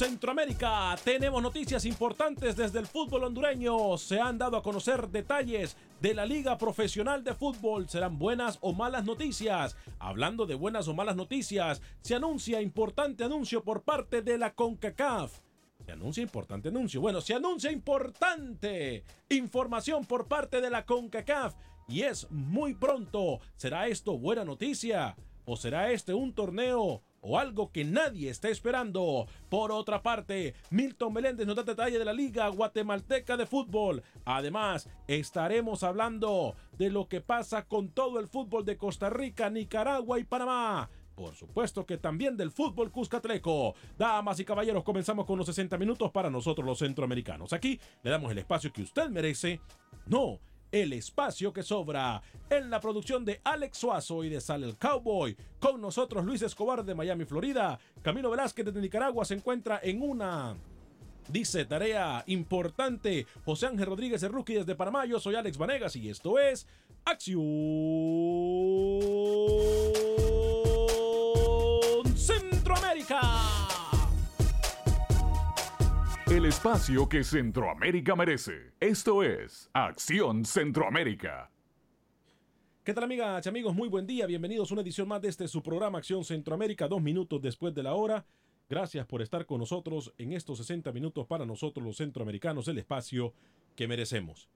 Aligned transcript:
Centroamérica 0.00 0.96
tenemos 1.04 1.42
noticias 1.42 1.84
importantes 1.84 2.56
desde 2.56 2.78
el 2.78 2.86
fútbol 2.86 3.24
hondureño. 3.24 3.98
Se 3.98 4.18
han 4.18 4.38
dado 4.38 4.56
a 4.56 4.62
conocer 4.62 5.10
detalles 5.10 5.76
de 6.00 6.14
la 6.14 6.24
Liga 6.24 6.56
Profesional 6.56 7.22
de 7.22 7.34
Fútbol. 7.34 7.86
¿Serán 7.86 8.18
buenas 8.18 8.56
o 8.62 8.72
malas 8.72 9.04
noticias? 9.04 9.76
Hablando 9.98 10.46
de 10.46 10.54
buenas 10.54 10.88
o 10.88 10.94
malas 10.94 11.16
noticias, 11.16 11.82
se 12.00 12.14
anuncia 12.14 12.62
importante 12.62 13.24
anuncio 13.24 13.62
por 13.62 13.82
parte 13.82 14.22
de 14.22 14.38
la 14.38 14.54
CONCACAF. 14.54 15.38
Se 15.84 15.92
anuncia 15.92 16.22
importante 16.22 16.70
anuncio. 16.70 17.02
Bueno, 17.02 17.20
se 17.20 17.34
anuncia 17.34 17.70
importante 17.70 19.04
información 19.28 20.06
por 20.06 20.28
parte 20.28 20.62
de 20.62 20.70
la 20.70 20.86
CONCACAF. 20.86 21.56
Y 21.88 22.04
es 22.04 22.26
muy 22.30 22.72
pronto. 22.72 23.40
¿Será 23.54 23.86
esto 23.86 24.16
buena 24.16 24.46
noticia? 24.46 25.14
¿O 25.44 25.58
será 25.58 25.92
este 25.92 26.14
un 26.14 26.32
torneo 26.32 27.02
o 27.20 27.38
algo 27.38 27.70
que 27.72 27.84
nadie 27.84 28.30
está 28.30 28.48
esperando. 28.48 29.26
Por 29.48 29.72
otra 29.72 30.02
parte, 30.02 30.54
Milton 30.70 31.12
Meléndez 31.12 31.46
nos 31.46 31.56
da 31.56 31.62
detalle 31.62 31.98
de 31.98 32.04
la 32.04 32.12
Liga 32.12 32.48
Guatemalteca 32.48 33.36
de 33.36 33.46
Fútbol. 33.46 34.02
Además, 34.24 34.88
estaremos 35.06 35.82
hablando 35.82 36.54
de 36.78 36.90
lo 36.90 37.08
que 37.08 37.20
pasa 37.20 37.66
con 37.66 37.90
todo 37.90 38.18
el 38.20 38.28
fútbol 38.28 38.64
de 38.64 38.76
Costa 38.76 39.10
Rica, 39.10 39.50
Nicaragua 39.50 40.18
y 40.18 40.24
Panamá. 40.24 40.90
Por 41.14 41.34
supuesto 41.34 41.84
que 41.84 41.98
también 41.98 42.36
del 42.36 42.50
fútbol 42.50 42.90
cuscatleco. 42.90 43.74
Damas 43.98 44.40
y 44.40 44.44
caballeros, 44.44 44.82
comenzamos 44.82 45.26
con 45.26 45.36
los 45.36 45.46
60 45.46 45.76
minutos 45.76 46.10
para 46.10 46.30
nosotros 46.30 46.66
los 46.66 46.78
centroamericanos. 46.78 47.52
Aquí 47.52 47.78
le 48.02 48.10
damos 48.10 48.32
el 48.32 48.38
espacio 48.38 48.72
que 48.72 48.82
usted 48.82 49.10
merece. 49.10 49.60
No, 50.06 50.40
el 50.72 50.92
espacio 50.92 51.52
que 51.52 51.62
sobra. 51.62 52.22
En 52.48 52.70
la 52.70 52.80
producción 52.80 53.24
de 53.24 53.40
Alex 53.44 53.78
Suazo 53.78 54.24
y 54.24 54.28
de 54.28 54.40
Sal 54.40 54.64
el 54.64 54.76
Cowboy. 54.76 55.36
Con 55.58 55.80
nosotros 55.80 56.24
Luis 56.24 56.42
Escobar 56.42 56.84
de 56.84 56.94
Miami, 56.94 57.24
Florida. 57.24 57.78
Camilo 58.02 58.30
Velázquez 58.30 58.66
de 58.66 58.80
Nicaragua 58.80 59.24
se 59.24 59.34
encuentra 59.34 59.80
en 59.82 60.02
una. 60.02 60.56
Dice 61.28 61.64
tarea 61.64 62.24
importante. 62.26 63.26
José 63.44 63.66
Ángel 63.66 63.86
Rodríguez 63.86 64.20
de 64.20 64.28
Rookie 64.28 64.54
desde 64.54 64.74
Panamá. 64.74 65.04
Soy 65.20 65.34
Alex 65.36 65.56
Vanegas 65.58 65.96
y 65.96 66.08
esto 66.08 66.38
es 66.38 66.66
Acción 67.04 67.40
El 76.40 76.46
espacio 76.46 77.06
que 77.06 77.22
Centroamérica 77.22 78.16
merece. 78.16 78.72
Esto 78.80 79.22
es 79.22 79.68
Acción 79.74 80.46
Centroamérica. 80.46 81.50
¿Qué 82.82 82.94
tal 82.94 83.04
amigas 83.04 83.44
y 83.44 83.48
amigos? 83.50 83.74
Muy 83.74 83.90
buen 83.90 84.06
día, 84.06 84.24
bienvenidos 84.24 84.70
a 84.70 84.74
una 84.74 84.80
edición 84.80 85.06
más 85.06 85.20
de 85.20 85.28
este 85.28 85.46
su 85.48 85.62
programa 85.62 85.98
Acción 85.98 86.24
Centroamérica, 86.24 86.88
dos 86.88 87.02
minutos 87.02 87.42
después 87.42 87.74
de 87.74 87.82
la 87.82 87.92
hora. 87.92 88.24
Gracias 88.70 89.04
por 89.04 89.20
estar 89.20 89.44
con 89.44 89.58
nosotros 89.58 90.14
en 90.16 90.32
estos 90.32 90.56
60 90.56 90.90
minutos 90.92 91.26
para 91.26 91.44
nosotros 91.44 91.84
los 91.84 91.98
centroamericanos, 91.98 92.68
el 92.68 92.78
espacio 92.78 93.34
que 93.76 93.86
merecemos. 93.86 94.48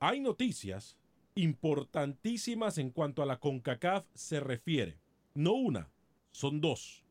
Hay 0.00 0.20
noticias 0.20 0.98
importantísimas 1.36 2.76
en 2.76 2.90
cuanto 2.90 3.22
a 3.22 3.26
la 3.26 3.38
CONCACAF 3.38 4.04
se 4.12 4.40
refiere. 4.40 4.98
No 5.32 5.54
una, 5.54 5.88
son 6.32 6.60
dos. 6.60 7.02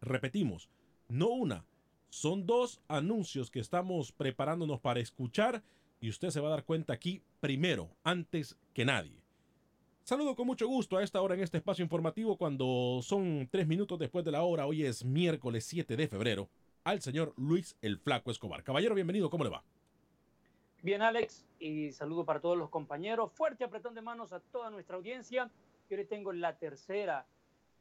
Repetimos, 0.00 0.70
no 1.06 1.28
una, 1.28 1.66
son 2.14 2.46
dos 2.46 2.80
anuncios 2.86 3.50
que 3.50 3.58
estamos 3.58 4.12
preparándonos 4.12 4.78
para 4.78 5.00
escuchar 5.00 5.64
y 6.00 6.08
usted 6.08 6.30
se 6.30 6.38
va 6.38 6.46
a 6.46 6.52
dar 6.52 6.64
cuenta 6.64 6.92
aquí 6.92 7.20
primero, 7.40 7.90
antes 8.04 8.56
que 8.72 8.84
nadie. 8.84 9.20
Saludo 10.04 10.36
con 10.36 10.46
mucho 10.46 10.68
gusto 10.68 10.96
a 10.96 11.02
esta 11.02 11.20
hora 11.20 11.34
en 11.34 11.40
este 11.40 11.58
espacio 11.58 11.82
informativo 11.82 12.36
cuando 12.36 13.00
son 13.02 13.48
tres 13.50 13.66
minutos 13.66 13.98
después 13.98 14.24
de 14.24 14.30
la 14.30 14.44
hora. 14.44 14.64
Hoy 14.64 14.84
es 14.84 15.04
miércoles 15.04 15.64
7 15.64 15.96
de 15.96 16.06
febrero. 16.06 16.48
Al 16.84 17.02
señor 17.02 17.34
Luis 17.36 17.76
el 17.82 17.98
Flaco 17.98 18.30
Escobar. 18.30 18.62
Caballero, 18.62 18.94
bienvenido. 18.94 19.28
¿Cómo 19.28 19.42
le 19.42 19.50
va? 19.50 19.64
Bien, 20.82 21.02
Alex, 21.02 21.44
y 21.58 21.90
saludo 21.90 22.24
para 22.24 22.40
todos 22.40 22.56
los 22.56 22.70
compañeros. 22.70 23.32
Fuerte 23.32 23.64
apretón 23.64 23.96
de 23.96 24.02
manos 24.02 24.32
a 24.32 24.38
toda 24.38 24.70
nuestra 24.70 24.94
audiencia. 24.94 25.50
Yo 25.90 25.96
le 25.96 26.04
tengo 26.04 26.32
la 26.32 26.58
tercera 26.58 27.26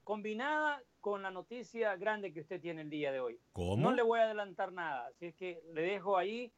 combinada 0.04 0.82
con 1.04 1.22
la 1.22 1.32
noticia 1.32 1.98
grande 1.98 2.32
que 2.32 2.40
usted 2.40 2.62
tiene 2.62 2.82
el 2.82 2.90
día 2.90 3.12
de 3.12 3.20
hoy. 3.20 3.38
¿Cómo? 3.52 3.76
No 3.76 3.92
le 3.92 4.02
voy 4.02 4.22
a 4.22 4.24
adelantar 4.24 4.72
nada, 4.72 5.08
así 5.08 5.26
es 5.26 5.36
que 5.36 5.62
le 5.74 5.82
dejo 5.82 6.16
ahí 6.16 6.50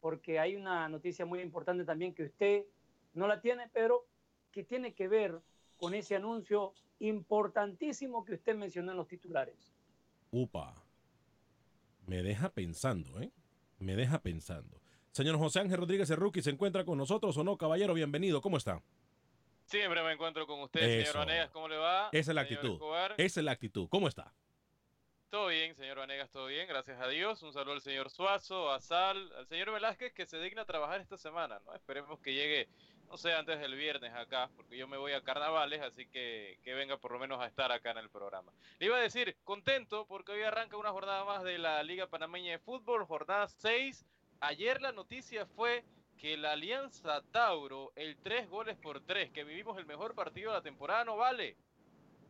porque 0.00 0.38
hay 0.38 0.54
una 0.54 0.88
noticia 0.88 1.26
muy 1.26 1.40
importante 1.40 1.84
también 1.84 2.14
que 2.14 2.22
usted 2.22 2.62
no 3.14 3.26
la 3.26 3.40
tiene, 3.40 3.68
pero 3.72 4.06
que 4.52 4.62
tiene 4.62 4.94
que 4.94 5.08
ver 5.08 5.40
con 5.76 5.92
ese 5.94 6.14
anuncio 6.14 6.72
importantísimo 7.00 8.24
que 8.24 8.34
usted 8.34 8.54
mencionó 8.54 8.92
en 8.92 8.98
los 8.98 9.08
titulares. 9.08 9.74
Upa. 10.30 10.72
Me 12.06 12.22
deja 12.22 12.48
pensando, 12.50 13.20
¿eh? 13.20 13.32
Me 13.80 13.96
deja 13.96 14.22
pensando. 14.22 14.80
Señor 15.10 15.36
José 15.36 15.58
Ángel 15.58 15.78
Rodríguez 15.78 16.08
Rookie, 16.10 16.42
¿se 16.42 16.50
encuentra 16.50 16.84
con 16.84 16.96
nosotros 16.96 17.36
o 17.36 17.42
no? 17.42 17.56
Caballero, 17.56 17.92
bienvenido. 17.94 18.40
¿Cómo 18.40 18.56
está? 18.56 18.84
Siempre 19.70 20.02
me 20.02 20.12
encuentro 20.12 20.48
con 20.48 20.60
usted, 20.62 20.80
Eso. 20.82 21.12
señor 21.12 21.26
Vanegas. 21.26 21.50
¿Cómo 21.50 21.68
le 21.68 21.76
va? 21.76 22.08
Esa 22.10 22.32
es 22.32 22.34
la 22.34 22.42
Señor 22.44 22.58
actitud. 22.58 22.74
Escobar. 22.74 23.14
Esa 23.16 23.40
es 23.40 23.44
la 23.44 23.52
actitud. 23.52 23.88
¿Cómo 23.88 24.08
está? 24.08 24.32
Todo 25.30 25.46
bien, 25.46 25.76
señor 25.76 25.98
Vanegas, 25.98 26.28
todo 26.30 26.46
bien, 26.46 26.66
gracias 26.66 27.00
a 27.00 27.06
Dios. 27.06 27.40
Un 27.44 27.52
saludo 27.52 27.74
al 27.74 27.80
señor 27.80 28.10
Suazo, 28.10 28.72
a 28.72 28.80
Sal, 28.80 29.32
al 29.38 29.46
señor 29.46 29.70
Velázquez 29.70 30.12
que 30.12 30.26
se 30.26 30.40
digna 30.40 30.62
a 30.62 30.64
trabajar 30.64 31.00
esta 31.00 31.16
semana, 31.16 31.60
¿no? 31.64 31.72
Esperemos 31.72 32.18
que 32.18 32.34
llegue, 32.34 32.68
no 33.08 33.16
sé, 33.16 33.32
antes 33.32 33.60
del 33.60 33.76
viernes 33.76 34.12
acá, 34.12 34.50
porque 34.56 34.76
yo 34.76 34.88
me 34.88 34.96
voy 34.96 35.12
a 35.12 35.22
carnavales, 35.22 35.82
así 35.82 36.04
que 36.06 36.58
que 36.64 36.74
venga 36.74 36.96
por 36.96 37.12
lo 37.12 37.20
menos 37.20 37.40
a 37.40 37.46
estar 37.46 37.70
acá 37.70 37.92
en 37.92 37.98
el 37.98 38.10
programa. 38.10 38.50
Le 38.80 38.86
iba 38.86 38.96
a 38.96 39.00
decir, 39.00 39.36
contento, 39.44 40.04
porque 40.08 40.32
hoy 40.32 40.42
arranca 40.42 40.76
una 40.76 40.90
jornada 40.90 41.24
más 41.24 41.44
de 41.44 41.58
la 41.58 41.80
Liga 41.84 42.08
Panameña 42.08 42.50
de 42.50 42.58
Fútbol, 42.58 43.06
jornada 43.06 43.46
6. 43.46 44.04
Ayer 44.40 44.82
la 44.82 44.90
noticia 44.90 45.46
fue 45.46 45.84
que 46.20 46.36
la 46.36 46.52
Alianza 46.52 47.22
Tauro, 47.32 47.92
el 47.96 48.18
3 48.18 48.50
goles 48.50 48.76
por 48.76 49.00
3, 49.00 49.30
que 49.32 49.42
vivimos 49.42 49.78
el 49.78 49.86
mejor 49.86 50.14
partido 50.14 50.50
de 50.50 50.58
la 50.58 50.62
temporada, 50.62 51.04
no 51.04 51.16
vale. 51.16 51.56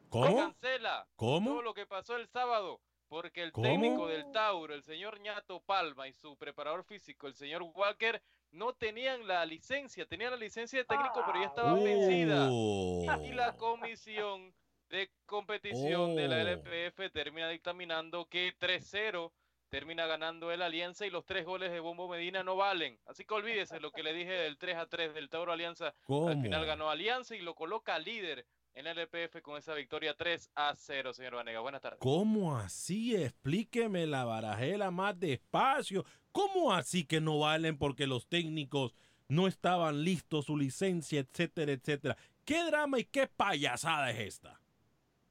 ¿Cómo? 0.09 0.37
cancela 0.37 1.07
¿Cómo? 1.17 1.51
todo 1.51 1.63
lo 1.63 1.75
que 1.75 1.87
pasó 1.87 2.17
el 2.17 2.27
sábado 2.27 2.81
porque 3.09 3.43
el 3.43 3.53
¿Cómo? 3.53 3.67
técnico 3.67 4.07
del 4.07 4.31
Tauro, 4.31 4.75
el 4.75 4.85
señor 4.85 5.21
Ñato 5.21 5.61
Palma 5.61 6.07
y 6.07 6.13
su 6.13 6.37
preparador 6.37 6.85
físico, 6.85 7.27
el 7.27 7.35
señor 7.35 7.63
Walker, 7.63 8.23
no 8.53 8.73
tenían 8.73 9.27
la 9.27 9.45
licencia, 9.45 10.07
tenían 10.07 10.31
la 10.31 10.37
licencia 10.37 10.79
de 10.79 10.85
técnico, 10.85 11.23
pero 11.27 11.41
ya 11.41 11.47
estaba 11.47 11.75
vencida. 11.75 12.49
Oh. 12.51 13.05
Y 13.25 13.33
la 13.33 13.57
comisión 13.57 14.55
de 14.89 15.11
competición 15.27 16.15
de 16.15 16.29
la 16.29 16.37
Oh. 16.37 16.41
LPF 16.41 17.13
termina 17.13 17.49
dictaminando 17.49 18.27
que 18.27 18.57
3-0 18.59 19.33
termina 19.71 20.07
ganando 20.07 20.51
el 20.51 20.61
Alianza 20.61 21.07
y 21.07 21.11
los 21.11 21.25
tres 21.25 21.47
goles 21.47 21.71
de 21.71 21.81
Bombo 21.81 22.09
Medina 22.09 22.43
no 22.43 22.57
valen. 22.57 22.99
Así 23.07 23.25
que 23.25 23.35
olvídese 23.35 23.81
lo 23.81 23.93
que 23.93 24.03
le 24.03 24.13
dije 24.13 24.33
del 24.33 24.59
3-3 24.59 25.13
del 25.13 25.31
Tauro 25.31 25.53
Alianza. 25.53 25.95
¿Cómo? 26.03 26.29
Al 26.29 26.43
final 26.43 26.67
ganó 26.67 26.91
Alianza 26.91 27.37
y 27.37 27.41
lo 27.41 27.55
coloca 27.55 27.99
líder 27.99 28.45
en 28.75 28.85
la 28.85 28.93
LPF 28.93 29.41
con 29.43 29.57
esa 29.57 29.75
victoria 29.75 30.15
3 30.15 30.51
a 30.55 30.75
0, 30.75 31.13
señor 31.13 31.37
Vanega. 31.37 31.61
Buenas 31.61 31.81
tardes. 31.81 32.01
¿Cómo 32.01 32.57
así? 32.57 33.17
Explíqueme 33.17 34.07
la 34.07 34.25
barajela 34.25 34.91
más 34.91 35.19
despacio. 35.19 36.05
¿Cómo 36.33 36.73
así 36.73 37.05
que 37.05 37.21
no 37.21 37.39
valen 37.39 37.79
porque 37.79 38.07
los 38.07 38.29
técnicos 38.29 38.95
no 39.29 39.47
estaban 39.47 40.03
listos, 40.03 40.47
su 40.47 40.57
licencia, 40.57 41.21
etcétera, 41.21 41.73
etcétera? 41.73 42.17
¿Qué 42.45 42.65
drama 42.65 42.99
y 42.99 43.05
qué 43.05 43.29
payasada 43.29 44.11
es 44.11 44.19
esta? 44.19 44.60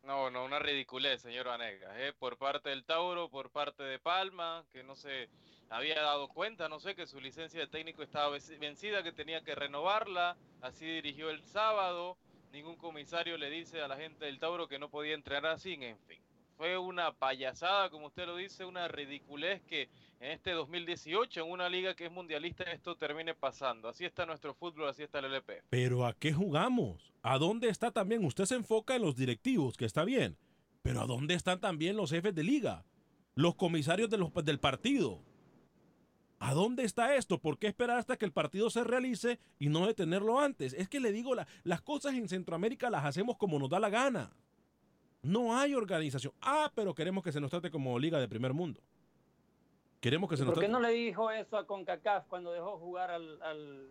No, 0.04 0.30
no, 0.32 0.46
una 0.46 0.60
ridiculez, 0.60 1.22
señor 1.22 1.48
Vanegas, 1.48 1.94
¿eh? 1.98 2.14
por 2.18 2.38
parte 2.38 2.70
del 2.70 2.86
Tauro, 2.86 3.30
por 3.30 3.52
parte 3.52 3.84
de 3.84 4.00
Palma, 4.00 4.66
que 4.72 4.82
no 4.84 4.96
se 4.96 5.30
había 5.70 6.02
dado 6.02 6.30
cuenta, 6.30 6.70
no 6.70 6.80
sé, 6.80 6.96
que 6.96 7.06
su 7.06 7.20
licencia 7.20 7.60
de 7.60 7.68
técnico 7.68 8.02
estaba 8.02 8.36
venci- 8.36 8.58
vencida, 8.60 9.04
que 9.04 9.12
tenía 9.12 9.44
que 9.44 9.56
renovarla, 9.56 10.38
así 10.62 10.86
dirigió 10.86 11.30
el 11.30 11.44
sábado, 11.44 12.18
ningún 12.52 12.78
comisario 12.78 13.38
le 13.38 13.50
dice 13.50 13.82
a 13.82 13.88
la 13.88 13.98
gente 13.98 14.26
del 14.26 14.40
Tauro 14.40 14.68
que 14.68 14.80
no 14.80 14.90
podía 14.90 15.14
entrenar 15.14 15.52
así, 15.52 15.74
en 15.74 16.00
fin. 16.00 16.24
Fue 16.60 16.78
una 16.78 17.14
payasada, 17.14 17.90
como 17.90 18.08
usted 18.08 18.26
lo 18.26 18.36
dice, 18.36 18.66
una 18.66 18.90
ridiculez 18.90 19.62
que 19.62 19.84
en 20.20 20.32
este 20.32 20.52
2018, 20.52 21.40
en 21.46 21.50
una 21.50 21.70
liga 21.70 21.96
que 21.96 22.08
es 22.08 22.12
mundialista, 22.12 22.66
esto 22.66 22.98
termine 22.98 23.34
pasando. 23.34 23.88
Así 23.88 24.04
está 24.04 24.26
nuestro 24.26 24.54
fútbol, 24.54 24.90
así 24.90 25.04
está 25.04 25.20
el 25.20 25.26
LP. 25.32 25.62
Pero 25.70 26.06
¿a 26.06 26.12
qué 26.14 26.34
jugamos? 26.34 27.14
¿A 27.24 27.38
dónde 27.38 27.70
está 27.70 27.92
también? 27.92 28.26
Usted 28.26 28.44
se 28.44 28.56
enfoca 28.56 28.94
en 28.98 29.04
los 29.04 29.16
directivos, 29.16 29.78
que 29.78 29.86
está 29.86 30.04
bien. 30.04 30.36
Pero 30.82 31.00
¿a 31.00 31.06
dónde 31.08 31.34
están 31.34 31.62
también 31.62 31.96
los 31.96 32.10
jefes 32.12 32.36
de 32.36 32.44
liga? 32.44 32.84
Los 33.36 33.56
comisarios 33.56 34.10
del 34.10 34.60
partido. 34.60 35.24
¿A 36.40 36.54
dónde 36.54 36.84
está 36.84 37.16
esto? 37.16 37.40
¿Por 37.40 37.58
qué 37.58 37.68
esperar 37.68 38.00
hasta 38.00 38.18
que 38.18 38.26
el 38.26 38.34
partido 38.34 38.70
se 38.70 38.84
realice 38.84 39.40
y 39.60 39.70
no 39.70 39.88
detenerlo 39.88 40.42
antes? 40.42 40.74
Es 40.74 40.90
que 40.90 41.00
le 41.00 41.14
digo, 41.14 41.36
la- 41.36 41.48
las 41.64 41.82
cosas 41.82 42.16
en 42.16 42.28
Centroamérica 42.28 42.90
las 42.90 43.06
hacemos 43.06 43.38
como 43.38 43.60
nos 43.60 43.70
da 43.70 43.80
la 43.80 43.90
gana. 43.90 44.34
No 45.22 45.58
hay 45.58 45.76
organización. 45.76 46.34
Ah, 46.42 46.72
pero 46.74 46.94
queremos 46.94 47.24
que 47.24 47.32
se 47.32 47.42
nos 47.42 47.50
trate 47.50 47.70
como 47.70 47.98
liga 48.00 48.20
de 48.20 48.28
primer 48.28 48.54
mundo. 48.54 48.82
Queremos 50.00 50.30
que 50.30 50.38
se 50.38 50.44
nos 50.44 50.54
¿Por 50.54 50.64
qué 50.64 50.70
trate... 50.70 50.82
no 50.82 50.88
le 50.88 50.94
dijo 50.94 51.30
eso 51.30 51.58
a 51.58 51.68
CONCACAF 51.68 52.28
cuando 52.28 52.54
dejó 52.54 52.78
jugar 52.78 53.12
al, 53.12 53.42
al 53.42 53.90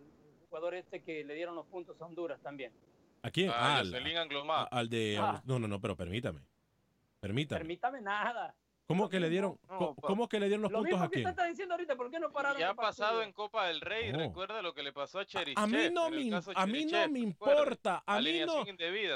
jugador 0.49 0.73
este 0.73 1.03
que 1.03 1.23
le 1.23 1.35
dieron 1.35 1.55
los 1.55 1.67
puntos 1.67 2.01
a 2.01 2.05
Honduras 2.05 2.41
también? 2.41 2.73
¿A 3.21 3.29
quién? 3.29 3.51
Ah, 3.53 3.79
al 3.79 4.89
de... 4.89 5.17
Ah. 5.19 5.41
No, 5.45 5.59
no, 5.59 5.67
no, 5.67 5.79
pero 5.79 5.95
permítame. 5.95 6.41
Permítame. 7.19 7.59
Permítame 7.59 8.01
nada. 8.01 8.55
¿Cómo 8.89 9.07
que 9.07 9.19
le 9.19 9.29
dieron, 9.29 9.55
No, 9.69 9.93
cómo 10.01 10.27
que 10.27 10.39
le 10.39 10.47
dieron 10.47 10.63
los 10.63 10.71
Lo 10.71 10.79
puntos 10.79 10.93
mismo 10.93 11.05
a 11.05 11.09
que 11.09 11.15
quién? 11.17 11.27
está 11.27 11.45
diciendo 11.45 11.75
ahorita, 11.75 11.95
¿por 11.95 12.09
qué 12.09 12.19
no 12.19 12.31
pararon 12.31 12.57
Ya 12.59 12.71
ha 12.71 12.73
pasado 12.73 13.21
en 13.21 13.31
Copa 13.33 13.67
del 13.67 13.81
Rey, 13.81 14.09
Oh. 14.11 14.17
recuerda 14.17 14.63
lo 14.63 14.73
que 14.73 14.81
le 14.81 14.91
pasó 14.91 15.19
a 15.19 15.25
Cherichev. 15.27 15.63
A 15.63 15.67
mí 15.67 15.77
no 15.91 16.09
me, 16.09 16.31
a 16.55 16.65
mí 16.65 16.85
no 16.85 17.05
importa, 17.19 18.03
a 18.07 18.19
mí 18.19 18.39
no, 18.47 18.63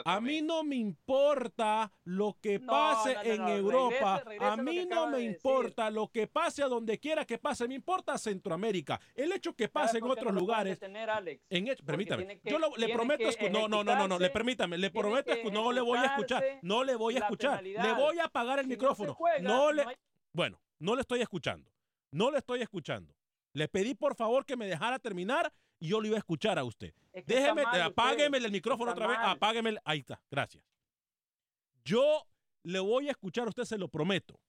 a 0.05 0.21
mí 0.21 0.41
no 0.43 0.63
me 0.63 0.75
importa 0.75 1.91
lo 2.03 2.37
que 2.39 2.59
No, 2.59 2.67
pase 2.71 3.15
no, 3.15 3.23
no, 3.23 3.29
en 3.31 3.41
no, 3.41 3.49
Europa, 3.49 3.95
regrese- 3.95 4.23
regrese 4.25 4.45
a 4.45 4.57
mí 4.57 4.85
no 4.85 5.07
me 5.07 5.17
de 5.17 5.23
decir. 5.23 5.35
importa 5.37 5.89
lo 5.89 6.07
que 6.07 6.27
pase 6.27 6.61
a 6.61 6.67
donde 6.67 6.99
quiera 6.99 7.25
que 7.25 7.39
pase, 7.39 7.67
me 7.67 7.73
importa 7.73 8.15
Centroamérica. 8.19 9.01
El 9.15 9.31
hecho 9.31 9.55
que 9.55 9.69
pase 9.69 9.93
¿Sabe 9.99 10.05
en 10.05 10.11
otros 10.11 10.33
no 10.35 10.39
lugares, 10.39 10.79
Alex? 10.83 11.41
en 11.49 11.67
hecho, 11.67 11.83
permítame, 11.83 12.39
que- 12.39 12.47
yo 12.51 12.59
lo- 12.59 12.75
le 12.77 12.89
prometo, 12.89 13.23
que 13.23 13.29
escu- 13.39 13.49
no, 13.49 13.67
no, 13.67 13.83
no, 13.83 13.95
no, 13.95 14.07
no, 14.07 14.19
le 14.19 14.29
permítame, 14.29 14.77
le 14.77 14.91
prometo, 14.91 15.33
no 15.51 15.71
le 15.71 15.81
voy 15.81 15.97
a 15.97 16.05
escuchar, 16.05 16.43
no 16.61 16.83
le 16.83 16.95
voy 16.95 17.15
a 17.15 17.19
escuchar, 17.21 17.63
le 17.63 17.93
voy 17.93 18.19
a 18.19 18.25
apagar 18.25 18.59
el 18.59 18.67
no 18.67 18.69
micrófono, 18.69 19.15
juega, 19.15 19.39
no 19.71 19.71
le, 19.73 19.97
bueno, 20.33 20.59
no 20.79 20.95
le 20.95 21.01
estoy 21.01 21.21
escuchando. 21.21 21.71
No 22.11 22.31
le 22.31 22.37
estoy 22.39 22.61
escuchando. 22.61 23.15
Le 23.53 23.67
pedí 23.67 23.95
por 23.95 24.15
favor 24.15 24.45
que 24.45 24.55
me 24.57 24.65
dejara 24.67 24.99
terminar 24.99 25.53
y 25.79 25.89
yo 25.89 25.99
lo 26.01 26.07
iba 26.07 26.15
a 26.15 26.19
escuchar 26.19 26.57
a 26.59 26.63
usted. 26.63 26.93
Es 27.11 27.23
que 27.25 27.33
está 27.33 27.41
Déjeme, 27.41 27.63
mal 27.63 27.81
apágueme 27.81 28.37
usted. 28.37 28.45
el 28.47 28.51
micrófono 28.51 28.91
Está 28.91 29.03
otra 29.05 29.07
vez. 29.07 29.17
Apágueme. 29.21 29.69
el- 29.71 29.79
ahí 29.85 29.99
está. 29.99 30.21
Gracias. 30.31 30.63
Yo 31.85 32.25
le 32.63 32.79
voy 32.79 33.07
a 33.07 33.11
escuchar 33.11 33.45
a 33.45 33.49
usted, 33.49 33.63
se 33.65 33.77
lo 33.77 33.87
prometo. 33.89 34.39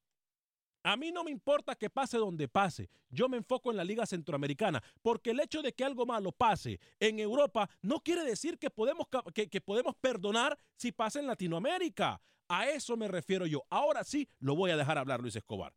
A 0.86 0.96
mí 0.98 1.10
no 1.10 1.24
me 1.24 1.30
importa 1.30 1.74
que 1.74 1.88
pase 1.88 2.18
donde 2.18 2.46
pase. 2.46 2.90
Yo 3.08 3.28
me 3.28 3.38
enfoco 3.38 3.70
en 3.70 3.78
la 3.78 3.84
Liga 3.84 4.04
Centroamericana. 4.04 4.82
Porque 5.00 5.30
el 5.30 5.40
hecho 5.40 5.62
de 5.62 5.72
que 5.72 5.82
algo 5.84 6.04
malo 6.04 6.30
pase 6.30 6.78
en 7.00 7.18
Europa 7.18 7.68
no 7.80 8.00
quiere 8.00 8.22
decir 8.22 8.58
que 8.58 8.68
podemos, 8.70 9.06
que 9.34 9.60
podemos 9.62 9.94
perdonar 9.96 10.58
si 10.76 10.92
pasa 10.92 11.20
en 11.20 11.26
Latinoamérica. 11.26 12.20
A 12.48 12.68
eso 12.68 12.96
me 12.96 13.08
refiero 13.08 13.46
yo. 13.46 13.64
Ahora 13.70 14.04
sí 14.04 14.28
lo 14.40 14.54
voy 14.54 14.70
a 14.70 14.76
dejar 14.76 14.98
hablar, 14.98 15.20
Luis 15.20 15.36
Escobar. 15.36 15.72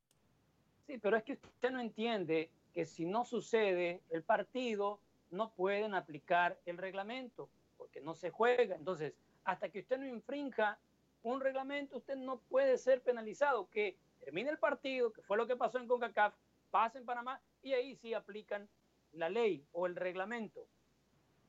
Sí, 0.86 0.98
pero 0.98 1.18
es 1.18 1.24
que 1.24 1.34
usted 1.34 1.72
no 1.72 1.80
entiende 1.80 2.50
que 2.74 2.86
si 2.86 3.06
no 3.06 3.25
sucede 3.25 4.02
el 4.10 4.24
partido, 4.24 5.00
no 5.31 5.52
pueden 5.52 5.94
aplicar 5.94 6.60
el 6.66 6.78
reglamento, 6.78 7.50
porque 7.78 8.02
no 8.02 8.16
se 8.16 8.30
juega. 8.30 8.75
Entonces, 8.75 9.14
hasta 9.44 9.69
que 9.69 9.80
usted 9.80 9.98
no 9.98 10.06
infrinja 10.08 10.78
un 11.24 11.42
reglamento, 11.42 11.98
usted 11.98 12.16
no 12.16 12.40
puede 12.40 12.78
ser 12.78 13.02
penalizado. 13.02 13.69
Que 13.69 13.98
termine 14.19 14.50
el 14.50 14.58
partido, 14.60 15.12
que 15.12 15.22
fue 15.22 15.38
lo 15.38 15.48
que 15.48 15.56
pasó 15.56 15.78
en 15.80 15.88
CONCACAF, 15.88 16.34
pase 16.69 16.98
en 17.00 17.06
Panamá 17.06 17.42
y 17.64 17.74
ahí 17.74 17.96
sí 17.96 18.14
aplican 18.14 18.68
la 19.14 19.30
ley 19.30 19.66
o 19.72 19.88
el 19.88 19.96
reglamento. 19.96 20.68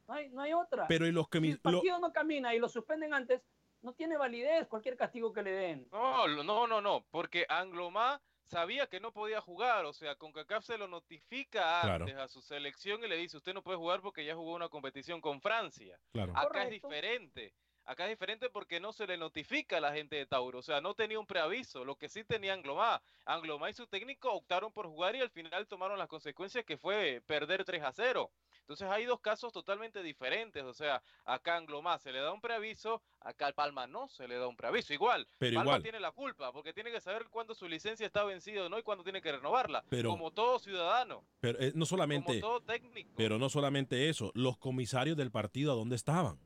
No 0.07 0.15
hay, 0.15 0.31
no 0.31 0.41
hay 0.41 0.53
otra. 0.55 0.87
Pero 0.89 1.07
y 1.07 1.13
los 1.13 1.29
que 1.29 1.39
si 1.41 1.49
el 1.51 1.55
lo- 1.55 1.61
partido 1.61 1.99
no 1.99 2.13
camina 2.13 2.55
y 2.55 2.59
lo 2.59 2.69
suspenden 2.69 3.13
antes, 3.15 3.43
no 3.83 3.93
tiene 3.93 4.17
validez 4.17 4.67
cualquier 4.69 4.97
castigo 4.97 5.33
que 5.33 5.43
le 5.43 5.51
den. 5.53 5.89
No, 5.93 6.27
no, 6.29 6.67
no, 6.67 6.81
no, 6.81 7.07
porque 7.11 7.47
Anglomá 7.49 8.21
sabía 8.45 8.87
que 8.87 8.99
no 9.01 9.13
podía 9.13 9.41
jugar, 9.41 9.85
o 9.85 9.93
sea, 9.93 10.15
CONCACAF 10.17 10.65
se 10.65 10.79
lo 10.79 10.89
notifica 10.89 11.81
Claro. 11.83 12.05
antes 12.05 12.17
a 12.17 12.29
su 12.29 12.41
selección 12.41 13.05
y 13.05 13.09
le 13.09 13.17
dice, 13.17 13.37
usted 13.37 13.53
no 13.55 13.63
puede 13.63 13.79
jugar 13.79 14.01
porque 14.01 14.25
ya 14.25 14.35
jugó 14.35 14.55
una 14.55 14.69
competición 14.69 15.21
con 15.21 15.41
Francia. 15.41 15.99
Claro. 16.13 16.33
Acá 16.37 16.65
es 16.65 16.71
diferente. 16.71 17.53
Acá 17.85 18.05
es 18.05 18.11
diferente 18.11 18.51
porque 18.51 18.81
no 18.81 18.93
se 18.93 19.07
le 19.07 19.17
notifica 19.17 19.79
a 19.79 19.81
la 19.81 19.95
gente 19.95 20.17
de 20.17 20.27
Tauro. 20.27 20.59
O 20.59 20.63
sea, 20.63 20.83
no 20.83 20.93
tenía 20.95 21.19
un 21.19 21.27
preaviso. 21.27 21.87
Lo 21.87 21.97
que 21.97 22.11
sí 22.11 22.23
tenía 22.23 22.53
Anglomá. 22.53 23.01
Anglomá 23.25 23.71
y 23.71 23.73
su 23.73 23.87
técnico 23.87 24.31
optaron 24.31 24.71
por 24.73 24.87
jugar 24.87 25.17
y 25.17 25.23
al 25.23 25.31
final 25.31 25.67
tomaron 25.67 25.99
las 25.99 26.07
consecuencias 26.09 26.67
que 26.67 26.77
fue 26.77 27.23
perder 27.27 27.65
3 27.65 27.83
a 27.83 27.93
0. 27.93 28.31
Entonces 28.69 28.87
hay 28.91 29.07
dos 29.07 29.21
casos 29.21 29.51
totalmente 29.51 30.03
diferentes. 30.03 30.63
O 30.63 30.75
sea, 30.75 31.03
acá 31.25 31.55
a 31.55 31.57
Anglomá 31.57 31.99
se 31.99 32.13
le 32.13 32.19
da 32.21 32.35
un 32.35 32.41
preaviso, 32.43 33.01
acá 33.19 33.47
al 33.47 33.55
Palma 33.55 33.87
no 33.87 34.09
se 34.09 34.29
le 34.29 34.35
da 34.37 34.47
un 34.47 34.57
preaviso. 34.57 34.93
Igual, 34.93 35.27
Pero 35.39 35.55
Palma 35.55 35.71
igual. 35.71 35.83
tiene 35.83 36.01
la 36.01 36.13
culpa 36.13 36.53
porque 36.53 36.75
tiene 36.75 36.91
que 36.93 37.01
saber 37.01 37.29
cuándo 37.31 37.55
su 37.55 37.67
licencia 37.67 38.05
está 38.05 38.25
vencida 38.25 38.67
o 38.67 38.69
no 38.69 38.79
y 38.79 38.83
cuándo 38.83 39.03
tiene 39.05 39.23
que 39.23 39.33
renovarla. 39.33 39.83
Pero- 39.89 40.11
como 40.11 40.33
todo 40.33 40.59
ciudadano, 40.59 41.25
Pero 41.41 41.59
eh, 41.61 41.69
no 41.69 41.73
como 41.73 41.87
solamente, 41.87 42.41
todo 42.41 42.61
técnico. 42.61 43.11
pero 43.17 43.39
no 43.39 43.49
solamente 43.49 44.11
eso, 44.11 44.33
los 44.35 44.59
comisarios 44.59 45.17
del 45.17 45.31
partido, 45.31 45.73
¿a 45.73 45.75
dónde 45.75 45.97
estaban? 45.97 46.39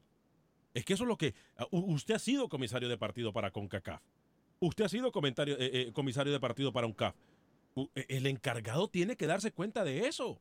Es 0.74 0.84
que 0.84 0.92
eso 0.94 1.02
es 1.02 1.08
lo 1.08 1.16
que... 1.18 1.34
ah, 1.56 1.66
Usted 1.72 2.14
ha 2.14 2.18
sido 2.20 2.48
comisario 2.48 2.88
de 2.88 2.96
partido 2.98 3.32
para 3.32 3.50
CONCACAF. 3.50 4.00
Usted 4.60 4.84
ha 4.84 4.88
sido 4.88 5.10
comentario, 5.10 5.56
eh, 5.58 5.70
eh, 5.88 5.92
comisario 5.92 6.32
de 6.32 6.38
partido 6.38 6.72
para 6.72 6.86
UNCAF. 6.86 7.16
U- 7.74 7.90
eh, 7.96 8.06
El 8.10 8.28
encargado 8.28 8.86
tiene 8.88 9.16
que 9.16 9.26
darse 9.26 9.50
cuenta 9.50 9.82
de 9.82 10.06
eso. 10.06 10.40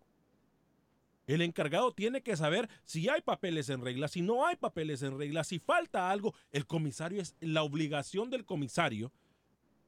El 1.32 1.42
encargado 1.42 1.94
tiene 1.94 2.22
que 2.22 2.36
saber 2.36 2.70
si 2.84 3.08
hay 3.08 3.22
papeles 3.22 3.70
en 3.70 3.80
regla, 3.82 4.10
si 4.10 4.22
no 4.22 4.46
hay 4.46 4.58
papeles 4.58 5.02
en 5.02 5.18
regla, 5.18 5.46
si 5.46 5.60
falta 5.60 6.12
algo. 6.12 6.36
El 6.52 6.68
comisario 6.68 7.22
es 7.22 7.38
la 7.40 7.64
obligación 7.64 8.30
del 8.30 8.44
comisario 8.44 9.14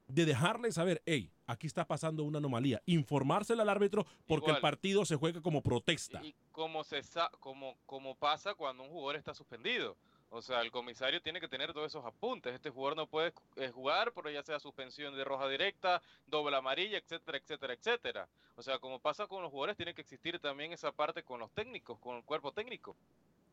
de 0.08 0.26
dejarle 0.26 0.72
saber, 0.72 1.02
hey, 1.06 1.34
aquí 1.46 1.68
está 1.68 1.86
pasando 1.86 2.24
una 2.24 2.38
anomalía, 2.38 2.82
informársela 2.86 3.64
al 3.64 3.70
árbitro 3.70 4.06
porque 4.26 4.52
el 4.52 4.62
partido 4.62 5.04
se 5.04 5.18
juega 5.18 5.42
como 5.42 5.62
protesta. 5.62 6.24
Y 6.24 6.34
como 6.54 6.86
se 6.86 7.04
sa 7.04 7.30
como, 7.42 7.78
como 7.86 8.16
pasa 8.16 8.54
cuando 8.54 8.84
un 8.84 8.90
jugador 8.90 9.18
está 9.18 9.34
suspendido. 9.34 9.98
O 10.36 10.42
sea, 10.42 10.62
el 10.62 10.72
comisario 10.72 11.22
tiene 11.22 11.40
que 11.40 11.48
tener 11.48 11.74
todos 11.74 11.88
esos 11.88 12.04
apuntes. 12.04 12.56
Este 12.56 12.72
jugador 12.72 12.98
no 12.98 13.06
puede 13.06 13.34
eh, 13.56 13.70
jugar, 13.70 14.12
pero 14.16 14.32
ya 14.32 14.42
sea 14.42 14.60
suspensión 14.60 15.16
de 15.16 15.24
roja 15.24 15.48
directa, 15.48 16.02
doble 16.26 16.58
amarilla, 16.58 16.98
etcétera, 16.98 17.38
etcétera, 17.38 17.74
etcétera. 17.74 18.28
O 18.56 18.64
sea, 18.64 18.80
como 18.80 19.00
pasa 19.00 19.28
con 19.28 19.44
los 19.44 19.52
jugadores, 19.52 19.78
tiene 19.78 19.94
que 19.94 20.02
existir 20.02 20.40
también 20.40 20.74
esa 20.74 20.92
parte 20.92 21.22
con 21.22 21.40
los 21.40 21.52
técnicos, 21.52 22.00
con 22.00 22.18
el 22.18 22.24
cuerpo 22.24 22.52
técnico. 22.52 22.96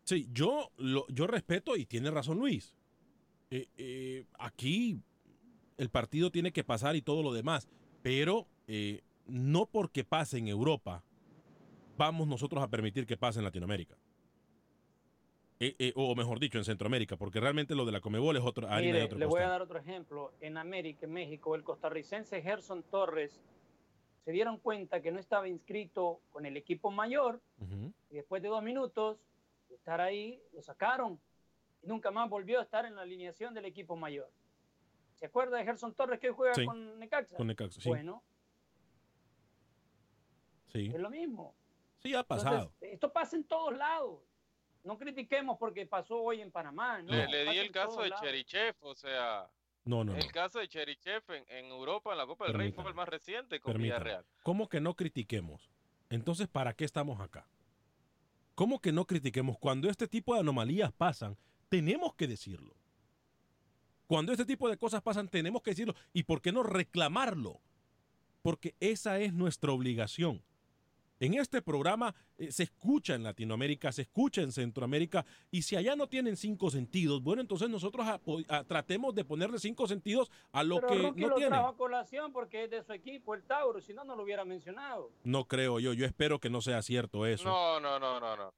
Sí, 0.05 0.27
yo, 0.33 0.71
lo, 0.79 1.07
yo 1.09 1.27
respeto 1.27 1.77
y 1.77 1.85
tiene 1.85 2.11
razón 2.11 2.39
Luis. 2.39 2.75
Eh, 3.51 3.69
eh, 3.77 4.25
aquí 4.39 5.03
el 5.77 5.91
partido 5.91 6.31
tiene 6.31 6.51
que 6.51 6.65
pasar 6.65 6.97
y 6.97 7.03
todo 7.03 7.23
lo 7.23 7.35
demás, 7.35 7.69
pero 8.03 8.47
eh, 8.69 9.03
no 9.27 9.67
porque 9.67 10.03
pase 10.03 10.39
en 10.39 10.49
Europa 10.49 11.05
vamos 11.99 12.27
nosotros 12.27 12.65
a 12.65 12.69
permitir 12.69 13.07
que 13.07 13.19
pase 13.19 13.41
en 13.41 13.45
Latinoamérica. 13.45 13.99
Eh, 15.63 15.77
eh, 15.79 15.93
o 15.95 16.15
mejor 16.15 16.41
dicho, 16.41 16.57
en 16.57 16.65
Centroamérica, 16.65 17.19
porque 17.19 17.39
realmente 17.39 17.75
lo 17.75 17.85
de 17.85 17.93
la 17.93 18.01
Comebol 18.01 18.35
es 18.35 18.43
otra 18.43 18.75
harina 18.75 18.93
Mire, 18.93 18.99
de 19.01 19.05
otro 19.05 19.19
le 19.19 19.27
voy 19.27 19.43
a 19.43 19.49
dar 19.49 19.61
otro 19.61 19.79
ejemplo. 19.79 20.33
En 20.41 20.57
América, 20.57 21.05
en 21.05 21.13
México, 21.13 21.55
el 21.55 21.63
costarricense 21.63 22.41
Gerson 22.41 22.83
Torres 22.85 23.43
se 24.25 24.33
dieron 24.33 24.57
cuenta 24.57 25.03
que 25.03 25.13
no 25.13 25.19
estaba 25.21 25.49
inscrito 25.49 26.23
con 26.31 26.47
el 26.47 26.57
equipo 26.57 26.91
mayor 26.91 27.43
y 28.11 28.15
después 28.15 28.43
de 28.43 28.49
dos 28.49 28.63
minutos 28.63 29.19
de 29.69 29.75
estar 29.75 30.01
ahí, 30.01 30.41
lo 30.55 30.63
sacaron 30.63 31.21
y 31.83 31.87
nunca 31.87 32.11
más 32.11 32.31
volvió 32.31 32.59
a 32.59 32.63
estar 32.63 32.87
en 32.87 32.97
la 32.97 33.03
alineación 33.03 33.53
del 33.53 33.67
equipo 33.67 33.97
mayor. 33.97 34.31
¿Se 35.17 35.27
acuerda 35.27 35.59
de 35.59 35.65
Gerson 35.65 35.93
Torres 35.95 36.19
que 36.21 36.31
hoy 36.31 36.35
juega 36.35 36.55
Sí, 36.55 36.65
con 36.65 36.99
Necaxa? 36.99 37.37
Con 37.37 37.47
Necaxa, 37.49 37.83
sí. 37.83 37.89
Bueno, 37.91 38.23
sí. 40.69 40.87
es 40.87 40.99
lo 41.01 41.11
mismo. 41.11 41.55
Sí, 41.99 42.15
ha 42.15 42.21
Entonces, 42.21 42.45
pasado. 42.49 42.73
esto 42.81 43.13
pasa 43.13 43.37
en 43.37 43.45
todos 43.45 43.77
lados. 43.77 44.21
No 44.85 44.99
critiquemos 44.99 45.59
porque 45.59 45.87
pasó 45.87 46.17
hoy 46.23 46.41
en 46.41 46.51
Panamá. 46.51 47.03
No, 47.03 47.13
Le, 47.13 47.27
di 47.45 47.59
en 47.59 47.65
el 47.67 47.71
caso 47.71 48.03
de 48.03 48.09
lados. 48.09 48.25
Cherichev, 48.25 48.75
o 48.81 48.95
sea, 48.95 49.49
No, 49.85 50.05
no, 50.05 50.13
no. 50.13 50.19
el 50.19 50.33
caso 50.33 50.59
de 50.59 50.69
Cherichev 50.69 51.23
en, 51.33 51.45
en 51.49 51.67
Europa, 51.67 52.13
en 52.13 52.19
la 52.19 52.27
Copa 52.27 52.47
del 52.47 52.55
Rey, 52.55 52.73
fue 52.73 52.85
el 52.89 52.95
más 52.95 53.09
reciente 53.09 53.61
con 53.61 53.73
Permítame. 53.73 53.99
Villarreal. 54.01 54.25
¿Cómo 54.43 54.69
que 54.69 54.81
no 54.81 54.95
critiquemos? 54.95 55.71
Entonces, 56.09 56.49
¿para 56.49 56.73
qué 56.73 56.85
estamos 56.85 57.21
acá? 57.21 57.47
¿Cómo 58.55 58.81
que 58.81 58.93
no 58.93 59.07
critiquemos? 59.07 59.59
Cuando 59.59 59.89
este 59.89 60.09
tipo 60.09 60.35
de 60.35 60.41
anomalías 60.41 60.93
pasan, 60.93 61.37
tenemos 61.69 62.15
que 62.15 62.27
decirlo. 62.27 62.75
Cuando 64.07 64.33
este 64.33 64.45
tipo 64.45 64.69
de 64.69 64.77
cosas 64.77 65.03
pasan, 65.03 65.29
tenemos 65.29 65.63
que 65.63 65.71
decirlo. 65.71 65.95
¿Y 66.13 66.25
por 66.25 66.43
qué 66.43 66.51
no 66.53 66.63
reclamarlo? 66.63 67.61
Porque 68.43 68.75
esa 68.81 69.19
es 69.21 69.33
nuestra 69.33 69.71
obligación. 69.73 70.43
En 71.21 71.35
este 71.35 71.61
programa 71.61 72.15
eh, 72.39 72.51
se 72.51 72.63
escucha 72.63 73.15
en 73.15 73.23
Latinoamérica, 73.23 73.93
se 73.93 74.03
escucha 74.03 74.41
en 74.41 74.51
Centroamérica, 74.53 75.27
y 75.51 75.61
si 75.63 75.77
allá 75.77 75.95
no 75.95 76.09
tienen 76.09 76.35
cinco 76.37 76.71
sentidos, 76.71 77.23
bueno, 77.23 77.43
entonces 77.43 77.69
nosotros 77.69 78.07
a- 78.09 78.65
tratemos 78.65 79.15
de 79.15 79.25
ponerle 79.27 79.59
cinco 79.59 79.87
sentidos 79.87 80.31
a 80.51 80.63
lo 80.65 80.81
Pero 80.81 81.15
que 81.15 81.21
no 81.21 81.29
lo 81.29 81.35
tienen. 81.35 81.51
trajo 81.53 81.69
a 81.69 81.77
colación 81.77 82.33
porque 82.33 82.65
es 82.65 82.71
de 82.71 82.83
su 82.83 82.95
equipo, 82.95 83.35
el 83.35 83.43
Tauro, 83.45 83.83
si 83.83 83.93
no, 83.93 84.03
no 84.05 84.17
lo 84.17 84.23
hubiera 84.23 84.47
mencionado. 84.47 85.13
No 85.23 85.45
creo 85.47 85.79
yo, 85.79 85.93
yo 85.93 86.07
espero 86.07 86.41
que 86.41 86.49
no 86.49 86.63
sea 86.63 86.81
cierto 86.81 87.27
eso. 87.27 87.45
No, 87.45 87.79
no, 87.81 87.99
no, 87.99 88.19
no, 88.19 88.37
no. 88.37 88.55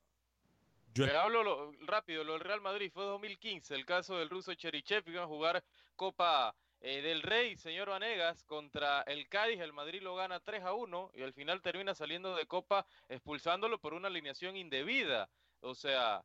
Yo 0.94 1.06
Le 1.06 1.16
hablo 1.16 1.42
lo- 1.42 1.72
rápido, 1.86 2.22
lo 2.22 2.32
del 2.34 2.42
Real 2.42 2.60
Madrid 2.60 2.92
fue 2.94 3.04
2015, 3.04 3.74
el 3.74 3.84
caso 3.86 4.18
del 4.18 4.30
ruso 4.30 4.54
Cherichev, 4.54 5.02
iban 5.08 5.24
a 5.24 5.26
jugar 5.26 5.64
Copa 5.96 6.54
eh, 6.84 7.00
del 7.00 7.22
Rey, 7.22 7.56
señor 7.56 7.90
Vanegas, 7.90 8.42
contra 8.42 9.02
el 9.02 9.28
Cádiz, 9.28 9.60
el 9.60 9.72
Madrid 9.72 10.02
lo 10.02 10.16
gana 10.16 10.40
3 10.40 10.64
a 10.64 10.74
1 10.74 11.12
y 11.14 11.22
al 11.22 11.32
final 11.32 11.62
termina 11.62 11.94
saliendo 11.94 12.34
de 12.34 12.46
Copa 12.46 12.86
expulsándolo 13.08 13.78
por 13.78 13.94
una 13.94 14.08
alineación 14.08 14.56
indebida. 14.56 15.30
O 15.60 15.76
sea, 15.76 16.24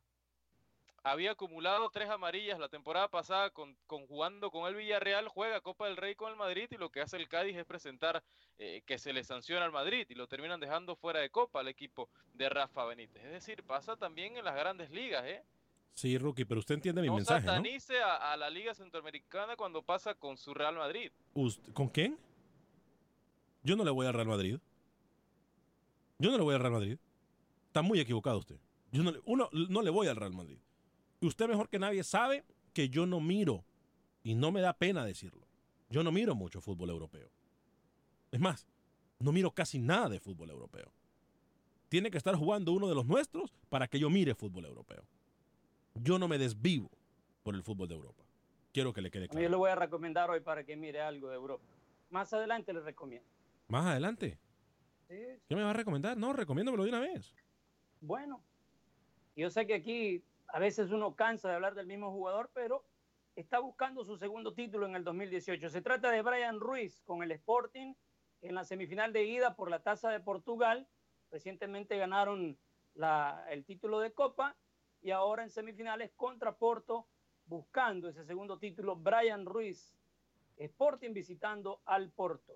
había 1.04 1.30
acumulado 1.30 1.90
tres 1.90 2.10
amarillas 2.10 2.58
la 2.58 2.68
temporada 2.68 3.06
pasada 3.06 3.50
con, 3.50 3.76
con 3.86 4.08
jugando 4.08 4.50
con 4.50 4.66
el 4.66 4.74
Villarreal, 4.74 5.28
juega 5.28 5.60
Copa 5.60 5.86
del 5.86 5.96
Rey 5.96 6.16
con 6.16 6.32
el 6.32 6.36
Madrid 6.36 6.66
y 6.72 6.76
lo 6.76 6.90
que 6.90 7.02
hace 7.02 7.16
el 7.18 7.28
Cádiz 7.28 7.56
es 7.56 7.64
presentar 7.64 8.24
eh, 8.58 8.82
que 8.84 8.98
se 8.98 9.12
le 9.12 9.22
sanciona 9.22 9.64
al 9.64 9.70
Madrid 9.70 10.06
y 10.08 10.16
lo 10.16 10.26
terminan 10.26 10.58
dejando 10.58 10.96
fuera 10.96 11.20
de 11.20 11.30
Copa 11.30 11.60
al 11.60 11.68
equipo 11.68 12.10
de 12.34 12.48
Rafa 12.48 12.84
Benítez. 12.84 13.24
Es 13.24 13.30
decir, 13.30 13.62
pasa 13.62 13.96
también 13.96 14.36
en 14.36 14.44
las 14.44 14.56
grandes 14.56 14.90
ligas, 14.90 15.24
¿eh? 15.24 15.44
Sí, 15.94 16.16
Rookie, 16.16 16.44
pero 16.44 16.60
usted 16.60 16.76
entiende 16.76 17.00
mi 17.02 17.08
no 17.08 17.16
mensaje, 17.16 17.44
¿no? 17.46 17.52
satanice 17.52 17.98
a, 18.00 18.32
a 18.32 18.36
la 18.36 18.48
Liga 18.50 18.72
Centroamericana 18.74 19.56
cuando 19.56 19.82
pasa 19.82 20.14
con 20.14 20.36
su 20.36 20.54
Real 20.54 20.76
Madrid. 20.76 21.10
Ust- 21.34 21.72
¿Con 21.72 21.88
quién? 21.88 22.16
Yo 23.64 23.74
no 23.76 23.84
le 23.84 23.90
voy 23.90 24.06
al 24.06 24.14
Real 24.14 24.28
Madrid. 24.28 24.58
Yo 26.18 26.30
no 26.30 26.36
le 26.36 26.42
voy 26.44 26.54
al 26.54 26.60
Real 26.60 26.72
Madrid. 26.72 26.98
Está 27.66 27.82
muy 27.82 27.98
equivocado 28.00 28.38
usted. 28.38 28.58
Yo 28.92 29.02
no 29.02 29.10
le, 29.12 29.20
uno, 29.24 29.48
no 29.52 29.82
le 29.82 29.90
voy 29.90 30.06
al 30.06 30.16
Real 30.16 30.32
Madrid. 30.32 30.58
Y 31.20 31.26
usted 31.26 31.48
mejor 31.48 31.68
que 31.68 31.78
nadie 31.78 32.04
sabe 32.04 32.44
que 32.72 32.88
yo 32.88 33.04
no 33.06 33.20
miro, 33.20 33.64
y 34.22 34.34
no 34.34 34.52
me 34.52 34.60
da 34.60 34.72
pena 34.72 35.04
decirlo, 35.04 35.46
yo 35.90 36.02
no 36.04 36.12
miro 36.12 36.34
mucho 36.36 36.60
fútbol 36.60 36.90
europeo. 36.90 37.28
Es 38.30 38.38
más, 38.40 38.66
no 39.18 39.32
miro 39.32 39.50
casi 39.50 39.78
nada 39.80 40.08
de 40.08 40.20
fútbol 40.20 40.50
europeo. 40.50 40.92
Tiene 41.88 42.10
que 42.10 42.18
estar 42.18 42.36
jugando 42.36 42.72
uno 42.72 42.88
de 42.88 42.94
los 42.94 43.06
nuestros 43.06 43.52
para 43.68 43.88
que 43.88 43.98
yo 43.98 44.10
mire 44.10 44.34
fútbol 44.34 44.66
europeo. 44.66 45.04
Yo 46.02 46.18
no 46.18 46.28
me 46.28 46.38
desvivo 46.38 46.90
por 47.42 47.54
el 47.54 47.62
fútbol 47.62 47.88
de 47.88 47.94
Europa. 47.94 48.24
Quiero 48.72 48.92
que 48.92 49.00
le 49.00 49.10
quede 49.10 49.24
Yo 49.24 49.30
claro. 49.30 49.48
le 49.48 49.56
voy 49.56 49.70
a 49.70 49.74
recomendar 49.74 50.30
hoy 50.30 50.40
para 50.40 50.64
que 50.64 50.76
mire 50.76 51.00
algo 51.00 51.28
de 51.28 51.34
Europa. 51.36 51.64
Más 52.10 52.32
adelante 52.32 52.72
le 52.72 52.80
recomiendo. 52.80 53.28
Más 53.68 53.86
adelante. 53.86 54.38
Sí, 55.08 55.16
¿Qué 55.48 55.56
me 55.56 55.62
va 55.62 55.70
a 55.70 55.74
recomendar? 55.74 56.16
No, 56.16 56.32
recomiéndomelo 56.32 56.84
de 56.84 56.90
una 56.90 57.00
vez. 57.00 57.34
Bueno, 58.00 58.42
yo 59.36 59.50
sé 59.50 59.66
que 59.66 59.74
aquí 59.74 60.22
a 60.48 60.58
veces 60.58 60.90
uno 60.90 61.14
cansa 61.14 61.48
de 61.48 61.54
hablar 61.54 61.74
del 61.74 61.86
mismo 61.86 62.10
jugador, 62.12 62.50
pero 62.54 62.84
está 63.36 63.58
buscando 63.58 64.04
su 64.04 64.16
segundo 64.18 64.52
título 64.54 64.86
en 64.86 64.94
el 64.96 65.04
2018. 65.04 65.68
Se 65.70 65.80
trata 65.82 66.10
de 66.10 66.22
Brian 66.22 66.60
Ruiz 66.60 67.00
con 67.04 67.22
el 67.22 67.32
Sporting 67.32 67.94
en 68.42 68.54
la 68.54 68.64
semifinal 68.64 69.12
de 69.12 69.24
ida 69.24 69.56
por 69.56 69.70
la 69.70 69.82
Taza 69.82 70.10
de 70.10 70.20
Portugal. 70.20 70.86
Recientemente 71.30 71.96
ganaron 71.96 72.58
la- 72.94 73.44
el 73.50 73.64
título 73.64 74.00
de 74.00 74.12
Copa 74.12 74.56
y 75.02 75.10
ahora 75.10 75.42
en 75.42 75.50
semifinales 75.50 76.10
contra 76.16 76.56
Porto 76.56 77.06
buscando 77.46 78.08
ese 78.08 78.24
segundo 78.24 78.58
título. 78.58 78.96
Brian 78.96 79.44
Ruiz, 79.46 79.96
Sporting 80.56 81.12
visitando 81.12 81.80
al 81.84 82.10
Porto. 82.10 82.54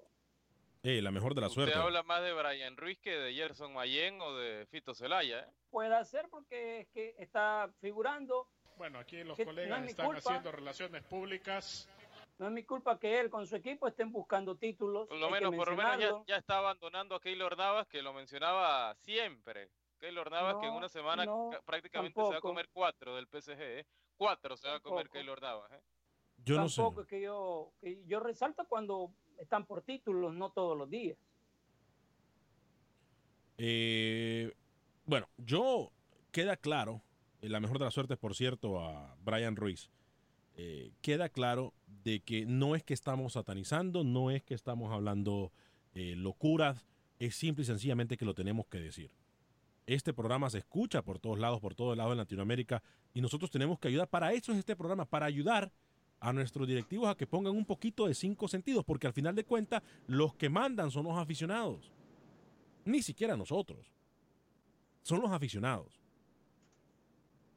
Eh, 0.82 1.00
la 1.00 1.12
mejor 1.12 1.34
de 1.34 1.40
la 1.42 1.46
Usted 1.46 1.62
suerte. 1.62 1.78
habla 1.78 2.02
más 2.02 2.22
de 2.22 2.32
Brian 2.32 2.76
Ruiz 2.76 2.98
que 2.98 3.12
de 3.12 3.32
Gerson 3.34 3.72
Mayen 3.72 4.20
o 4.20 4.34
de 4.34 4.66
Fito 4.66 4.94
Celaya, 4.94 5.40
¿eh? 5.40 5.46
Puede 5.70 6.04
ser 6.04 6.28
porque 6.28 6.80
es 6.80 6.88
que 6.88 7.14
está 7.18 7.70
figurando 7.80 8.48
Bueno, 8.76 8.98
aquí 8.98 9.22
los 9.22 9.36
Que 9.36 9.44
no 9.44 9.50
colegas 9.52 9.84
es 9.84 9.90
están 9.90 10.06
culpa. 10.06 10.18
haciendo 10.20 10.50
relaciones 10.50 11.02
públicas. 11.04 11.88
No 12.38 12.46
es 12.48 12.52
mi 12.52 12.64
culpa 12.64 12.98
que 12.98 13.20
él 13.20 13.30
con 13.30 13.46
su 13.46 13.54
equipo 13.54 13.86
estén 13.86 14.10
buscando 14.10 14.56
títulos. 14.56 15.06
Por 15.08 15.18
lo 15.18 15.30
menos, 15.30 15.54
por 15.54 15.70
lo 15.70 15.76
menos 15.76 15.98
ya, 16.00 16.34
ya 16.34 16.36
está 16.38 16.58
abandonando 16.58 17.14
a 17.14 17.20
Keylor 17.20 17.56
Navas, 17.56 17.86
que 17.86 18.02
lo 18.02 18.12
mencionaba 18.12 18.92
siempre. 18.96 19.68
Keylor 20.02 20.30
Navas, 20.32 20.56
que 20.56 20.66
en 20.66 20.72
No, 20.72 20.78
una 20.78 20.88
semana 20.88 21.24
no, 21.24 21.50
ca- 21.52 21.62
prácticamente 21.62 22.20
se 22.20 22.30
va 22.32 22.36
a 22.38 22.40
comer 22.40 22.68
cuatro 22.72 23.14
del 23.14 23.28
PSG, 23.28 23.60
¿eh? 23.60 23.86
Cuatro 24.16 24.56
se 24.56 24.66
va 24.66 24.74
a 24.74 24.80
comer. 24.80 25.08
Keylor 25.08 25.40
Navas, 25.40 25.70
¿eh? 25.70 25.80
Yo 26.44 26.56
no 26.56 26.68
sé. 26.68 26.82
Tampoco 26.82 27.02
es 27.02 27.06
que 27.06 27.20
yo, 27.20 27.72
que 27.80 28.02
yo 28.06 28.18
resalto 28.18 28.66
cuando 28.68 29.12
están 29.38 29.64
por 29.64 29.82
títulos, 29.82 30.34
no 30.34 30.50
todos 30.50 30.76
los 30.76 30.90
días. 30.90 31.16
Eh, 33.58 34.52
bueno, 35.06 35.28
yo 35.36 35.92
queda 36.32 36.56
claro, 36.56 37.00
eh, 37.40 37.48
la 37.48 37.60
mejor 37.60 37.78
de 37.78 37.84
las 37.84 37.94
suertes, 37.94 38.18
por 38.18 38.34
cierto, 38.34 38.80
a 38.80 39.14
Brian 39.20 39.54
Ruiz. 39.54 39.88
eh, 40.56 40.92
queda 41.00 41.28
claro 41.30 41.72
de 41.86 42.20
que 42.20 42.44
no 42.44 42.74
es 42.74 42.82
que 42.82 42.92
estamos 42.92 43.34
satanizando, 43.34 44.04
no 44.04 44.30
es 44.30 44.42
que 44.42 44.52
estamos 44.54 44.92
hablando 44.92 45.50
eh, 45.94 46.14
locuras, 46.16 46.84
es 47.20 47.36
simple 47.36 47.62
y 47.62 47.66
sencillamente 47.66 48.16
que 48.16 48.24
lo 48.26 48.34
tenemos 48.34 48.66
que 48.66 48.78
decir. 48.78 49.10
Este 49.86 50.12
programa 50.12 50.48
se 50.48 50.58
escucha 50.58 51.02
por 51.02 51.18
todos 51.18 51.38
lados, 51.38 51.60
por 51.60 51.74
todos 51.74 51.96
lados 51.96 52.12
en 52.12 52.18
Latinoamérica, 52.18 52.82
y 53.14 53.20
nosotros 53.20 53.50
tenemos 53.50 53.78
que 53.78 53.88
ayudar. 53.88 54.08
Para 54.08 54.32
eso 54.32 54.52
es 54.52 54.58
este 54.58 54.76
programa, 54.76 55.04
para 55.04 55.26
ayudar 55.26 55.72
a 56.20 56.32
nuestros 56.32 56.68
directivos 56.68 57.08
a 57.08 57.16
que 57.16 57.26
pongan 57.26 57.56
un 57.56 57.64
poquito 57.64 58.06
de 58.06 58.14
cinco 58.14 58.46
sentidos, 58.46 58.84
porque 58.84 59.08
al 59.08 59.12
final 59.12 59.34
de 59.34 59.44
cuentas, 59.44 59.82
los 60.06 60.34
que 60.34 60.48
mandan 60.48 60.90
son 60.90 61.04
los 61.04 61.18
aficionados. 61.18 61.92
Ni 62.84 63.02
siquiera 63.02 63.36
nosotros. 63.36 63.92
Son 65.02 65.20
los 65.20 65.32
aficionados. 65.32 66.00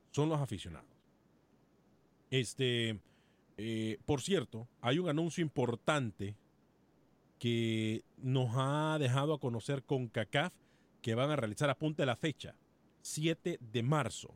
Son 0.09 0.29
los 0.29 0.41
aficionados. 0.41 0.89
Este, 2.31 2.99
eh, 3.57 3.99
por 4.05 4.21
cierto, 4.21 4.67
hay 4.81 4.97
un 4.97 5.09
anuncio 5.09 5.43
importante 5.43 6.35
que 7.37 8.03
nos 8.17 8.49
ha 8.55 8.97
dejado 8.99 9.33
a 9.33 9.39
conocer 9.39 9.83
con 9.83 10.07
CACAF 10.07 10.53
que 11.05 11.13
van 11.13 11.29
a 11.29 11.35
realizar, 11.35 11.69
apunte 11.69 12.03
la 12.03 12.15
fecha, 12.15 12.55
7 13.03 13.59
de 13.61 13.83
marzo. 13.83 14.33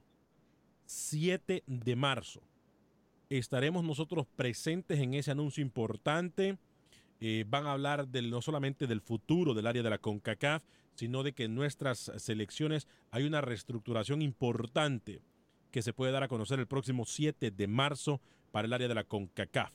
7 0.86 1.64
de 1.66 1.96
marzo. 1.96 2.44
Estaremos 3.28 3.84
nosotros 3.84 4.28
presentes 4.36 5.00
en 5.00 5.16
ese 5.16 5.32
anuncio 5.32 5.64
importante. 5.64 6.60
Eh, 7.22 7.44
van 7.48 7.66
a 7.66 7.72
hablar 7.72 8.08
no 8.08 8.44
solamente 8.44 8.86
del 8.86 9.02
futuro 9.02 9.56
del 9.56 9.66
área 9.66 9.82
de 9.82 9.90
la 9.90 9.98
CONCACAF, 9.98 10.62
sino 10.94 11.24
de 11.24 11.34
que 11.34 11.46
en 11.46 11.56
nuestras 11.56 12.12
selecciones 12.18 12.88
hay 13.10 13.24
una 13.24 13.42
reestructuración 13.42 14.22
importante 14.22 15.24
que 15.72 15.82
se 15.82 15.94
puede 15.94 16.12
dar 16.12 16.22
a 16.22 16.28
conocer 16.28 16.60
el 16.60 16.68
próximo 16.68 17.08
7 17.08 17.50
de 17.50 17.68
marzo 17.68 18.22
para 18.52 18.68
el 18.68 18.74
área 18.74 18.88
de 18.88 18.94
la 18.94 19.06
CONCACAF. 19.06 19.74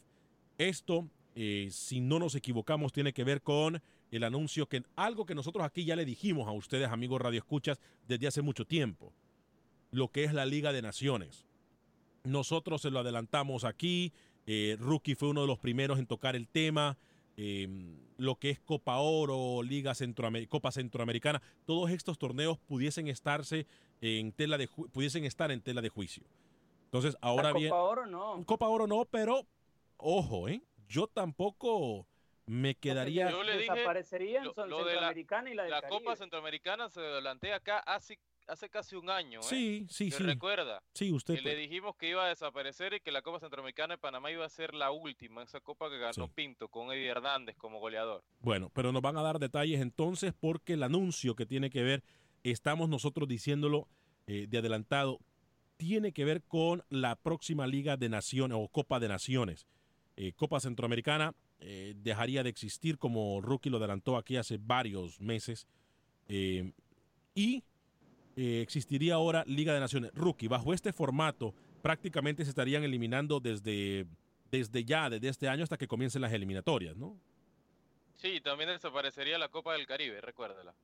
Esto, 0.58 1.08
eh, 1.34 1.68
si 1.70 2.00
no 2.00 2.18
nos 2.18 2.34
equivocamos, 2.34 2.92
tiene 2.92 3.12
que 3.12 3.24
ver 3.24 3.42
con 3.42 3.82
el 4.10 4.24
anuncio 4.24 4.68
que 4.68 4.84
algo 4.94 5.26
que 5.26 5.34
nosotros 5.34 5.64
aquí 5.64 5.84
ya 5.84 5.96
le 5.96 6.04
dijimos 6.04 6.46
a 6.46 6.52
ustedes, 6.52 6.88
amigos 6.88 7.20
Radio 7.20 7.38
Escuchas, 7.38 7.80
desde 8.06 8.28
hace 8.28 8.42
mucho 8.42 8.64
tiempo, 8.64 9.12
lo 9.90 10.08
que 10.08 10.24
es 10.24 10.32
la 10.32 10.46
Liga 10.46 10.72
de 10.72 10.82
Naciones. 10.82 11.46
Nosotros 12.22 12.82
se 12.82 12.90
lo 12.90 13.00
adelantamos 13.00 13.64
aquí, 13.64 14.12
eh, 14.46 14.76
Rookie 14.78 15.14
fue 15.14 15.28
uno 15.28 15.40
de 15.40 15.46
los 15.46 15.58
primeros 15.58 15.98
en 15.98 16.06
tocar 16.06 16.36
el 16.36 16.48
tema. 16.48 16.96
Eh, 17.36 17.68
lo 18.16 18.36
que 18.36 18.50
es 18.50 18.60
Copa 18.60 18.98
Oro, 18.98 19.60
Liga 19.64 19.92
Centroamer 19.94 20.46
Copa 20.48 20.70
Centroamericana, 20.70 21.42
todos 21.64 21.90
estos 21.90 22.16
torneos 22.16 22.58
pudiesen 22.58 23.08
estarse 23.08 23.66
en 24.00 24.30
tela 24.30 24.56
de 24.56 24.68
pudiesen 24.68 25.24
estar 25.24 25.50
en 25.50 25.60
tela 25.60 25.82
de 25.82 25.88
juicio. 25.88 26.22
Entonces, 26.84 27.16
ahora 27.20 27.52
bien. 27.52 27.70
Copa 27.70 27.82
Oro 27.82 28.06
no. 28.06 28.44
Copa 28.46 28.68
Oro 28.68 28.86
no, 28.86 29.04
pero 29.06 29.44
ojo, 29.96 30.48
¿eh? 30.48 30.62
Yo 30.94 31.08
tampoco 31.08 32.06
me 32.46 32.76
quedaría. 32.76 33.28
Yo 33.28 33.42
le 33.42 33.58
dije, 33.58 33.72
desaparecerían 33.72 34.44
lo, 34.44 34.54
son 34.54 34.70
lo 34.70 34.84
de 34.84 34.84
la, 34.84 34.90
Centroamericana 34.90 35.50
y 35.50 35.54
la, 35.54 35.62
del 35.64 35.72
la 35.72 35.80
Caribe. 35.80 35.98
Copa 35.98 36.16
Centroamericana 36.16 36.88
se 36.88 37.00
adelanté 37.00 37.52
acá 37.52 37.80
hace, 37.80 38.20
hace 38.46 38.68
casi 38.68 38.94
un 38.94 39.10
año. 39.10 39.40
¿eh? 39.40 39.42
Sí, 39.42 39.86
sí, 39.90 40.12
¿Se 40.12 40.18
sí. 40.18 40.22
recuerda? 40.22 40.84
Sí, 40.92 41.10
usted. 41.10 41.34
Y 41.34 41.40
le 41.40 41.56
dijimos 41.56 41.96
que 41.96 42.10
iba 42.10 42.24
a 42.24 42.28
desaparecer 42.28 42.94
y 42.94 43.00
que 43.00 43.10
la 43.10 43.22
Copa 43.22 43.40
Centroamericana 43.40 43.94
de 43.94 43.98
Panamá 43.98 44.30
iba 44.30 44.44
a 44.44 44.48
ser 44.48 44.72
la 44.72 44.92
última, 44.92 45.42
esa 45.42 45.58
copa 45.60 45.90
que 45.90 45.98
ganó 45.98 46.12
Sí. 46.12 46.32
Pinto 46.32 46.68
con 46.68 46.92
Eddie 46.92 47.08
Hernández 47.08 47.56
como 47.56 47.80
goleador. 47.80 48.22
Bueno, 48.38 48.70
pero 48.72 48.92
nos 48.92 49.02
van 49.02 49.16
a 49.16 49.22
dar 49.22 49.40
detalles 49.40 49.80
entonces 49.80 50.32
porque 50.38 50.74
el 50.74 50.84
anuncio 50.84 51.34
que 51.34 51.44
tiene 51.44 51.70
que 51.70 51.82
ver, 51.82 52.04
estamos 52.44 52.88
nosotros 52.88 53.28
diciéndolo 53.28 53.88
eh, 54.28 54.46
de 54.48 54.58
adelantado, 54.58 55.18
tiene 55.76 56.12
que 56.12 56.24
ver 56.24 56.44
con 56.44 56.84
la 56.88 57.16
próxima 57.16 57.66
Liga 57.66 57.96
de 57.96 58.08
Naciones 58.08 58.56
o 58.60 58.68
Copa 58.68 59.00
de 59.00 59.08
Naciones. 59.08 59.66
Eh, 60.16 60.32
Copa 60.32 60.60
Centroamericana 60.60 61.34
eh, 61.60 61.94
dejaría 61.96 62.42
de 62.42 62.50
existir 62.50 62.98
como 62.98 63.40
Rookie 63.40 63.70
lo 63.70 63.78
adelantó 63.78 64.16
aquí 64.16 64.36
hace 64.36 64.58
varios 64.60 65.20
meses. 65.20 65.66
Eh, 66.28 66.72
y 67.34 67.62
existiría 68.36 69.14
ahora 69.14 69.44
Liga 69.46 69.72
de 69.74 69.80
Naciones. 69.80 70.10
Rookie, 70.14 70.48
bajo 70.48 70.72
este 70.74 70.92
formato, 70.92 71.54
prácticamente 71.82 72.44
se 72.44 72.50
estarían 72.50 72.82
eliminando 72.82 73.40
desde, 73.40 74.06
desde 74.50 74.84
ya, 74.84 75.08
desde 75.10 75.28
este 75.28 75.48
año 75.48 75.62
hasta 75.62 75.76
que 75.76 75.86
comiencen 75.86 76.22
las 76.22 76.32
eliminatorias, 76.32 76.96
¿no? 76.96 77.16
Sí, 78.16 78.40
también 78.40 78.70
desaparecería 78.70 79.38
la 79.38 79.48
Copa 79.48 79.74
del 79.74 79.86
Caribe, 79.86 80.20
recuérdela. 80.20 80.74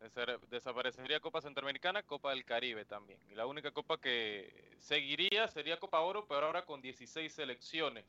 Desa- 0.00 0.38
Desaparecería 0.50 1.20
Copa 1.20 1.40
Centroamericana, 1.40 2.02
Copa 2.02 2.30
del 2.30 2.44
Caribe 2.44 2.84
también. 2.84 3.18
Y 3.30 3.34
la 3.34 3.46
única 3.46 3.70
copa 3.72 3.98
que 3.98 4.74
seguiría 4.78 5.48
sería 5.48 5.78
Copa 5.78 6.00
Oro, 6.00 6.26
pero 6.28 6.46
ahora 6.46 6.64
con 6.64 6.80
16 6.82 7.32
selecciones. 7.32 8.04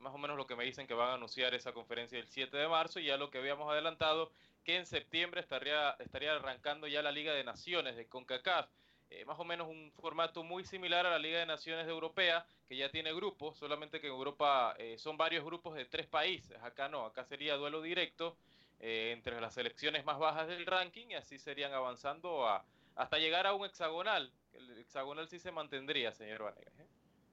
Más 0.00 0.14
o 0.14 0.18
menos 0.18 0.36
lo 0.36 0.46
que 0.46 0.56
me 0.56 0.64
dicen 0.64 0.86
que 0.86 0.94
van 0.94 1.10
a 1.10 1.14
anunciar 1.14 1.54
esa 1.54 1.72
conferencia 1.72 2.18
el 2.18 2.26
7 2.26 2.56
de 2.56 2.68
marzo 2.68 3.00
y 3.00 3.04
ya 3.04 3.16
lo 3.16 3.30
que 3.30 3.38
habíamos 3.38 3.70
adelantado, 3.70 4.32
que 4.64 4.76
en 4.76 4.86
septiembre 4.86 5.40
estaría, 5.40 5.90
estaría 5.98 6.34
arrancando 6.34 6.86
ya 6.86 7.02
la 7.02 7.12
Liga 7.12 7.34
de 7.34 7.44
Naciones 7.44 7.96
de 7.96 8.06
CONCACAF. 8.06 8.68
Eh, 9.10 9.24
más 9.24 9.38
o 9.40 9.44
menos 9.44 9.68
un 9.68 9.92
formato 10.00 10.44
muy 10.44 10.64
similar 10.64 11.04
a 11.04 11.10
la 11.10 11.18
Liga 11.18 11.40
de 11.40 11.46
Naciones 11.46 11.84
de 11.84 11.92
Europea, 11.92 12.46
que 12.68 12.76
ya 12.76 12.90
tiene 12.90 13.12
grupos, 13.12 13.58
solamente 13.58 14.00
que 14.00 14.06
en 14.06 14.12
Europa 14.12 14.74
eh, 14.78 14.96
son 14.98 15.16
varios 15.16 15.44
grupos 15.44 15.74
de 15.74 15.84
tres 15.84 16.06
países. 16.06 16.56
Acá 16.62 16.88
no, 16.88 17.04
acá 17.04 17.24
sería 17.24 17.56
duelo 17.56 17.82
directo 17.82 18.36
eh, 18.78 19.10
entre 19.12 19.40
las 19.40 19.52
selecciones 19.54 20.04
más 20.04 20.18
bajas 20.18 20.46
del 20.48 20.64
ranking 20.64 21.08
y 21.10 21.14
así 21.14 21.38
serían 21.38 21.72
avanzando 21.72 22.46
a, 22.48 22.64
hasta 22.94 23.18
llegar 23.18 23.46
a 23.46 23.52
un 23.52 23.66
hexagonal. 23.66 24.32
El 24.54 24.78
hexagonal 24.78 25.28
sí 25.28 25.40
se 25.40 25.50
mantendría, 25.52 26.12
señor 26.12 26.44
Vanegas. 26.44 26.72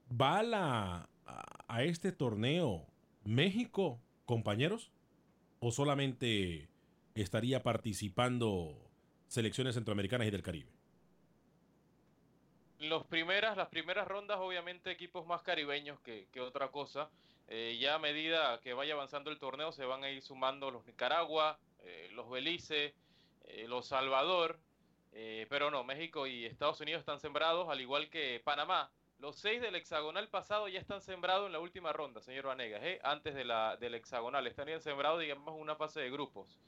¿Va 0.09 0.39
a, 0.39 1.09
a- 1.67 1.83
este 1.83 2.11
torneo 2.11 2.87
México, 3.23 3.99
compañeros? 4.25 4.91
¿O 5.59 5.71
solamente 5.71 6.69
estaría 7.15 7.63
participando 7.63 8.91
selecciones 9.27 9.75
centroamericanas 9.75 10.27
y 10.27 10.31
del 10.31 10.43
Caribe? 10.43 10.71
Los 12.79 13.05
primeras, 13.05 13.57
las 13.57 13.69
primeras 13.69 14.07
rondas, 14.07 14.37
obviamente, 14.39 14.91
equipos 14.91 15.25
más 15.25 15.41
caribeños 15.41 15.99
que, 16.01 16.27
que 16.31 16.41
otra 16.41 16.69
cosa. 16.69 17.09
Eh, 17.47 17.77
ya 17.79 17.95
a 17.95 17.99
medida 17.99 18.59
que 18.61 18.73
vaya 18.73 18.93
avanzando 18.93 19.31
el 19.31 19.39
torneo, 19.39 19.71
se 19.71 19.85
van 19.85 20.03
a 20.03 20.11
ir 20.11 20.21
sumando 20.21 20.69
los 20.71 20.85
Nicaragua, 20.85 21.59
eh, 21.79 22.09
los 22.13 22.29
Belice, 22.29 22.93
eh, 23.45 23.67
los 23.67 23.87
Salvador. 23.87 24.59
pero 25.49 25.71
no, 25.71 25.83
México 25.83 26.27
y 26.27 26.45
Estados 26.45 26.79
Unidos 26.81 26.99
están 26.99 27.19
sembrados, 27.19 27.69
al 27.69 27.81
igual 27.81 28.09
que 28.09 28.39
Panamá. 28.43 28.91
Los 29.19 29.37
seis 29.37 29.59
del 29.61 29.73
hexagonal 29.75 30.29
pasado 30.29 30.67
ya 30.67 30.79
están 30.79 31.01
sembrados 31.01 31.47
en 31.47 31.51
la 31.53 31.59
última 31.59 31.91
ronda, 31.91 32.21
señor 32.21 32.45
Vanegas, 32.45 32.83
¿eh? 32.83 32.99
antes 33.03 33.33
de 33.33 33.45
la, 33.45 33.75
del 33.77 33.95
hexagonal. 33.95 34.45
Estarían 34.45 34.79
sembrados, 34.79 35.19
digamos, 35.21 35.55
en 35.55 35.59
una 35.61 35.75
fase 35.75 35.99
de 36.01 36.11
grupos. 36.11 36.59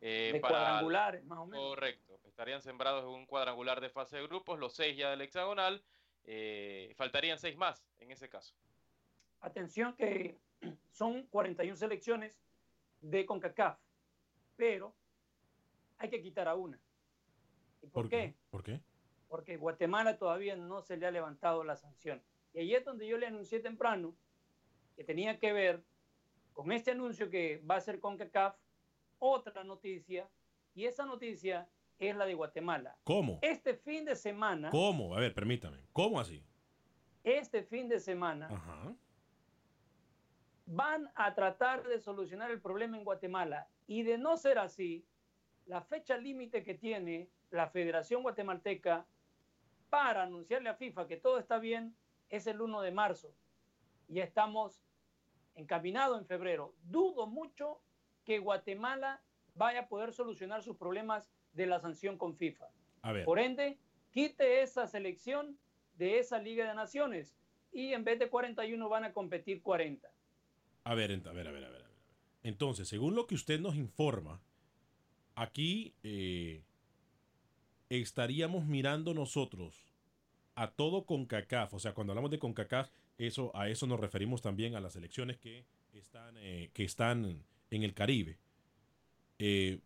eh, 0.00 0.30
de 0.32 0.40
para- 0.40 0.54
cuadrangulares, 0.58 1.24
más 1.24 1.38
o 1.38 1.46
menos. 1.46 1.64
Correcto. 1.64 2.18
Estarían 2.24 2.60
sembrados 2.60 3.04
en 3.04 3.10
un 3.10 3.24
cuadrangular 3.26 3.80
de 3.80 3.88
fase 3.88 4.16
de 4.16 4.26
grupos, 4.26 4.58
los 4.58 4.74
seis 4.74 4.96
ya 4.96 5.10
del 5.10 5.20
hexagonal. 5.20 5.82
eh, 6.24 6.92
faltarían 6.96 7.38
seis 7.38 7.56
más 7.56 7.84
en 7.98 8.10
ese 8.12 8.28
caso. 8.28 8.54
Atención 9.40 9.94
que 9.96 10.38
son 10.92 11.24
41 11.28 11.76
selecciones 11.76 12.40
de 13.00 13.26
CONCACAF, 13.26 13.78
pero 14.56 14.94
hay 15.98 16.10
que 16.10 16.20
quitar 16.22 16.46
a 16.48 16.54
una. 16.56 16.78
¿Y 17.80 17.86
por, 17.88 18.08
qué? 18.08 18.34
¿Por 18.50 18.62
qué? 18.64 18.80
Porque 19.32 19.56
Guatemala 19.56 20.18
todavía 20.18 20.56
no 20.56 20.82
se 20.82 20.98
le 20.98 21.06
ha 21.06 21.10
levantado 21.10 21.64
la 21.64 21.74
sanción. 21.74 22.22
Y 22.52 22.58
ahí 22.58 22.74
es 22.74 22.84
donde 22.84 23.08
yo 23.08 23.16
le 23.16 23.26
anuncié 23.26 23.60
temprano 23.60 24.14
que 24.94 25.04
tenía 25.04 25.38
que 25.38 25.54
ver 25.54 25.82
con 26.52 26.70
este 26.70 26.90
anuncio 26.90 27.30
que 27.30 27.56
va 27.68 27.76
a 27.76 27.80
ser 27.80 27.98
CONCACAF, 27.98 28.54
otra 29.18 29.64
noticia, 29.64 30.28
y 30.74 30.84
esa 30.84 31.06
noticia 31.06 31.66
es 31.98 32.14
la 32.14 32.26
de 32.26 32.34
Guatemala. 32.34 32.98
¿Cómo? 33.04 33.38
Este 33.40 33.74
fin 33.74 34.04
de 34.04 34.16
semana, 34.16 34.68
¿Cómo? 34.68 35.16
A 35.16 35.20
ver, 35.20 35.32
permítame. 35.32 35.78
¿Cómo 35.94 36.20
así? 36.20 36.44
este 37.24 37.62
fin 37.62 37.88
de 37.88 38.00
semana, 38.00 38.48
Ajá. 38.48 38.94
van 40.66 41.10
a 41.14 41.34
tratar 41.34 41.88
de 41.88 41.98
solucionar 42.00 42.50
el 42.50 42.60
problema 42.60 42.98
en 42.98 43.04
Guatemala. 43.04 43.66
Y 43.86 44.02
de 44.02 44.18
no 44.18 44.36
ser 44.36 44.58
así, 44.58 45.06
la 45.64 45.80
fecha 45.80 46.18
límite 46.18 46.62
que 46.62 46.74
tiene 46.74 47.30
la 47.50 47.68
Federación 47.68 48.20
Guatemalteca 48.22 49.06
para 49.92 50.22
anunciarle 50.22 50.70
a 50.70 50.74
FIFA 50.74 51.06
que 51.06 51.18
todo 51.18 51.38
está 51.38 51.58
bien 51.58 51.94
es 52.30 52.46
el 52.46 52.62
1 52.62 52.80
de 52.80 52.92
marzo. 52.92 53.30
Y 54.08 54.20
estamos 54.20 54.82
encaminados 55.54 56.18
en 56.18 56.26
febrero. 56.26 56.74
Dudo 56.84 57.26
mucho 57.26 57.78
que 58.24 58.38
Guatemala 58.38 59.20
vaya 59.54 59.80
a 59.80 59.88
poder 59.88 60.14
solucionar 60.14 60.62
sus 60.62 60.78
problemas 60.78 61.30
de 61.52 61.66
la 61.66 61.78
sanción 61.78 62.16
con 62.16 62.34
FIFA. 62.34 62.68
A 63.02 63.12
ver. 63.12 63.26
Por 63.26 63.38
ende, 63.38 63.78
quite 64.12 64.62
esa 64.62 64.86
selección 64.86 65.58
de 65.98 66.18
esa 66.20 66.38
Liga 66.38 66.66
de 66.66 66.74
Naciones 66.74 67.36
y 67.70 67.92
en 67.92 68.02
vez 68.02 68.18
de 68.18 68.30
41 68.30 68.88
van 68.88 69.04
a 69.04 69.12
competir 69.12 69.60
40. 69.60 70.10
A 70.84 70.94
ver, 70.94 71.10
ent- 71.10 71.26
a 71.28 71.32
ver, 71.32 71.48
a 71.48 71.52
ver, 71.52 71.64
a 71.66 71.68
ver. 71.68 71.82
a 71.82 71.86
ver. 71.86 71.96
Entonces, 72.44 72.88
según 72.88 73.14
lo 73.14 73.26
que 73.26 73.34
usted 73.34 73.60
nos 73.60 73.76
informa, 73.76 74.40
aquí 75.34 75.94
eh, 76.02 76.64
estaríamos 78.00 78.66
mirando 78.66 79.14
nosotros 79.14 79.92
a 80.54 80.70
todo 80.70 81.04
CONCACAF. 81.04 81.74
O 81.74 81.78
sea, 81.78 81.94
cuando 81.94 82.12
hablamos 82.12 82.30
de 82.30 82.38
CONCACAF, 82.38 82.90
eso, 83.18 83.54
a 83.54 83.68
eso 83.68 83.86
nos 83.86 84.00
referimos 84.00 84.42
también 84.42 84.74
a 84.74 84.80
las 84.80 84.96
elecciones 84.96 85.38
que 85.38 85.64
están, 85.92 86.36
eh, 86.38 86.70
que 86.72 86.84
están 86.84 87.42
en 87.70 87.82
el 87.82 87.94
Caribe. 87.94 88.38
Eh, 89.38 89.80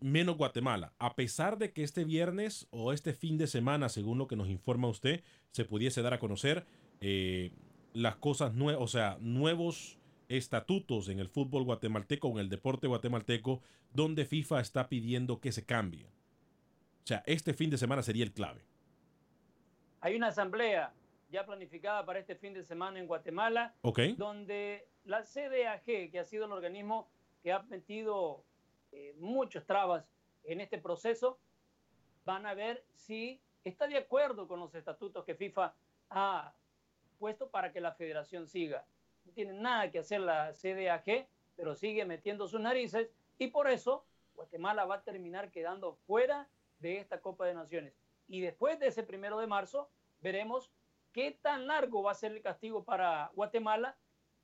menos 0.00 0.36
Guatemala. 0.36 0.92
A 0.98 1.14
pesar 1.14 1.58
de 1.58 1.72
que 1.72 1.82
este 1.82 2.04
viernes 2.04 2.66
o 2.70 2.92
este 2.92 3.12
fin 3.12 3.38
de 3.38 3.46
semana, 3.46 3.88
según 3.88 4.18
lo 4.18 4.26
que 4.26 4.36
nos 4.36 4.48
informa 4.48 4.88
usted, 4.88 5.22
se 5.50 5.64
pudiese 5.64 6.02
dar 6.02 6.14
a 6.14 6.18
conocer 6.18 6.64
eh, 7.00 7.52
las 7.92 8.16
cosas 8.16 8.54
nuevas, 8.54 8.82
o 8.82 8.88
sea, 8.88 9.18
nuevos 9.20 9.98
estatutos 10.28 11.08
en 11.08 11.18
el 11.18 11.28
fútbol 11.28 11.64
guatemalteco, 11.64 12.30
en 12.30 12.38
el 12.38 12.48
deporte 12.48 12.86
guatemalteco, 12.86 13.60
donde 13.92 14.24
FIFA 14.24 14.60
está 14.60 14.88
pidiendo 14.88 15.40
que 15.40 15.52
se 15.52 15.64
cambien. 15.64 16.06
Sea, 17.10 17.24
este 17.26 17.54
fin 17.54 17.70
de 17.70 17.76
semana 17.76 18.04
sería 18.04 18.22
el 18.22 18.32
clave. 18.32 18.60
Hay 20.00 20.14
una 20.14 20.28
asamblea 20.28 20.94
ya 21.28 21.44
planificada 21.44 22.06
para 22.06 22.20
este 22.20 22.36
fin 22.36 22.54
de 22.54 22.62
semana 22.62 23.00
en 23.00 23.08
Guatemala, 23.08 23.74
¿Ok? 23.82 23.98
donde 24.16 24.86
la 25.02 25.24
CDAG, 25.24 25.82
que 25.82 26.20
ha 26.20 26.24
sido 26.24 26.44
el 26.44 26.52
organismo 26.52 27.10
que 27.42 27.50
ha 27.50 27.64
metido 27.64 28.44
eh, 28.92 29.12
muchas 29.18 29.66
trabas 29.66 30.08
en 30.44 30.60
este 30.60 30.78
proceso, 30.78 31.40
van 32.24 32.46
a 32.46 32.54
ver 32.54 32.84
si 32.94 33.40
está 33.64 33.88
de 33.88 33.96
acuerdo 33.96 34.46
con 34.46 34.60
los 34.60 34.72
estatutos 34.76 35.24
que 35.24 35.34
FIFA 35.34 35.74
ha 36.10 36.54
puesto 37.18 37.50
para 37.50 37.72
que 37.72 37.80
la 37.80 37.90
federación 37.90 38.46
siga. 38.46 38.84
No 39.24 39.32
tiene 39.32 39.54
nada 39.54 39.90
que 39.90 39.98
hacer 39.98 40.20
la 40.20 40.52
CDAG, 40.52 41.26
pero 41.56 41.74
sigue 41.74 42.04
metiendo 42.04 42.46
sus 42.46 42.60
narices 42.60 43.10
y 43.36 43.48
por 43.48 43.68
eso 43.68 44.04
Guatemala 44.36 44.84
va 44.84 44.94
a 44.94 45.02
terminar 45.02 45.50
quedando 45.50 45.96
fuera 46.06 46.48
de 46.80 46.98
esta 46.98 47.20
Copa 47.20 47.46
de 47.46 47.54
Naciones. 47.54 47.94
Y 48.28 48.40
después 48.40 48.78
de 48.78 48.88
ese 48.88 49.02
primero 49.02 49.38
de 49.38 49.46
marzo, 49.46 49.90
veremos 50.20 50.70
qué 51.12 51.38
tan 51.42 51.66
largo 51.66 52.02
va 52.02 52.12
a 52.12 52.14
ser 52.14 52.32
el 52.32 52.42
castigo 52.42 52.84
para 52.84 53.30
Guatemala 53.34 53.96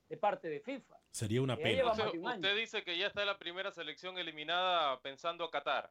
de 0.08 0.16
parte 0.16 0.48
de 0.48 0.60
FIFA. 0.60 0.96
Sería 1.10 1.42
una 1.42 1.56
pena. 1.56 1.80
Entonces, 1.80 2.14
un 2.14 2.26
usted 2.26 2.56
dice 2.56 2.84
que 2.84 2.98
ya 2.98 3.06
está 3.06 3.24
la 3.24 3.38
primera 3.38 3.70
selección 3.72 4.18
eliminada 4.18 5.00
pensando 5.00 5.44
a 5.44 5.50
Qatar, 5.50 5.90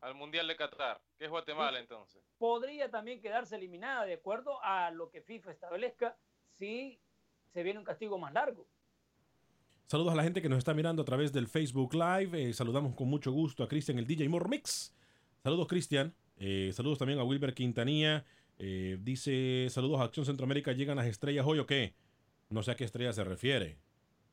al 0.00 0.14
Mundial 0.14 0.46
de 0.48 0.56
Qatar, 0.56 1.00
que 1.18 1.24
es 1.24 1.30
Guatemala 1.30 1.78
entonces. 1.78 2.22
Podría 2.38 2.90
también 2.90 3.20
quedarse 3.20 3.56
eliminada 3.56 4.04
de 4.04 4.14
acuerdo 4.14 4.62
a 4.62 4.90
lo 4.90 5.10
que 5.10 5.20
FIFA 5.22 5.52
establezca 5.52 6.16
si 6.52 7.00
se 7.52 7.62
viene 7.62 7.78
un 7.78 7.84
castigo 7.84 8.18
más 8.18 8.32
largo. 8.32 8.66
Saludos 9.86 10.12
a 10.12 10.16
la 10.16 10.22
gente 10.22 10.40
que 10.40 10.48
nos 10.48 10.58
está 10.58 10.72
mirando 10.72 11.02
a 11.02 11.04
través 11.04 11.32
del 11.32 11.48
Facebook 11.48 11.94
Live. 11.94 12.50
Eh, 12.50 12.52
saludamos 12.52 12.94
con 12.94 13.08
mucho 13.08 13.32
gusto 13.32 13.64
a 13.64 13.68
Cristian, 13.68 13.98
el 13.98 14.06
DJ 14.06 14.28
Mormix. 14.28 14.94
Saludos, 15.42 15.66
Cristian. 15.68 16.14
Eh, 16.38 16.70
saludos 16.74 16.98
también 16.98 17.18
a 17.18 17.24
Wilber 17.24 17.54
Quintanilla. 17.54 18.24
Eh, 18.58 18.98
dice, 19.00 19.68
saludos 19.70 20.00
a 20.00 20.04
Acción 20.04 20.26
Centroamérica. 20.26 20.72
¿Llegan 20.72 20.96
las 20.96 21.06
estrellas 21.06 21.46
hoy 21.46 21.58
o 21.58 21.66
qué? 21.66 21.94
No 22.50 22.62
sé 22.62 22.72
a 22.72 22.76
qué 22.76 22.84
estrella 22.84 23.12
se 23.12 23.24
refiere. 23.24 23.78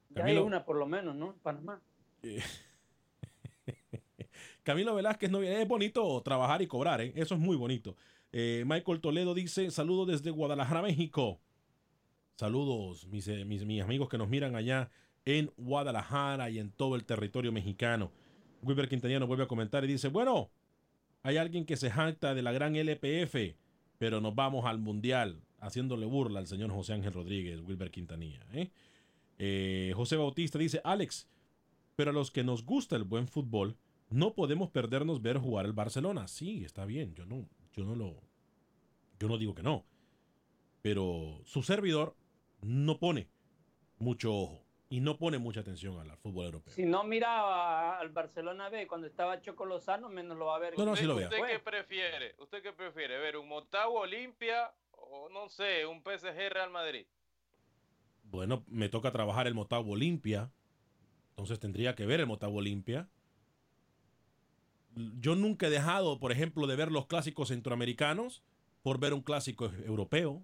Ya 0.10 0.24
Camilo- 0.24 0.42
hay 0.42 0.48
una 0.48 0.66
por 0.66 0.78
lo 0.78 0.86
menos, 0.86 1.16
¿no? 1.16 1.32
En 1.34 1.40
Panamá. 1.40 1.82
Camilo 4.64 4.96
Velázquez 4.96 5.32
no 5.32 5.40
viene. 5.40 5.62
Es 5.62 5.68
bonito 5.68 6.22
trabajar 6.24 6.62
y 6.62 6.68
cobrar, 6.68 7.00
¿eh? 7.02 7.14
Eso 7.16 7.36
es 7.36 7.40
muy 7.40 7.56
bonito. 7.56 7.96
Eh, 8.34 8.64
Michael 8.68 9.00
Toledo 9.00 9.34
dice: 9.34 9.72
Saludos 9.72 10.08
desde 10.08 10.32
Guadalajara, 10.32 10.82
México. 10.82 11.40
Saludos, 12.36 13.08
mis, 13.08 13.28
eh, 13.30 13.46
mis, 13.46 13.66
mis 13.66 13.82
amigos 13.82 14.10
que 14.10 14.18
nos 14.18 14.28
miran 14.30 14.56
allá 14.56 14.90
en 15.26 15.52
Guadalajara 15.58 16.50
y 16.50 16.60
en 16.60 16.72
todo 16.72 16.96
el 16.96 17.06
territorio 17.06 17.52
mexicano. 17.52 18.12
Wilber 18.62 18.90
Quintanilla 18.90 19.20
nos 19.20 19.28
vuelve 19.30 19.46
a 19.46 19.48
comentar 19.48 19.84
y 19.86 19.88
dice: 19.88 20.10
Bueno, 20.10 20.50
hay 21.28 21.36
alguien 21.36 21.66
que 21.66 21.76
se 21.76 21.92
jacta 21.92 22.34
de 22.34 22.42
la 22.42 22.54
gran 22.54 22.78
LPF, 22.78 23.58
pero 23.98 24.22
nos 24.22 24.34
vamos 24.34 24.64
al 24.66 24.80
Mundial, 24.80 25.42
haciéndole 25.60 26.06
burla 26.06 26.40
al 26.40 26.48
señor 26.48 26.72
José 26.72 26.94
Ángel 26.94 27.12
Rodríguez, 27.12 27.60
Wilber 27.60 27.92
Quintanilla. 27.92 28.46
¿eh? 28.54 28.72
Eh, 29.38 29.92
José 29.94 30.16
Bautista 30.16 30.58
dice: 30.58 30.80
Alex, 30.86 31.28
pero 31.98 32.12
a 32.12 32.14
los 32.14 32.32
que 32.32 32.46
nos 32.46 32.64
gusta 32.64 32.96
el 32.96 33.04
buen 33.04 33.28
fútbol, 33.28 33.76
no 34.10 34.36
podemos 34.36 34.70
perdernos 34.70 35.22
ver 35.22 35.38
jugar 35.38 35.66
el 35.66 35.74
Barcelona. 35.74 36.30
Sí, 36.30 36.64
está 36.64 36.86
bien. 36.86 37.14
Yo 37.14 37.26
no, 37.26 37.46
yo 37.74 37.84
no 37.84 37.94
lo, 37.94 38.22
yo 39.20 39.28
no 39.28 39.38
digo 39.38 39.54
que 39.54 39.64
no. 39.64 39.84
Pero 40.82 41.42
su 41.44 41.62
servidor 41.62 42.16
no 42.62 43.00
pone 43.00 43.28
mucho 44.00 44.34
ojo 44.34 44.67
y 44.90 45.02
no 45.02 45.18
pone 45.18 45.38
mucha 45.38 45.60
atención 45.62 46.00
al 46.00 46.18
fútbol 46.18 46.46
europeo. 46.46 46.74
Si 46.74 46.86
no 46.86 47.04
miraba 47.04 48.00
al 48.00 48.10
Barcelona 48.10 48.70
B 48.70 48.88
cuando 48.88 49.08
estaba 49.08 49.42
Choco 49.42 49.66
Lozano, 49.66 50.08
menos 50.10 50.38
lo 50.38 50.46
va 50.46 50.56
a 50.56 50.60
ver. 50.60 50.78
No, 50.78 50.86
no, 50.86 50.92
¿Usted, 50.92 51.02
sí 51.04 51.08
lo 51.08 51.16
veo. 51.16 51.28
¿Usted 51.30 51.42
qué 51.46 51.60
prefiere? 51.60 52.36
¿Usted 52.40 52.62
qué 52.64 52.72
prefiere? 52.74 53.18
¿Ver 53.20 53.38
un 53.38 53.48
Motagua 53.50 54.02
Olimpia 54.02 54.72
o 54.92 55.30
no 55.30 55.50
sé, 55.50 55.86
un 55.86 56.02
PSG 56.02 56.50
Real 56.52 56.70
Madrid? 56.70 57.06
Bueno, 58.24 58.64
me 58.68 58.90
toca 58.90 59.12
trabajar 59.12 59.48
el 59.48 59.54
Motagua 59.56 59.94
Olimpia. 59.94 60.52
Entonces 61.32 61.60
tendría 61.60 61.94
que 61.96 62.06
ver 62.06 62.20
el 62.20 62.26
Motagua 62.28 62.58
Olimpia. 62.60 63.08
Yo 65.20 65.36
nunca 65.36 65.68
he 65.68 65.70
dejado, 65.70 66.20
por 66.20 66.32
ejemplo, 66.32 66.66
de 66.66 66.76
ver 66.76 66.92
los 66.92 67.06
clásicos 67.06 67.50
centroamericanos 67.50 68.42
por 68.82 69.00
ver 69.00 69.14
un 69.14 69.22
clásico 69.22 69.66
europeo. 69.86 70.44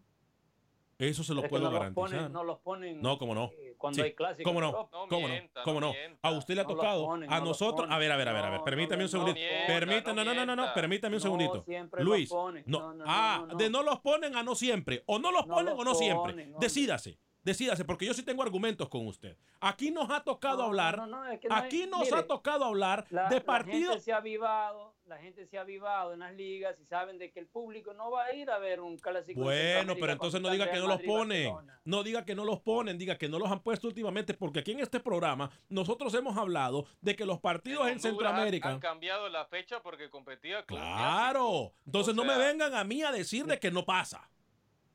Eso 1.00 1.24
se 1.24 1.34
lo 1.34 1.42
Es 1.44 1.50
puedo 1.50 1.64
no 1.64 1.72
los 1.72 1.80
garantizar. 1.80 2.10
ponen- 2.22 2.32
no 2.32 2.44
los 2.44 2.60
ponen 2.60 3.02
No, 3.02 3.18
cómo 3.18 3.34
no. 3.34 3.46
eh, 3.58 3.63
cuando 3.84 3.96
Sí, 3.98 4.02
hay 4.02 4.14
clásicos. 4.14 4.50
¿Cómo 4.50 4.62
no? 4.62 4.90
¿Cómo 5.10 5.28
no? 5.28 5.36
¿Cómo 5.66 5.80
no 5.82 5.92
mienta. 5.92 6.20
A 6.22 6.32
usted 6.32 6.56
le 6.56 6.62
ha 6.62 6.66
tocado. 6.66 7.06
ponen, 7.06 7.32
a 7.32 7.42
nosotros. 7.42 7.86
A 7.92 7.98
ver, 7.98 8.14
a 8.14 8.16
ver, 8.16 8.30
a 8.30 8.32
ver, 8.34 8.46
a 8.46 8.50
ver. 8.50 8.62
Permítame 8.64 9.00
no, 9.00 9.04
un 9.04 9.10
segundito. 9.10 9.38
no 9.42 9.46
mienta, 9.46 9.68
Permítame, 9.68 10.24
no 10.26 10.34
no, 10.34 10.46
no, 10.46 10.56
no. 10.56 10.74
Permítame 10.74 11.16
un 11.18 11.20
No, 11.20 11.22
segundito. 11.22 11.62
siempre 11.64 12.02
Luis. 12.02 12.32
No. 12.32 12.50
No, 12.66 12.80
no, 12.80 12.94
no, 12.94 13.04
ah, 13.06 13.38
no, 13.42 13.48
no. 13.48 13.56
de 13.56 13.70
no 13.70 13.84
los 13.84 14.00
ponen 14.00 14.38
a 14.38 14.44
no 14.44 14.56
siempre. 14.56 15.04
O 15.08 15.20
no 15.20 15.34
los 15.34 15.46
No 15.46 15.56
ponen 15.56 15.72
los 15.76 15.80
o 15.80 15.84
no 15.84 15.96
siempre. 15.96 16.54
Decídase. 16.60 17.20
Decídase, 17.44 17.84
porque 17.84 18.06
yo 18.06 18.14
sí 18.14 18.24
tengo 18.24 18.42
argumentos 18.42 18.88
con 18.88 19.06
usted. 19.06 19.38
Aquí 19.60 19.92
nos 19.92 20.10
ha 20.10 20.24
tocado 20.24 20.60
No, 20.60 20.64
hablar. 20.70 20.96
no, 20.96 21.08
no, 21.08 21.26
es 21.26 21.42
que 21.42 21.50
no 21.50 21.56
hay- 21.56 21.64
aquí 21.66 21.86
nos 21.88 22.04
mire, 22.04 22.16
ha 22.16 22.26
tocado 22.26 22.64
hablar 22.64 23.06
La, 23.10 23.28
de 23.28 23.36
la 23.36 23.44
partidos. 23.44 23.90
gente 23.96 24.00
se 24.00 24.14
ha 24.14 24.18
avivado, 24.18 24.93
la 25.06 25.18
gente 25.18 25.46
se 25.46 25.58
ha 25.58 25.62
avivado 25.62 26.14
en 26.14 26.20
las 26.20 26.34
ligas 26.34 26.80
y 26.80 26.86
saben 26.86 27.18
de 27.18 27.32
que 27.32 27.40
el 27.40 27.48
público 27.48 27.94
no 27.94 28.12
va 28.12 28.26
a 28.26 28.34
ir 28.34 28.50
a 28.50 28.58
ver 28.58 28.80
un 28.80 28.98
clásico. 28.98 29.42
Bueno, 29.42 29.96
pero 30.00 30.14
entonces 30.14 30.42
no 30.42 30.50
diga 30.50 30.72
que 30.72 30.80
no 30.80 30.88
los 30.88 31.02
ponen. 31.02 31.54
No 31.86 32.04
diga 32.04 32.26
que 32.26 32.36
no 32.36 32.46
los 32.46 32.62
ponen, 32.62 32.98
diga 32.98 33.18
que 33.18 33.28
no 33.28 33.40
los 33.40 33.52
han 33.52 33.62
puesto 33.62 33.88
últimamente, 33.88 34.34
porque 34.34 34.60
aquí 34.60 34.72
en 34.72 34.80
este 34.80 35.00
programa 35.00 35.52
nosotros 35.70 36.14
hemos 36.14 36.38
hablado 36.38 36.86
de 37.02 37.16
que 37.16 37.26
los 37.26 37.40
partidos 37.40 37.88
en 37.88 38.00
Centroamérica. 38.00 38.70
Han, 38.70 38.80
cambiado 38.80 39.30
la 39.30 39.46
fecha 39.46 39.82
porque 39.82 40.10
competía 40.10 40.66
con 40.66 40.78
Claro. 40.78 41.74
Entonces 41.86 42.14
O 42.14 42.16
no 42.16 42.24
me 42.24 42.38
vengan 42.38 42.74
a 42.74 42.84
mí 42.84 43.04
a 43.04 43.12
decir 43.12 43.46
de 43.46 43.60
que 43.60 43.72
no 43.72 43.86
pasa. 43.86 44.30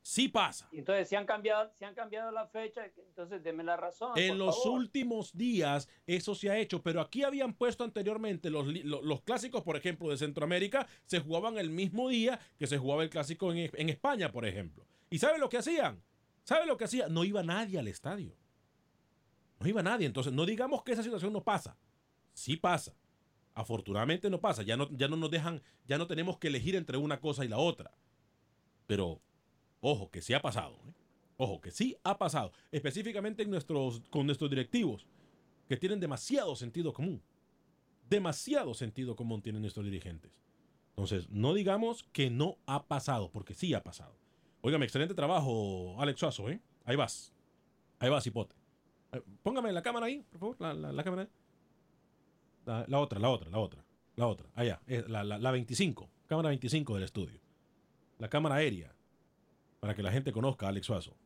Sí 0.09 0.27
pasa. 0.27 0.67
Y 0.73 0.79
entonces 0.79 1.07
si 1.07 1.17
han 1.17 1.27
cambiado, 1.27 1.71
si 1.79 1.85
han 1.85 1.95
cambiado 1.95 2.31
la 2.31 2.47
fecha, 2.47 2.83
entonces 2.97 3.43
deme 3.43 3.63
la 3.63 3.77
razón. 3.77 4.13
En 4.17 4.39
los 4.39 4.57
favor. 4.57 4.81
últimos 4.81 5.37
días 5.37 5.87
eso 6.07 6.35
se 6.35 6.49
ha 6.49 6.57
hecho, 6.57 6.83
pero 6.83 7.03
aquí 7.03 7.25
habían 7.25 7.53
puesto 7.53 7.85
anteriormente 7.85 8.49
los, 8.49 8.67
los 8.67 9.21
clásicos, 9.21 9.63
por 9.63 9.77
ejemplo, 9.77 10.09
de 10.09 10.17
Centroamérica, 10.17 10.87
se 11.05 11.21
jugaban 11.21 11.59
el 11.59 11.69
mismo 11.69 12.09
día 12.09 12.41
que 12.59 12.67
se 12.67 12.79
jugaba 12.79 13.03
el 13.03 13.11
clásico 13.11 13.53
en, 13.53 13.71
en 13.75 13.89
España, 13.91 14.33
por 14.33 14.47
ejemplo. 14.47 14.87
¿Y 15.11 15.19
saben 15.19 15.43
lo 15.43 15.51
que 15.51 15.59
hacían? 15.59 16.03
¿Saben 16.43 16.69
lo 16.69 16.79
que 16.79 16.85
hacían? 16.85 17.13
No 17.13 17.23
iba 17.25 17.43
nadie 17.43 17.79
al 17.79 17.87
estadio. 17.87 18.35
No 19.61 19.69
iba 19.69 19.83
nadie. 19.83 20.07
Entonces, 20.07 20.33
no 20.33 20.47
digamos 20.47 20.85
que 20.85 20.93
esa 20.93 21.03
situación 21.03 21.35
no 21.35 21.45
pasa. 21.45 21.77
Sí 22.33 22.57
pasa. 22.57 22.95
Afortunadamente 23.53 24.31
no 24.31 24.41
pasa. 24.41 24.63
Ya 24.63 24.79
no, 24.79 24.89
ya 24.91 25.07
no 25.07 25.17
nos 25.17 25.31
dejan, 25.31 25.61
ya 25.87 25.99
no 25.99 26.07
tenemos 26.07 26.39
que 26.39 26.49
elegir 26.49 26.77
entre 26.77 26.97
una 26.97 27.21
cosa 27.21 27.45
y 27.45 27.49
la 27.49 27.59
otra. 27.59 27.93
Pero, 28.87 29.21
ojo, 29.81 30.11
que 30.11 30.23
sí 30.23 30.35
ha 30.35 30.41
pasado. 30.43 30.77
¿eh? 30.87 30.93
Ojo, 31.37 31.61
que 31.61 31.71
sí 31.71 31.97
ha 32.05 32.19
pasado. 32.19 32.53
Específicamente 32.73 33.45
con 34.11 34.27
nuestros 34.27 34.51
directivos, 34.51 35.07
que 35.69 35.77
tienen 35.77 36.01
demasiado 36.01 36.57
sentido 36.57 36.93
común. 36.93 37.23
Demasiado 38.09 38.75
sentido 38.75 39.15
común 39.17 39.43
tienen 39.43 39.61
nuestros 39.63 39.85
dirigentes. 39.85 40.33
Entonces, 40.91 41.29
no 41.31 41.55
digamos 41.55 42.03
que 42.13 42.31
no 42.31 42.57
ha 42.67 42.87
pasado, 42.87 43.31
porque 43.31 43.55
sí 43.55 43.75
ha 43.75 43.83
pasado. 43.85 44.17
Óigame, 44.63 44.85
excelente 44.87 45.15
trabajo, 45.15 45.95
Alex 46.01 46.19
Suazo, 46.19 46.49
¿eh? 46.51 46.61
Ahí 46.85 46.97
vas. 46.97 47.33
Ahí 48.01 48.11
vas, 48.11 48.27
hipote. 48.27 48.57
Eh, 49.13 49.23
Póngame 49.43 49.71
la 49.73 49.83
cámara 49.83 50.07
ahí, 50.07 50.25
por 50.31 50.41
favor. 50.41 50.57
La, 50.59 50.75
la- 50.75 50.93
la 50.93 51.05
cámara. 51.05 51.29
La, 52.67 52.85
la 52.89 52.99
otra, 52.99 53.19
la 53.21 53.31
otra, 53.31 53.51
la 53.51 53.59
otra. 53.59 53.85
La 54.17 54.27
otra. 54.27 54.49
Allá. 54.55 54.81
eh, 54.89 55.05
la, 55.07 55.23
la 55.23 55.51
25. 55.53 56.11
Cámara 56.27 56.49
25 56.49 56.95
del 56.95 57.05
estudio. 57.05 57.41
La 58.19 58.29
cámara 58.29 58.57
aérea. 58.57 58.93
Para 59.81 59.95
que 59.95 60.03
la 60.03 60.11
gente 60.13 60.33
conozca 60.33 60.67
a 60.67 60.69
Alex 60.71 60.87
Suazo. 60.87 61.17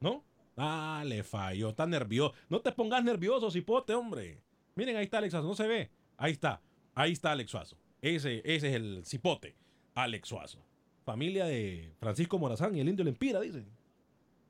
¿No? 0.00 0.24
Ah, 0.56 1.02
le 1.06 1.22
falló. 1.22 1.70
Está 1.70 1.86
nervioso. 1.86 2.34
No 2.48 2.60
te 2.60 2.72
pongas 2.72 3.02
nervioso, 3.04 3.50
cipote, 3.50 3.94
hombre. 3.94 4.42
Miren, 4.74 4.96
ahí 4.96 5.04
está 5.04 5.18
Alex 5.18 5.32
Suazo. 5.32 5.48
No 5.48 5.54
se 5.54 5.66
ve. 5.66 5.90
Ahí 6.16 6.32
está. 6.32 6.60
Ahí 6.94 7.12
está 7.12 7.32
Alex 7.32 7.50
Suazo. 7.50 7.76
Ese, 8.02 8.38
ese 8.44 8.68
es 8.68 8.74
el 8.74 9.02
cipote. 9.04 9.56
Alex 9.94 10.28
Suazo. 10.28 10.64
Familia 11.04 11.46
de 11.46 11.94
Francisco 11.98 12.38
Morazán 12.38 12.74
y 12.76 12.80
el 12.80 12.88
indio 12.88 13.04
Lempira, 13.04 13.40
dicen. 13.40 13.66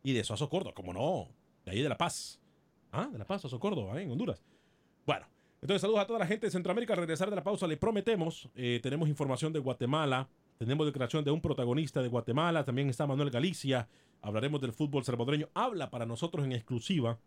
Y 0.03 0.13
de 0.13 0.25
Suazo 0.25 0.49
Córdoba, 0.49 0.75
como 0.75 0.93
no. 0.93 1.29
De 1.65 1.73
ahí 1.73 1.83
de 1.83 1.89
La 1.89 1.97
Paz. 1.97 2.41
Ah, 2.91 3.09
de 3.13 3.19
La 3.19 3.25
Paz, 3.27 3.43
Suazo 3.43 3.61
Córdoba, 3.61 3.99
¿eh? 4.01 4.03
en 4.03 4.11
Honduras. 4.11 4.43
Bueno, 5.07 5.27
entonces 5.61 5.81
saludos 5.81 6.01
a 6.01 6.07
toda 6.07 6.19
la 6.19 6.27
gente 6.27 6.47
de 6.47 6.51
Centroamérica. 6.51 6.95
Al 6.95 6.99
regresar 7.01 7.31
de 7.31 7.37
la 7.37 7.45
pausa, 7.45 7.67
le 7.67 7.77
prometemos. 7.77 8.49
eh, 8.55 8.81
tenemos 8.83 9.09
información 9.09 9.53
de 9.53 9.61
Guatemala. 9.61 10.29
Tenemos 10.59 10.87
declaración 10.87 11.25
de 11.25 11.31
un 11.31 11.41
protagonista 11.41 12.03
de 12.03 12.09
Guatemala. 12.09 12.65
También 12.65 12.91
está 12.91 13.07
Manuel 13.07 13.31
Galicia. 13.31 13.89
Hablaremos 14.21 14.61
del 14.61 14.73
fútbol 14.73 15.05
salvadoreño. 15.05 15.49
Habla 15.55 15.89
para 15.91 16.05
nosotros 16.05 16.45
en 16.45 16.51
exclusiva 16.53 17.21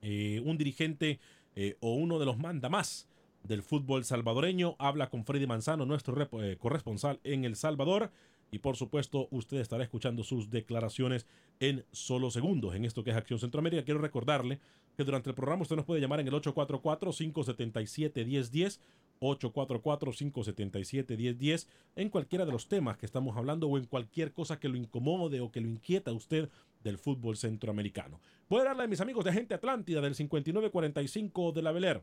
eh, 0.00 0.40
un 0.44 0.56
dirigente 0.56 1.20
eh, 1.54 1.76
o 1.80 1.92
uno 1.92 2.18
de 2.18 2.24
los 2.24 2.38
mandamás 2.38 3.06
del 3.44 3.62
fútbol 3.62 4.06
salvadoreño. 4.06 4.76
Habla 4.78 5.10
con 5.10 5.26
Freddy 5.26 5.46
Manzano, 5.46 5.84
nuestro 5.84 6.16
eh, 6.40 6.56
corresponsal 6.58 7.20
en 7.24 7.44
El 7.44 7.56
Salvador. 7.56 8.10
Y 8.50 8.60
por 8.60 8.76
supuesto, 8.76 9.28
usted 9.30 9.58
estará 9.58 9.84
escuchando 9.84 10.24
sus 10.24 10.48
declaraciones 10.48 11.26
en 11.60 11.84
solo 11.92 12.30
segundos 12.30 12.74
en 12.74 12.86
esto 12.86 13.04
que 13.04 13.10
es 13.10 13.16
Acción 13.16 13.38
Centroamérica. 13.38 13.84
Quiero 13.84 14.00
recordarle 14.00 14.60
que 14.96 15.04
durante 15.04 15.28
el 15.28 15.34
programa 15.34 15.60
usted 15.62 15.76
nos 15.76 15.84
puede 15.84 16.00
llamar 16.00 16.20
en 16.20 16.28
el 16.28 16.34
844-577-1010, 16.34 18.78
844-577-1010, 19.22 21.66
en 21.96 22.10
cualquiera 22.10 22.44
de 22.44 22.52
los 22.52 22.68
temas 22.68 22.98
que 22.98 23.06
estamos 23.06 23.36
hablando 23.36 23.68
o 23.68 23.78
en 23.78 23.86
cualquier 23.86 24.32
cosa 24.32 24.58
que 24.58 24.68
lo 24.68 24.76
incomode 24.76 25.40
o 25.40 25.50
que 25.50 25.60
lo 25.60 25.68
inquieta 25.68 26.10
a 26.10 26.14
usted 26.14 26.50
del 26.82 26.98
fútbol 26.98 27.36
centroamericano. 27.36 28.20
Puede 28.48 28.64
darle 28.64 28.82
a 28.84 28.88
mis 28.88 29.00
amigos 29.00 29.24
de 29.24 29.30
Agente 29.30 29.54
Atlántida 29.54 30.00
del 30.00 30.16
5945 30.16 31.52
de 31.52 31.62
la 31.62 31.70
Beler. 31.72 32.02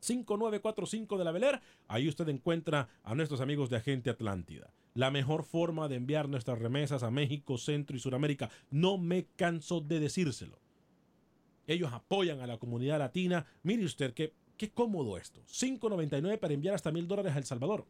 5945 0.00 1.16
de 1.16 1.24
la 1.24 1.32
Beler, 1.32 1.62
ahí 1.88 2.08
usted 2.08 2.28
encuentra 2.28 2.88
a 3.04 3.14
nuestros 3.14 3.40
amigos 3.40 3.70
de 3.70 3.76
Agente 3.76 4.10
Atlántida. 4.10 4.74
La 4.92 5.10
mejor 5.10 5.44
forma 5.44 5.88
de 5.88 5.96
enviar 5.96 6.28
nuestras 6.28 6.58
remesas 6.58 7.02
a 7.02 7.10
México, 7.10 7.56
Centro 7.56 7.96
y 7.96 8.00
Sudamérica. 8.00 8.50
No 8.70 8.98
me 8.98 9.24
canso 9.36 9.80
de 9.80 10.00
decírselo. 10.00 10.58
Ellos 11.66 11.92
apoyan 11.92 12.40
a 12.40 12.46
la 12.46 12.58
comunidad 12.58 12.98
latina. 12.98 13.46
Mire 13.62 13.84
usted 13.84 14.12
qué, 14.12 14.34
qué 14.56 14.70
cómodo 14.70 15.16
esto. 15.16 15.40
5.99 15.46 16.38
para 16.38 16.54
enviar 16.54 16.74
hasta 16.74 16.92
mil 16.92 17.06
dólares 17.08 17.34
a 17.34 17.38
El 17.38 17.44
Salvador. 17.44 17.86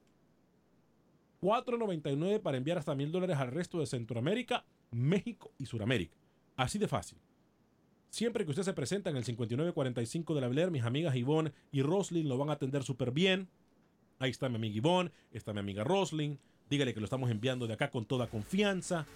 4.99 1.41 2.41
para 2.41 2.57
enviar 2.57 2.79
hasta 2.79 2.95
mil 2.95 3.13
dólares 3.13 3.37
al 3.37 3.51
resto 3.51 3.79
de 3.79 3.87
Centroamérica, 3.87 4.65
México 4.91 5.53
y 5.59 5.67
Suramérica. 5.67 6.17
Así 6.57 6.79
de 6.79 6.89
fácil. 6.89 7.19
Siempre 8.09 8.45
que 8.45 8.51
usted 8.51 8.63
se 8.63 8.73
presenta 8.73 9.11
en 9.11 9.17
el 9.17 9.25
5945 9.25 10.35
de 10.35 10.41
la 10.41 10.49
Beler, 10.49 10.71
mis 10.71 10.85
amigas 10.85 11.17
Ivonne 11.17 11.53
y 11.73 11.83
Roslyn 11.83 12.29
lo 12.29 12.39
van 12.39 12.49
a 12.49 12.53
atender 12.53 12.85
súper 12.85 13.11
bien. 13.11 13.49
Ahí 14.21 14.31
está 14.31 14.49
mi 14.49 14.55
amiga 14.57 14.77
Ivonne, 14.77 15.11
está 15.33 15.53
mi 15.53 15.59
amiga 15.59 15.85
Roslyn. 15.85 16.39
Dígale 16.71 16.95
que 16.95 17.01
lo 17.01 17.05
estamos 17.05 17.31
enviando 17.31 17.67
de 17.67 17.75
acá 17.75 17.91
con 17.91 18.07
toda 18.07 18.29
confianza. 18.29 19.07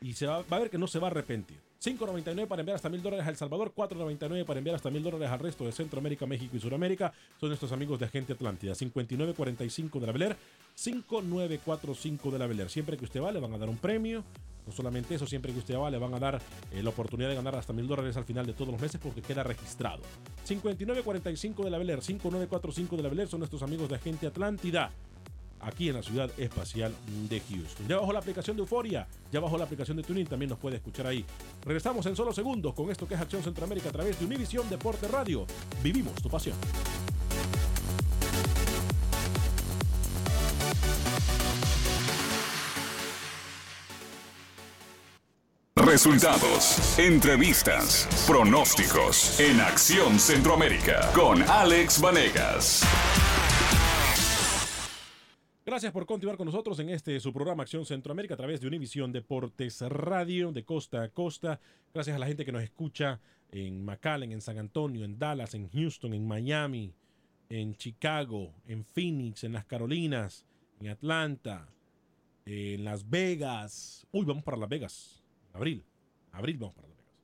Y 0.00 0.14
se 0.14 0.26
va 0.26 0.38
a 0.38 0.58
ver 0.58 0.70
que 0.70 0.78
no 0.78 0.88
se 0.88 0.98
va 0.98 1.06
a 1.06 1.10
arrepentir. 1.12 1.60
5.99 1.82 2.46
para 2.46 2.60
enviar 2.60 2.76
hasta 2.76 2.88
mil 2.88 3.02
dólares 3.02 3.26
a 3.26 3.30
El 3.30 3.36
Salvador, 3.36 3.72
4.99 3.74 4.44
para 4.44 4.58
enviar 4.58 4.76
hasta 4.76 4.88
mil 4.88 5.02
dólares 5.02 5.28
al 5.28 5.40
resto 5.40 5.64
de 5.64 5.72
Centroamérica, 5.72 6.26
México 6.26 6.56
y 6.56 6.60
Suramérica. 6.60 7.12
Son 7.40 7.48
nuestros 7.48 7.72
amigos 7.72 7.98
de 7.98 8.06
Agente 8.06 8.34
Atlántida. 8.34 8.74
5945 8.76 9.98
de 9.98 10.06
la 10.06 10.12
Beler, 10.12 10.36
5945 10.74 12.30
de 12.30 12.38
la 12.38 12.46
Beler. 12.46 12.70
Siempre 12.70 12.96
que 12.96 13.04
usted 13.04 13.20
va, 13.20 13.32
le 13.32 13.40
van 13.40 13.52
a 13.54 13.58
dar 13.58 13.68
un 13.68 13.78
premio. 13.78 14.22
No 14.64 14.72
solamente 14.72 15.16
eso, 15.16 15.26
siempre 15.26 15.52
que 15.52 15.58
usted 15.58 15.74
va, 15.74 15.90
le 15.90 15.98
van 15.98 16.14
a 16.14 16.20
dar 16.20 16.40
eh, 16.70 16.84
la 16.84 16.90
oportunidad 16.90 17.28
de 17.28 17.34
ganar 17.34 17.56
hasta 17.56 17.72
mil 17.72 17.88
dólares 17.88 18.16
al 18.16 18.24
final 18.24 18.46
de 18.46 18.52
todos 18.52 18.70
los 18.70 18.80
meses 18.80 19.00
porque 19.02 19.20
queda 19.20 19.42
registrado. 19.42 20.02
5945 20.44 21.64
de 21.64 21.70
la 21.70 21.78
Beler, 21.78 22.00
5945 22.00 22.96
de 22.96 23.02
la 23.02 23.08
Beler 23.08 23.26
son 23.26 23.40
nuestros 23.40 23.60
amigos 23.64 23.88
de 23.88 23.96
Agente 23.96 24.28
Atlántida 24.28 24.92
aquí 25.62 25.88
en 25.88 25.96
la 25.96 26.02
ciudad 26.02 26.30
espacial 26.36 26.94
de 27.28 27.40
Houston. 27.40 27.88
Ya 27.88 27.96
bajo 27.96 28.12
la 28.12 28.18
aplicación 28.18 28.56
de 28.56 28.62
Euforia, 28.62 29.06
ya 29.32 29.40
bajo 29.40 29.56
la 29.56 29.64
aplicación 29.64 29.96
de 29.96 30.02
Tuning, 30.02 30.26
también 30.26 30.50
nos 30.50 30.58
puede 30.58 30.76
escuchar 30.76 31.06
ahí. 31.06 31.24
Regresamos 31.64 32.04
en 32.06 32.16
solo 32.16 32.32
segundos 32.32 32.74
con 32.74 32.90
esto 32.90 33.08
que 33.08 33.14
es 33.14 33.20
Acción 33.20 33.42
Centroamérica 33.42 33.88
a 33.88 33.92
través 33.92 34.18
de 34.18 34.26
Univisión 34.26 34.68
Deporte 34.68 35.08
Radio. 35.08 35.46
Vivimos 35.82 36.14
tu 36.14 36.28
pasión. 36.28 36.56
Resultados, 45.76 46.98
entrevistas, 46.98 48.08
pronósticos 48.26 49.38
en 49.40 49.60
Acción 49.60 50.18
Centroamérica 50.18 51.10
con 51.12 51.42
Alex 51.42 52.00
Vanegas. 52.00 52.82
Gracias 55.72 55.94
por 55.94 56.04
continuar 56.04 56.36
con 56.36 56.44
nosotros 56.44 56.78
en 56.80 56.90
este 56.90 57.18
su 57.18 57.32
programa 57.32 57.62
Acción 57.62 57.86
Centroamérica 57.86 58.34
a 58.34 58.36
través 58.36 58.60
de 58.60 58.66
Univisión 58.66 59.10
Deportes 59.10 59.80
Radio 59.80 60.52
de 60.52 60.66
costa 60.66 61.02
a 61.02 61.08
costa. 61.08 61.60
Gracias 61.94 62.14
a 62.14 62.18
la 62.18 62.26
gente 62.26 62.44
que 62.44 62.52
nos 62.52 62.62
escucha 62.62 63.22
en 63.50 63.82
McAllen, 63.82 64.32
en 64.32 64.42
San 64.42 64.58
Antonio, 64.58 65.02
en 65.02 65.18
Dallas, 65.18 65.54
en 65.54 65.70
Houston, 65.70 66.12
en 66.12 66.28
Miami, 66.28 66.92
en 67.48 67.74
Chicago, 67.74 68.52
en 68.66 68.84
Phoenix, 68.84 69.44
en 69.44 69.54
las 69.54 69.64
Carolinas, 69.64 70.44
en 70.78 70.88
Atlanta, 70.88 71.66
en 72.44 72.84
Las 72.84 73.08
Vegas. 73.08 74.06
Uy, 74.12 74.26
vamos 74.26 74.44
para 74.44 74.58
Las 74.58 74.68
Vegas. 74.68 75.24
Abril. 75.54 75.86
Abril 76.32 76.58
vamos 76.58 76.74
para 76.74 76.88
Las 76.88 76.98
Vegas. 76.98 77.14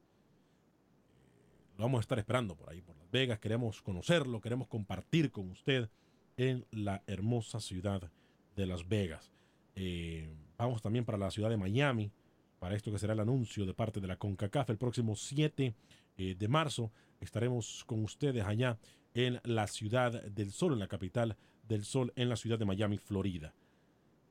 Eh, 1.36 1.74
lo 1.76 1.84
vamos 1.84 1.98
a 1.98 2.00
estar 2.00 2.18
esperando 2.18 2.56
por 2.56 2.70
ahí, 2.70 2.80
por 2.80 2.96
Las 2.96 3.10
Vegas. 3.10 3.40
Queremos 3.40 3.82
conocerlo, 3.82 4.40
queremos 4.40 4.68
compartir 4.68 5.30
con 5.32 5.50
usted 5.50 5.90
en 6.38 6.64
la 6.70 7.02
hermosa 7.06 7.60
ciudad 7.60 8.10
de 8.58 8.66
Las 8.66 8.86
Vegas. 8.86 9.30
Eh, 9.74 10.28
vamos 10.58 10.82
también 10.82 11.04
para 11.04 11.16
la 11.16 11.30
ciudad 11.30 11.48
de 11.48 11.56
Miami, 11.56 12.10
para 12.58 12.74
esto 12.74 12.90
que 12.90 12.98
será 12.98 13.12
el 13.12 13.20
anuncio 13.20 13.64
de 13.64 13.72
parte 13.72 14.00
de 14.00 14.08
la 14.08 14.16
CONCACAF 14.16 14.68
el 14.70 14.78
próximo 14.78 15.14
7 15.14 15.74
eh, 16.16 16.34
de 16.34 16.48
marzo. 16.48 16.90
Estaremos 17.20 17.84
con 17.86 18.02
ustedes 18.02 18.44
allá 18.44 18.76
en 19.14 19.40
la 19.44 19.66
ciudad 19.68 20.24
del 20.24 20.50
sol, 20.50 20.72
en 20.72 20.80
la 20.80 20.88
capital 20.88 21.36
del 21.66 21.84
sol, 21.84 22.12
en 22.16 22.28
la 22.28 22.36
ciudad 22.36 22.58
de 22.58 22.64
Miami, 22.64 22.98
Florida. 22.98 23.54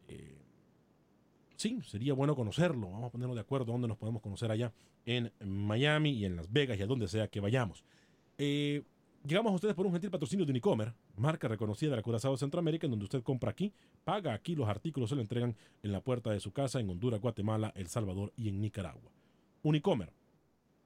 Eh, 0.09 0.37
sí, 1.55 1.79
sería 1.83 2.13
bueno 2.13 2.35
conocerlo. 2.35 2.91
Vamos 2.91 3.07
a 3.07 3.11
ponernos 3.11 3.35
de 3.35 3.41
acuerdo 3.41 3.71
dónde 3.71 3.87
nos 3.87 3.97
podemos 3.97 4.21
conocer 4.21 4.51
allá 4.51 4.73
en 5.05 5.31
Miami 5.39 6.11
y 6.11 6.25
en 6.25 6.35
Las 6.35 6.51
Vegas 6.51 6.77
y 6.77 6.83
a 6.83 6.85
donde 6.85 7.07
sea 7.07 7.29
que 7.29 7.39
vayamos. 7.39 7.85
Llegamos 9.25 9.51
a 9.51 9.55
ustedes 9.55 9.75
por 9.75 9.85
un 9.85 9.91
gentil 9.91 10.09
patrocinio 10.09 10.45
de 10.45 10.51
Unicomer, 10.51 10.93
marca 11.17 11.49
reconocida 11.49 11.89
de 11.91 11.97
la 11.97 12.01
Curazao 12.01 12.31
de 12.31 12.37
Centroamérica, 12.37 12.87
en 12.87 12.91
donde 12.91 13.05
usted 13.05 13.23
compra 13.23 13.51
aquí, 13.51 13.73
paga 14.05 14.33
aquí, 14.33 14.55
los 14.55 14.69
artículos 14.69 15.09
se 15.09 15.15
le 15.15 15.21
entregan 15.21 15.55
en 15.83 15.91
la 15.91 16.01
puerta 16.01 16.31
de 16.31 16.39
su 16.39 16.53
casa 16.53 16.79
en 16.79 16.89
Honduras, 16.89 17.19
Guatemala, 17.19 17.73
El 17.75 17.87
Salvador 17.87 18.31
y 18.37 18.47
en 18.47 18.61
Nicaragua. 18.61 19.11
Unicomer 19.63 20.13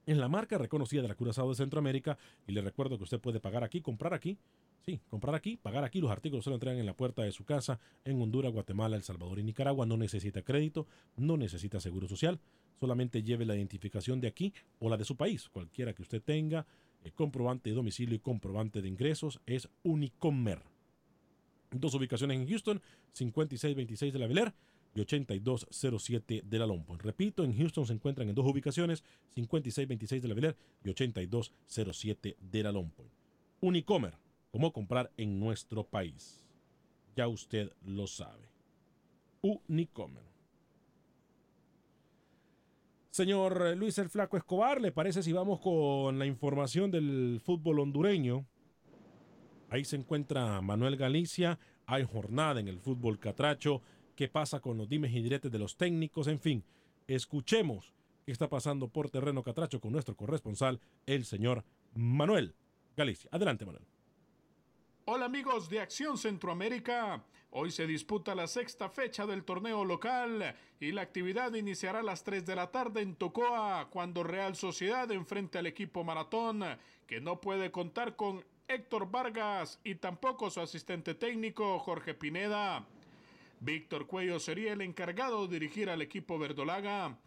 es 0.06 0.16
la 0.16 0.28
marca 0.28 0.58
reconocida 0.58 1.02
de 1.02 1.08
la 1.08 1.14
Curazao 1.14 1.48
de 1.48 1.54
Centroamérica 1.54 2.18
y 2.46 2.52
le 2.52 2.62
recuerdo 2.62 2.98
que 2.98 3.04
usted 3.04 3.20
puede 3.20 3.38
pagar 3.38 3.62
aquí, 3.62 3.80
comprar 3.80 4.12
aquí, 4.12 4.36
sí, 4.84 5.00
comprar 5.08 5.36
aquí, 5.36 5.56
pagar 5.56 5.84
aquí, 5.84 6.00
los 6.00 6.10
artículos 6.10 6.42
se 6.44 6.50
le 6.50 6.54
entregan 6.54 6.80
en 6.80 6.86
la 6.86 6.96
puerta 6.96 7.22
de 7.22 7.30
su 7.30 7.44
casa 7.44 7.78
en 8.04 8.20
Honduras, 8.20 8.52
Guatemala, 8.52 8.96
El 8.96 9.04
Salvador 9.04 9.38
y 9.38 9.44
Nicaragua. 9.44 9.86
No 9.86 9.96
necesita 9.96 10.42
crédito, 10.42 10.88
no 11.16 11.36
necesita 11.36 11.78
seguro 11.78 12.08
social, 12.08 12.40
solamente 12.80 13.22
lleve 13.22 13.46
la 13.46 13.54
identificación 13.54 14.20
de 14.20 14.26
aquí 14.26 14.52
o 14.80 14.88
la 14.88 14.96
de 14.96 15.04
su 15.04 15.16
país, 15.16 15.48
cualquiera 15.48 15.92
que 15.92 16.02
usted 16.02 16.20
tenga 16.20 16.66
comprobante 17.10 17.70
de 17.70 17.76
domicilio 17.76 18.14
y 18.14 18.20
comprobante 18.20 18.80
de 18.80 18.88
ingresos 18.88 19.40
es 19.46 19.68
Unicomer. 19.82 20.62
Dos 21.72 21.94
ubicaciones 21.94 22.38
en 22.38 22.48
Houston, 22.48 22.80
5626 23.12 24.12
de 24.12 24.18
la 24.18 24.26
Bel 24.26 24.52
y 24.94 25.00
8207 25.00 26.42
de 26.44 26.58
la 26.58 26.66
Lompo. 26.66 26.96
Repito, 26.96 27.44
en 27.44 27.56
Houston 27.56 27.86
se 27.86 27.94
encuentran 27.94 28.28
en 28.28 28.34
dos 28.34 28.46
ubicaciones, 28.46 29.02
5626 29.34 30.22
de 30.22 30.28
la 30.28 30.34
Bel 30.34 30.56
y 30.84 30.90
8207 30.90 32.36
de 32.40 32.62
la 32.62 32.72
Lompo. 32.72 33.04
Unicomer, 33.60 34.14
cómo 34.50 34.72
comprar 34.72 35.10
en 35.16 35.40
nuestro 35.40 35.84
país. 35.84 36.44
Ya 37.16 37.28
usted 37.28 37.72
lo 37.84 38.06
sabe. 38.06 38.48
Unicomer. 39.40 40.31
Señor 43.12 43.76
Luis 43.76 43.98
el 43.98 44.08
Flaco 44.08 44.38
Escobar, 44.38 44.80
¿le 44.80 44.90
parece 44.90 45.22
si 45.22 45.34
vamos 45.34 45.60
con 45.60 46.18
la 46.18 46.24
información 46.24 46.90
del 46.90 47.42
fútbol 47.44 47.80
hondureño? 47.80 48.46
Ahí 49.68 49.84
se 49.84 49.96
encuentra 49.96 50.62
Manuel 50.62 50.96
Galicia, 50.96 51.58
hay 51.84 52.04
jornada 52.04 52.58
en 52.58 52.68
el 52.68 52.80
fútbol 52.80 53.18
catracho, 53.18 53.82
qué 54.16 54.28
pasa 54.28 54.60
con 54.60 54.78
los 54.78 54.88
dimes 54.88 55.12
y 55.12 55.20
diretes 55.20 55.52
de 55.52 55.58
los 55.58 55.76
técnicos, 55.76 56.26
en 56.26 56.40
fin, 56.40 56.64
escuchemos 57.06 57.92
qué 58.24 58.32
está 58.32 58.48
pasando 58.48 58.88
por 58.88 59.10
terreno 59.10 59.42
catracho 59.42 59.78
con 59.78 59.92
nuestro 59.92 60.16
corresponsal, 60.16 60.80
el 61.04 61.26
señor 61.26 61.64
Manuel 61.94 62.54
Galicia. 62.96 63.28
Adelante, 63.30 63.66
Manuel. 63.66 63.91
Hola 65.14 65.26
amigos 65.26 65.68
de 65.68 65.78
Acción 65.78 66.16
Centroamérica. 66.16 67.22
Hoy 67.50 67.70
se 67.70 67.86
disputa 67.86 68.34
la 68.34 68.46
sexta 68.46 68.88
fecha 68.88 69.26
del 69.26 69.44
torneo 69.44 69.84
local 69.84 70.56
y 70.80 70.90
la 70.90 71.02
actividad 71.02 71.52
iniciará 71.52 71.98
a 71.98 72.02
las 72.02 72.24
3 72.24 72.46
de 72.46 72.56
la 72.56 72.70
tarde 72.70 73.02
en 73.02 73.16
Tocoa 73.16 73.90
cuando 73.90 74.22
Real 74.22 74.56
Sociedad 74.56 75.12
enfrente 75.12 75.58
al 75.58 75.66
equipo 75.66 76.02
Maratón 76.02 76.64
que 77.06 77.20
no 77.20 77.42
puede 77.42 77.70
contar 77.70 78.16
con 78.16 78.42
Héctor 78.66 79.10
Vargas 79.10 79.78
y 79.84 79.96
tampoco 79.96 80.48
su 80.48 80.62
asistente 80.62 81.14
técnico 81.14 81.78
Jorge 81.78 82.14
Pineda. 82.14 82.86
Víctor 83.60 84.06
Cuello 84.06 84.40
sería 84.40 84.72
el 84.72 84.80
encargado 84.80 85.46
de 85.46 85.58
dirigir 85.58 85.90
al 85.90 86.00
equipo 86.00 86.38
verdolaga. 86.38 87.18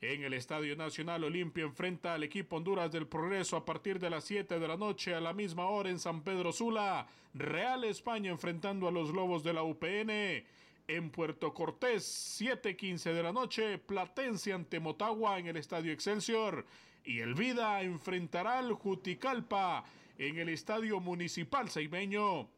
En 0.00 0.22
el 0.22 0.32
Estadio 0.32 0.76
Nacional 0.76 1.24
Olimpia 1.24 1.64
enfrenta 1.64 2.14
al 2.14 2.22
equipo 2.22 2.54
Honduras 2.54 2.92
del 2.92 3.08
Progreso 3.08 3.56
a 3.56 3.64
partir 3.64 3.98
de 3.98 4.08
las 4.08 4.22
7 4.22 4.60
de 4.60 4.68
la 4.68 4.76
noche 4.76 5.12
a 5.12 5.20
la 5.20 5.32
misma 5.32 5.66
hora 5.66 5.90
en 5.90 5.98
San 5.98 6.22
Pedro 6.22 6.52
Sula. 6.52 7.08
Real 7.34 7.82
España 7.82 8.30
enfrentando 8.30 8.86
a 8.86 8.92
los 8.92 9.10
Lobos 9.10 9.42
de 9.42 9.52
la 9.52 9.64
UPN. 9.64 10.44
En 10.86 11.10
Puerto 11.10 11.52
Cortés, 11.52 12.04
7:15 12.40 13.12
de 13.12 13.22
la 13.24 13.32
noche, 13.32 13.76
Platense 13.78 14.52
ante 14.52 14.78
Motagua 14.78 15.40
en 15.40 15.48
el 15.48 15.56
Estadio 15.56 15.92
Excelsior. 15.92 16.64
Y 17.04 17.18
el 17.18 17.34
Vida 17.34 17.82
enfrentará 17.82 18.60
al 18.60 18.74
Juticalpa 18.74 19.84
en 20.16 20.38
el 20.38 20.48
Estadio 20.50 21.00
Municipal 21.00 21.70
Seimeño. 21.70 22.48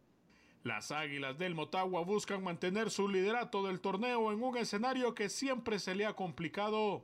Las 0.63 0.93
Águilas 0.93 1.39
del 1.39 1.55
Motagua 1.55 2.03
buscan 2.03 2.45
mantener 2.45 2.91
su 2.91 3.09
liderato 3.09 3.67
del 3.67 3.81
torneo 3.81 4.31
en 4.31 4.43
un 4.43 4.59
escenario 4.59 5.15
que 5.15 5.31
siempre 5.31 5.79
se 5.79 5.95
le 5.95 6.05
ha 6.05 6.13
complicado. 6.13 7.03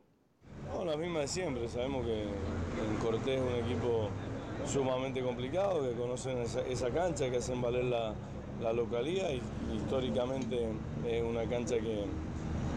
No, 0.73 0.85
la 0.85 0.97
misma 0.97 1.21
de 1.21 1.29
siempre. 1.29 1.69
Sabemos 1.69 2.05
que 2.05 2.23
en 2.23 2.97
Cortés 3.03 3.41
es 3.41 3.41
un 3.41 3.65
equipo 3.65 4.09
sumamente 4.67 5.23
complicado, 5.23 5.83
que 5.83 5.93
conocen 5.93 6.39
esa, 6.39 6.91
cancha, 6.91 7.31
que 7.31 7.37
hacen 7.37 7.61
valer 7.63 7.85
la, 7.85 8.15
la, 8.61 8.73
localidad 8.73 9.29
históricamente 9.73 10.69
es 11.07 11.23
una 11.23 11.45
cancha 11.45 11.77
que, 11.77 12.05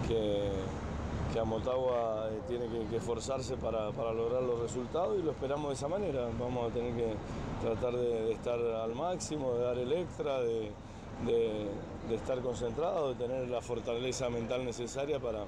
que, 0.07 1.39
a 1.39 1.43
Motagua 1.45 2.27
eh, 2.31 2.41
tiene 2.47 2.65
que, 2.89 2.97
esforzarse 2.97 3.55
para, 3.55 3.91
lograr 4.13 4.43
los 4.43 4.59
resultados 4.59 5.17
y 5.19 5.23
lo 5.23 5.31
esperamos 5.31 5.69
de 5.69 5.73
esa 5.75 5.87
manera. 5.87 6.27
Vamos 6.39 6.69
a 6.69 6.73
tener 6.73 6.93
que 6.93 7.13
tratar 7.61 7.95
de, 7.95 8.31
estar 8.33 8.59
al 8.59 8.93
máximo, 8.93 9.53
de 9.53 9.63
dar 9.63 9.77
el 9.77 9.91
extra, 9.93 10.39
de 10.41 10.71
estar 12.11 12.39
concentrado, 12.41 13.13
de 13.13 13.15
tener 13.15 13.47
la 13.47 13.61
fortaleza 13.61 14.29
mental 14.29 14.65
necesaria 14.65 15.19
para 15.19 15.45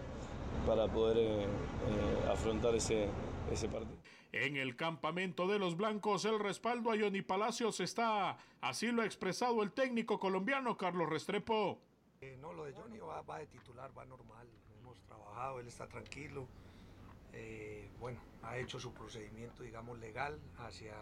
para 0.66 0.88
poder 0.88 1.18
eh, 1.18 1.44
eh, 1.44 2.30
afrontar 2.32 2.76
ese, 2.76 3.10
ese 3.52 3.68
partido. 3.68 3.98
En 4.34 4.56
el 4.56 4.78
campamento 4.78 5.48
de 5.48 5.60
los 5.60 5.76
blancos, 5.76 6.24
el 6.24 6.40
respaldo 6.40 6.92
a 6.92 6.98
Johnny 6.98 7.22
Palacios 7.22 7.82
está, 7.82 8.38
así 8.62 8.92
lo 8.92 9.02
ha 9.02 9.06
expresado 9.06 9.62
el 9.62 9.74
técnico 9.74 10.20
colombiano 10.20 10.78
Carlos 10.78 11.10
Restrepo. 11.10 11.80
Eh, 12.22 12.38
no, 12.40 12.54
lo 12.54 12.64
de 12.64 12.74
Johnny 12.74 12.98
va, 13.00 13.22
va 13.24 13.40
de 13.40 13.48
titular, 13.48 13.92
va 13.98 14.06
normal. 14.06 14.48
Hemos 14.80 14.98
trabajado, 15.02 15.60
él 15.60 15.68
está 15.68 15.88
tranquilo. 15.88 16.48
Eh, 17.34 17.90
bueno, 18.00 18.20
ha 18.44 18.58
hecho 18.58 18.80
su 18.80 18.94
procedimiento, 18.94 19.64
digamos, 19.64 20.00
legal 20.00 20.40
hacia 20.60 20.94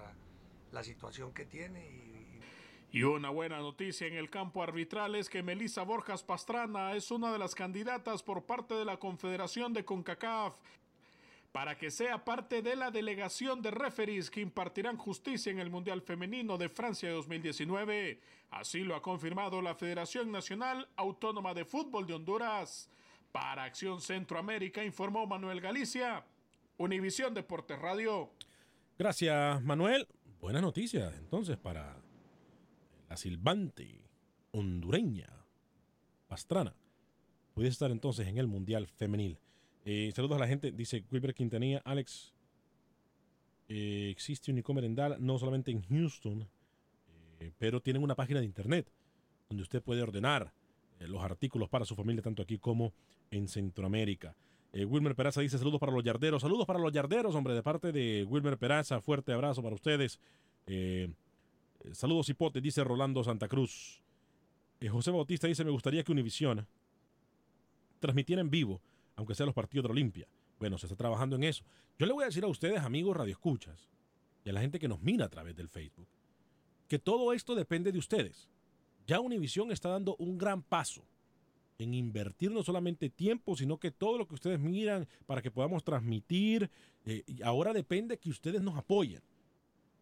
la 0.72 0.84
situación 0.84 1.34
que 1.34 1.46
tiene 1.46 1.88
y, 1.88 2.19
Y 2.92 3.04
una 3.04 3.30
buena 3.30 3.60
noticia 3.60 4.08
en 4.08 4.16
el 4.16 4.30
campo 4.30 4.64
arbitral 4.64 5.16
es 5.16 5.30
que 5.30 5.44
Melissa 5.44 5.84
Borjas 5.84 6.24
Pastrana 6.24 6.94
es 6.94 7.12
una 7.12 7.32
de 7.32 7.38
las 7.38 7.54
candidatas 7.54 8.24
por 8.24 8.46
parte 8.46 8.74
de 8.74 8.86
la 8.86 8.98
Confederación 8.98 9.74
de 9.74 9.86
CONCACAF 9.86 10.56
para 11.52 11.78
que 11.78 11.90
sea 11.90 12.24
parte 12.24 12.62
de 12.62 12.76
la 12.76 12.92
delegación 12.92 13.62
de 13.62 13.72
referees 13.72 14.30
que 14.30 14.42
impartirán 14.42 14.98
justicia 14.98 15.52
en 15.52 15.60
el 15.60 15.70
Mundial 15.70 16.02
Femenino 16.02 16.58
de 16.58 16.70
Francia 16.70 17.10
2019. 17.12 18.20
Así 18.52 18.80
lo 18.82 18.96
ha 18.96 19.02
confirmado 19.02 19.62
la 19.62 19.76
Federación 19.76 20.32
Nacional 20.32 20.88
Autónoma 20.96 21.54
de 21.54 21.66
Fútbol 21.66 22.06
de 22.06 22.14
Honduras. 22.14 22.90
Para 23.32 23.64
Acción 23.64 24.02
Centroamérica 24.02 24.84
informó 24.84 25.26
Manuel 25.28 25.62
Galicia, 25.62 26.24
Univisión 26.78 27.34
Deportes 27.34 27.80
Radio. 27.80 28.32
Gracias, 28.98 29.62
Manuel. 29.64 30.08
Buenas 30.40 30.62
noticias, 30.62 31.14
entonces, 31.18 31.58
para 31.58 31.99
la 33.10 33.18
silbante 33.18 34.02
hondureña 34.52 35.28
Pastrana. 36.28 36.76
Puede 37.54 37.70
estar 37.70 37.92
entonces 37.92 38.28
en 38.28 38.38
el 38.38 38.48
Mundial 38.48 38.88
Femenil. 38.88 39.40
Eh, 39.84 40.12
saludos 40.16 40.38
a 40.38 40.42
la 40.42 40.48
gente, 40.48 40.72
dice 40.72 41.04
Wilber 41.12 41.34
Quintanilla. 41.34 41.82
Alex, 41.84 42.34
eh, 43.68 44.10
existe 44.12 44.52
un 44.52 44.60
e-commerce 44.60 44.86
en 44.86 44.96
Dallas, 44.96 45.20
no 45.20 45.38
solamente 45.40 45.72
en 45.72 45.82
Houston, 45.82 46.48
eh, 47.40 47.52
pero 47.58 47.82
tienen 47.82 48.04
una 48.04 48.16
página 48.16 48.40
de 48.40 48.46
internet 48.46 48.92
donde 49.48 49.64
usted 49.64 49.82
puede 49.82 50.04
ordenar 50.04 50.54
eh, 51.00 51.08
los 51.08 51.24
artículos 51.24 51.68
para 51.68 51.86
su 51.86 51.96
familia, 51.96 52.22
tanto 52.22 52.44
aquí 52.44 52.60
como 52.60 52.94
en 53.32 53.48
Centroamérica. 53.48 54.36
Wilmer 54.72 55.16
Peraza 55.16 55.42
dice 55.42 55.58
saludos 55.58 55.80
para 55.80 55.92
los 55.92 56.04
yarderos. 56.04 56.44
Saludos 56.44 56.68
para 56.68 56.78
los 56.78 56.92
yarderos, 56.94 57.34
hombre, 57.34 57.56
de 57.56 57.64
parte 57.64 57.92
de 57.92 58.24
Wilmer 58.24 58.56
Peraza. 58.56 59.02
Fuerte 59.02 59.34
abrazo 59.34 59.64
para 59.64 59.74
ustedes. 59.74 60.20
Eh, 61.82 61.96
saludos 61.96 62.30
hipotes, 62.30 62.62
dice 62.62 62.84
Rolando 62.84 63.24
Santa 63.24 63.48
Cruz. 63.48 64.02
Eh, 64.80 64.90
José 64.90 65.12
Bautista 65.12 65.48
dice, 65.48 65.64
me 65.64 65.72
gustaría 65.72 66.04
que 66.04 66.12
Univisión 66.12 66.68
transmitiera 68.00 68.42
en 68.42 68.50
vivo, 68.50 68.82
aunque 69.16 69.36
sea 69.36 69.46
los 69.46 69.56
partidos 69.56 69.84
de 69.84 69.88
la 69.90 69.94
Olimpia. 69.94 70.28
Bueno, 70.60 70.78
se 70.78 70.86
está 70.86 70.96
trabajando 70.96 71.36
en 71.36 71.44
eso. 71.44 71.64
Yo 71.98 72.06
le 72.06 72.14
voy 72.14 72.24
a 72.24 72.28
decir 72.28 72.44
a 72.44 72.48
ustedes, 72.48 72.80
amigos 72.80 73.16
radioescuchas, 73.16 73.90
y 74.44 74.50
a 74.50 74.54
la 74.54 74.62
gente 74.62 74.80
que 74.80 74.88
nos 74.88 75.02
mira 75.02 75.26
a 75.26 75.30
través 75.30 75.56
del 75.56 75.70
Facebook, 75.70 76.08
que 76.88 77.00
todo 77.00 77.34
esto 77.34 77.56
depende 77.56 77.92
de 77.92 78.00
ustedes. 78.00 78.50
Ya 79.06 79.20
Univisión 79.20 79.72
está 79.72 79.90
dando 79.90 80.16
un 80.18 80.38
gran 80.38 80.62
paso 80.62 81.04
en 81.78 81.94
invertir 81.94 82.52
no 82.52 82.62
solamente 82.62 83.10
tiempo, 83.10 83.56
sino 83.56 83.78
que 83.78 83.92
todo 83.92 84.18
lo 84.18 84.28
que 84.28 84.34
ustedes 84.34 84.60
miran 84.60 85.08
para 85.26 85.42
que 85.42 85.50
podamos 85.52 85.84
transmitir. 85.84 86.70
eh, 87.06 87.24
ahora 87.44 87.74
depende 87.74 88.18
que 88.18 88.30
ustedes 88.30 88.62
nos 88.62 88.78
apoyen 88.78 89.22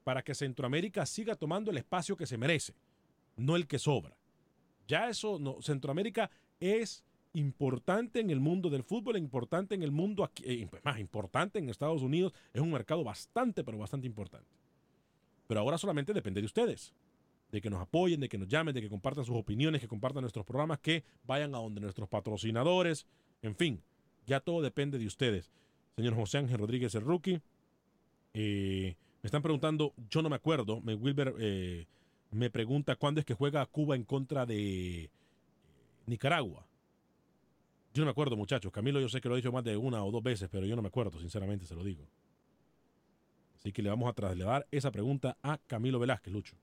para 0.08 0.24
que 0.24 0.34
Centroamérica 0.34 1.06
siga 1.06 1.36
tomando 1.36 1.70
el 1.70 1.76
espacio 1.76 2.16
que 2.16 2.26
se 2.26 2.38
merece, 2.38 2.74
no 3.36 3.58
el 3.58 3.68
que 3.68 3.78
sobra. 3.78 4.16
Ya 4.88 5.10
eso, 5.10 5.38
no, 5.38 5.62
Centroamérica 5.62 6.32
es 6.62 7.04
importante 7.34 8.22
en 8.22 8.30
el 8.30 8.40
mundo 8.40 8.70
del 8.70 8.84
fútbol, 8.84 9.18
importante 9.18 9.76
en 9.76 9.84
el 9.84 9.92
mundo 9.92 10.24
aquí, 10.24 10.44
eh, 10.46 10.70
más 10.86 10.98
importante 11.02 11.60
en 11.60 11.70
Estados 11.70 12.04
Unidos, 12.04 12.34
es 12.54 12.62
un 12.62 12.72
mercado 12.72 13.04
bastante, 13.04 13.66
pero 13.66 13.78
bastante 13.78 14.08
importante. 14.08 14.48
Pero 15.46 15.60
ahora 15.60 15.78
solamente 15.78 16.14
depende 16.14 16.40
de 16.40 16.46
ustedes, 16.46 16.94
de 17.52 17.60
que 17.60 17.70
nos 17.70 17.82
apoyen, 17.82 18.22
de 18.22 18.30
que 18.30 18.38
nos 18.38 18.48
llamen, 18.48 18.74
de 18.74 18.80
que 18.80 18.88
compartan 18.88 19.26
sus 19.26 19.36
opiniones, 19.36 19.82
que 19.82 19.90
compartan 19.90 20.22
nuestros 20.22 20.46
programas, 20.46 20.80
que 20.80 21.04
vayan 21.26 21.54
a 21.54 21.58
donde 21.58 21.82
nuestros 21.82 22.08
patrocinadores, 22.08 23.06
en 23.42 23.58
fin, 23.58 23.84
ya 24.26 24.40
todo 24.40 24.62
depende 24.62 25.00
de 25.00 25.06
ustedes. 25.06 25.52
Señor 25.98 26.16
José 26.16 26.38
Ángel 26.38 26.60
Rodríguez, 26.60 26.96
el 26.96 27.02
rookie. 27.02 27.42
Eh, 28.34 28.96
me 29.28 29.30
están 29.30 29.42
preguntando, 29.42 29.94
yo 30.10 30.22
no 30.22 30.30
me 30.30 30.38
acuerdo, 30.38 30.80
me, 30.80 30.96
Wilber 30.96 31.36
eh, 31.38 31.86
me 32.32 32.50
pregunta 32.50 32.96
cuándo 32.96 33.20
es 33.20 33.26
que 33.26 33.34
juega 33.34 33.66
Cuba 33.66 33.98
en 33.98 34.06
contra 34.06 34.46
de 34.46 35.10
Nicaragua. 36.06 36.66
Yo 37.94 38.04
no 38.04 38.06
me 38.06 38.12
acuerdo, 38.12 38.38
muchachos. 38.38 38.72
Camilo, 38.72 39.02
yo 39.02 39.10
sé 39.10 39.20
que 39.20 39.28
lo 39.28 39.36
he 39.36 39.40
dicho 39.40 39.52
más 39.52 39.66
de 39.66 39.76
una 39.76 40.02
o 40.06 40.12
dos 40.12 40.24
veces, 40.24 40.48
pero 40.50 40.66
yo 40.66 40.78
no 40.78 40.82
me 40.82 40.88
acuerdo, 40.88 41.20
sinceramente 41.20 41.66
se 41.66 41.76
lo 41.76 41.84
digo. 41.84 42.08
Así 43.58 43.74
que 43.74 43.82
le 43.82 43.90
vamos 43.90 44.10
a 44.10 44.14
trasladar 44.14 44.66
esa 44.72 44.92
pregunta 44.92 45.36
a 45.42 45.58
Camilo 45.68 46.00
Velázquez, 46.00 46.32
Lucho. 46.32 46.56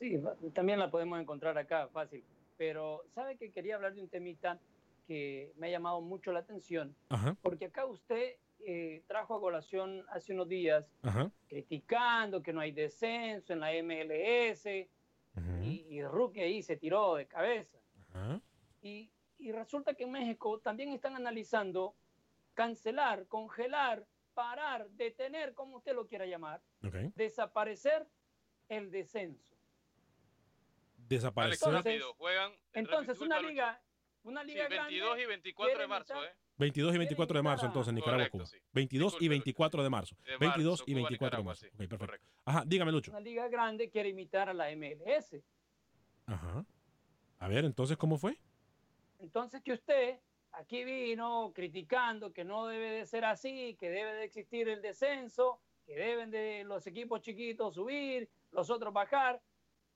Sí, 0.00 0.20
también 0.52 0.80
la 0.80 0.90
podemos 0.90 1.18
encontrar 1.18 1.56
acá, 1.56 1.88
fácil. 1.94 2.22
Pero, 2.58 3.04
¿sabe 3.14 3.38
que 3.38 3.52
quería 3.52 3.76
hablar 3.76 3.94
de 3.94 4.02
un 4.02 4.08
temita 4.08 4.60
que 5.06 5.50
me 5.56 5.68
ha 5.68 5.70
llamado 5.70 6.02
mucho 6.02 6.30
la 6.30 6.40
atención? 6.40 6.94
Ajá, 7.08 7.38
Porque 7.40 7.64
acá 7.64 7.86
usted 7.86 8.34
eh, 8.64 9.02
trajo 9.06 9.34
a 9.36 9.40
colación 9.40 10.04
hace 10.10 10.32
unos 10.32 10.48
días 10.48 10.86
ajá. 11.02 11.30
criticando 11.48 12.42
que 12.42 12.52
no 12.52 12.60
hay 12.60 12.72
descenso 12.72 13.52
en 13.52 13.60
la 13.60 13.72
MLS 13.82 14.66
y, 14.66 15.86
y 15.88 16.02
Rookie 16.04 16.40
ahí 16.40 16.62
se 16.62 16.76
tiró 16.76 17.16
de 17.16 17.26
cabeza. 17.26 17.78
Y, 18.82 19.10
y 19.38 19.52
resulta 19.52 19.94
que 19.94 20.04
en 20.04 20.10
México 20.12 20.58
también 20.60 20.90
están 20.92 21.16
analizando 21.16 21.94
cancelar, 22.54 23.26
congelar, 23.28 24.06
parar, 24.34 24.88
detener, 24.90 25.54
como 25.54 25.76
usted 25.78 25.94
lo 25.94 26.06
quiera 26.06 26.26
llamar, 26.26 26.60
desaparecer 27.14 28.06
el 28.68 28.90
descenso. 28.90 29.54
Desaparecer. 31.08 31.68
Entonces- 31.68 31.92
rápido, 31.92 32.14
juegan. 32.14 32.52
Entonces, 32.72 33.20
una 33.20 33.40
liga, 33.40 33.80
una 34.24 34.42
Sí, 34.42 34.48
liga 34.48 34.68
22 34.68 35.06
grande 35.08 35.22
y 35.22 35.26
24 35.26 35.78
de 35.80 35.86
marzo, 35.86 36.24
¿eh? 36.24 36.34
22 36.58 36.94
y 36.94 36.98
24 36.98 37.36
de 37.38 37.42
marzo, 37.42 37.66
entonces, 37.66 37.88
en 37.88 37.94
Nicaragua, 37.96 38.28
Correcto, 38.28 38.38
Cuba. 38.38 38.46
sí. 38.46 38.58
22 38.72 39.12
y 39.12 39.14
Disculpe, 39.16 39.28
24 39.30 39.82
de 39.82 39.90
marzo. 39.90 40.16
De 40.24 40.36
22 40.38 40.66
marzo, 40.80 40.84
y 40.86 40.92
Cuba, 40.92 41.02
24 41.08 41.38
de 41.38 41.44
marzo. 41.44 41.60
sí, 41.60 41.66
Ok, 41.68 41.76
perfecto. 41.78 41.98
correcto. 42.06 42.28
Ajá, 42.44 42.64
dígame, 42.66 42.92
Lucho. 42.92 43.10
una 43.10 43.20
liga 43.20 43.48
grande 43.48 43.90
quiere 43.90 44.08
imitar 44.10 44.48
a 44.48 44.54
la 44.54 44.70
MLS. 44.76 45.42
Ajá. 46.26 46.64
A 47.38 47.48
ver, 47.48 47.64
entonces, 47.64 47.96
¿cómo 47.96 48.16
fue? 48.18 48.36
Entonces 49.18 49.62
que 49.62 49.72
usted 49.72 50.18
aquí 50.52 50.84
vino 50.84 51.52
criticando 51.54 52.32
que 52.32 52.44
no 52.44 52.66
debe 52.66 52.90
de 52.90 53.06
ser 53.06 53.24
así, 53.24 53.74
que 53.78 53.88
debe 53.90 54.14
de 54.14 54.24
existir 54.24 54.68
el 54.68 54.82
descenso, 54.82 55.60
que 55.86 55.94
deben 55.96 56.30
de 56.30 56.64
los 56.64 56.86
equipos 56.86 57.20
chiquitos 57.22 57.74
subir, 57.74 58.28
los 58.50 58.68
otros 58.70 58.92
bajar. 58.92 59.40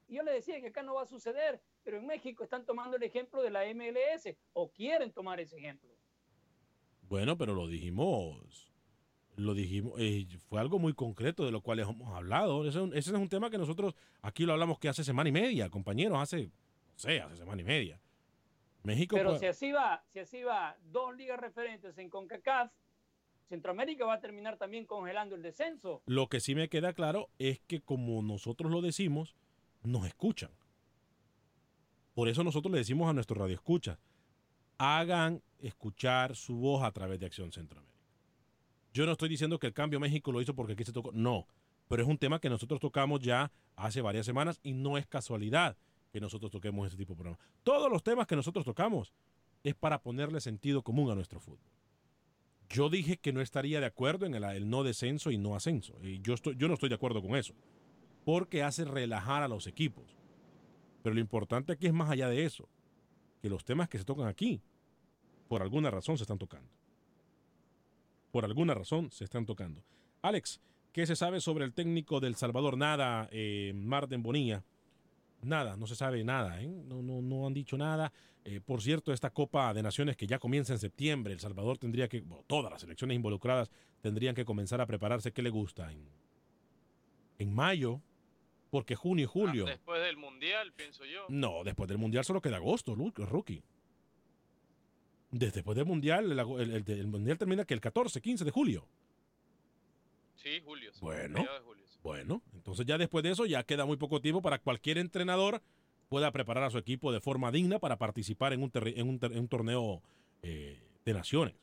Y 0.09 0.15
yo 0.17 0.23
le 0.23 0.33
decía 0.33 0.61
que 0.61 0.69
acá 0.69 0.83
no 0.83 0.95
va 0.95 1.03
a 1.03 1.07
suceder, 1.07 1.61
pero 1.83 1.99
en 1.99 2.07
México 2.07 2.43
están 2.45 2.65
tomando 2.65 2.97
el 2.97 3.03
ejemplo 3.03 3.43
de 3.43 3.51
la 3.51 3.65
MLS 3.75 4.35
o 4.53 4.71
quieren 4.71 5.13
tomar 5.13 5.41
ese 5.41 5.59
ejemplo. 5.59 5.91
Bueno, 7.09 7.37
pero 7.39 7.55
lo 7.55 7.67
dijimos. 7.69 8.73
Lo 9.37 9.53
dijimos. 9.55 9.93
eh, 9.99 10.27
fue 10.49 10.61
algo 10.61 10.79
muy 10.79 10.95
concreto 10.95 11.45
de 11.45 11.51
lo 11.53 11.61
cual 11.61 11.81
hemos 11.81 12.15
hablado. 12.15 12.67
Ese, 12.67 12.79
es 12.79 12.85
un- 12.85 12.95
ese 12.97 13.11
es 13.11 13.17
un 13.17 13.29
tema 13.29 13.51
que 13.51 13.59
nosotros 13.59 13.95
aquí 14.23 14.45
lo 14.47 14.53
hablamos 14.55 14.79
que 14.79 14.89
hace 14.89 15.05
semana 15.05 15.29
y 15.29 15.33
media, 15.33 15.69
compañeros, 15.69 16.19
hace, 16.19 16.47
no 16.47 16.53
sé, 16.97 17.21
hace 17.21 17.37
semana 17.37 17.61
y 17.61 17.65
media. 17.65 18.01
México. 18.83 19.17
Pero 19.17 19.39
si 19.39 19.47
así 19.47 19.73
va, 19.73 20.03
si 20.13 20.21
así 20.21 20.43
va, 20.43 20.77
dos 20.91 21.15
ligas 21.17 21.39
referentes 21.41 21.99
en 21.99 22.09
CONCACAF, 22.09 22.73
Centroamérica 23.49 24.07
va 24.07 24.15
a 24.15 24.21
terminar 24.21 24.57
también 24.57 24.87
congelando 24.87 25.35
el 25.37 25.43
descenso. 25.43 26.03
Lo 26.07 26.29
que 26.29 26.41
sí 26.41 26.55
me 26.55 26.69
queda 26.69 26.93
claro 26.95 27.29
es 27.39 27.61
que 27.61 27.81
como 27.81 28.23
nosotros 28.23 28.73
lo 28.73 28.81
decimos, 28.81 29.35
nos 29.83 30.07
escuchan. 30.07 30.51
Por 32.15 32.29
eso 32.29 32.43
nosotros 32.43 32.73
le 32.73 32.79
decimos 32.79 33.09
a 33.09 33.13
nuestros 33.13 33.39
radioescuchas, 33.39 33.99
hagan 34.79 35.43
escuchar 35.59 36.37
su 36.37 36.57
voz 36.57 36.83
a 36.85 36.93
través 36.93 37.19
de 37.19 37.27
Acción 37.27 37.53
Centroamérica. 37.53 37.97
Yo 38.93 39.07
no 39.07 39.13
estoy 39.13 39.29
diciendo 39.29 39.59
que 39.59 39.67
el 39.67 39.73
cambio 39.73 40.01
México 40.01 40.33
lo 40.33 40.41
hizo 40.41 40.55
porque 40.55 40.73
aquí 40.73 40.85
se 40.85 40.93
tocó, 40.93 41.13
no, 41.13 41.47
pero 41.89 42.03
es 42.03 42.09
un 42.09 42.19
tema 42.19 42.41
que 42.41 42.49
nosotros 42.49 42.81
tocamos 42.81 43.21
ya 43.21 43.53
hace 43.77 44.01
varias 44.01 44.27
semanas 44.27 44.59
y 44.63 44.73
no 44.73 44.97
es 44.99 45.07
casualidad 45.07 45.77
que 46.13 46.21
nosotros 46.21 46.51
toquemos 46.51 46.87
ese 46.87 46.97
tipo 46.97 47.13
de 47.13 47.17
programa. 47.17 47.39
Todos 47.63 47.91
los 47.91 48.03
temas 48.03 48.27
que 48.27 48.37
nosotros 48.37 48.65
tocamos 48.65 49.13
es 49.63 49.75
para 49.75 50.01
ponerle 50.01 50.41
sentido 50.41 50.83
común 50.83 51.11
a 51.11 51.15
nuestro 51.15 51.41
fútbol. 51.41 51.71
Yo 52.69 52.89
dije 52.89 53.17
que 53.19 53.33
no 53.33 53.41
estaría 53.41 53.81
de 53.81 53.87
acuerdo 53.87 54.27
en 54.27 54.35
el, 54.35 54.69
no 54.69 54.83
descenso 54.83 55.31
y 55.31 55.39
no 55.39 55.55
ascenso. 55.55 55.95
Y 56.03 56.21
yo 56.21 56.35
no 56.69 56.75
estoy 56.75 56.89
de 56.89 56.95
acuerdo 56.95 57.23
con 57.23 57.37
eso. 57.37 57.55
Porque 58.25 58.63
hace 58.63 58.85
relajar 58.85 59.43
a 59.43 59.49
los 59.49 59.67
equipos. 59.67 60.17
Pero 61.03 61.15
lo 61.15 61.21
importante 61.21 61.73
aquí 61.73 61.87
es 61.87 61.93
más 61.93 62.11
allá 62.11 62.29
de 62.29 62.45
eso. 62.45 62.69
Que 63.47 63.51
los 63.51 63.65
temas 63.65 63.89
que 63.89 63.97
se 63.97 64.05
tocan 64.05 64.27
aquí, 64.27 64.61
por 65.47 65.63
alguna 65.63 65.89
razón 65.89 66.19
se 66.19 66.25
están 66.25 66.37
tocando. 66.37 66.69
Por 68.33 68.45
alguna 68.45 68.75
razón 68.75 69.13
se 69.13 69.23
están 69.23 69.47
tocando. 69.47 69.85
Alex, 70.21 70.61
¿qué 70.91 71.07
se 71.07 71.15
sabe 71.15 71.39
sobre 71.41 71.65
el 71.65 71.73
técnico 71.73 72.19
del 72.19 72.35
Salvador? 72.35 72.77
Nada, 72.77 73.29
eh, 73.31 73.71
Marden 73.73 74.25
Bonilla. 74.25 74.65
Nada, 75.43 75.77
no 75.77 75.87
se 75.87 75.95
sabe 75.95 76.25
nada, 76.25 76.61
¿eh? 76.61 76.67
no, 76.67 77.03
no, 77.03 77.23
no 77.23 77.47
han 77.47 77.55
dicho 77.55 77.79
nada. 77.79 78.13
Eh, 78.45 78.61
por 78.61 78.83
cierto, 78.83 79.13
esta 79.13 79.31
Copa 79.31 79.73
de 79.73 79.85
Naciones 79.85 80.17
que 80.17 80.27
ya 80.27 80.41
comienza 80.41 80.73
en 80.73 80.81
septiembre, 80.81 81.33
El 81.33 81.39
Salvador 81.39 81.79
tendría 81.79 82.09
que, 82.09 82.25
todas 82.49 82.73
las 82.73 82.81
selecciones 82.81 83.15
involucradas 83.15 83.71
tendrían 84.01 84.35
que 84.35 84.45
comenzar 84.45 84.81
a 84.81 84.87
prepararse. 84.87 85.31
¿Qué 85.31 85.43
le 85.43 85.51
gusta? 85.51 85.93
En, 85.93 86.09
en 87.39 87.55
mayo, 87.55 88.01
Porque 88.71 88.95
junio 88.97 89.25
y 89.25 89.27
julio. 89.29 89.65
Ah, 89.67 89.71
después 89.71 90.03
del 90.03 90.17
Mundial, 90.17 90.73
pienso 90.73 91.05
yo. 91.05 91.27
No, 91.29 91.63
después 91.65 91.89
del 91.89 91.99
Mundial 91.99 92.25
solo 92.25 92.41
queda 92.41 92.57
agosto, 92.57 92.95
rookie. 92.95 93.63
Desde 95.31 95.57
después 95.57 95.77
del 95.77 95.87
Mundial, 95.87 96.31
el, 96.33 96.39
ago- 96.39 96.61
el- 96.61 96.73
el- 96.73 96.85
el 96.91 97.07
Mundial 97.07 97.39
termina 97.39 97.65
que 97.65 97.75
el 97.75 97.81
14, 97.81 98.21
15 98.21 98.45
de 98.45 98.51
julio. 98.51 98.87
Sí, 100.37 100.61
julio. 100.65 100.93
sí, 100.93 101.01
Bueno. 101.01 101.39
mediados 101.41 101.61
de 101.61 101.65
julio, 101.67 101.85
sí. 101.89 101.99
Bueno, 102.03 102.43
entonces 102.55 102.87
ya 102.87 102.99
después 102.99 103.23
de 103.25 103.31
eso 103.31 103.47
ya 103.47 103.65
queda 103.65 103.85
muy 103.85 103.97
poco 103.97 104.21
tiempo 104.21 104.41
para 104.43 104.59
cualquier 104.61 104.99
entrenador 104.99 105.61
pueda 106.09 106.31
preparar 106.31 106.63
a 106.65 106.71
su 106.71 106.79
equipo 106.79 107.11
de 107.13 107.21
forma 107.21 107.51
digna 107.51 107.81
para 107.81 107.97
participar 107.99 108.53
en 108.53 108.63
un, 108.63 108.71
terri- 108.71 108.95
en 108.97 109.09
un, 109.09 109.19
ter- 109.19 109.33
en 109.33 109.41
un 109.41 109.49
torneo 109.49 110.03
eh, 110.43 110.81
de 111.05 111.15
naciones. 111.15 111.55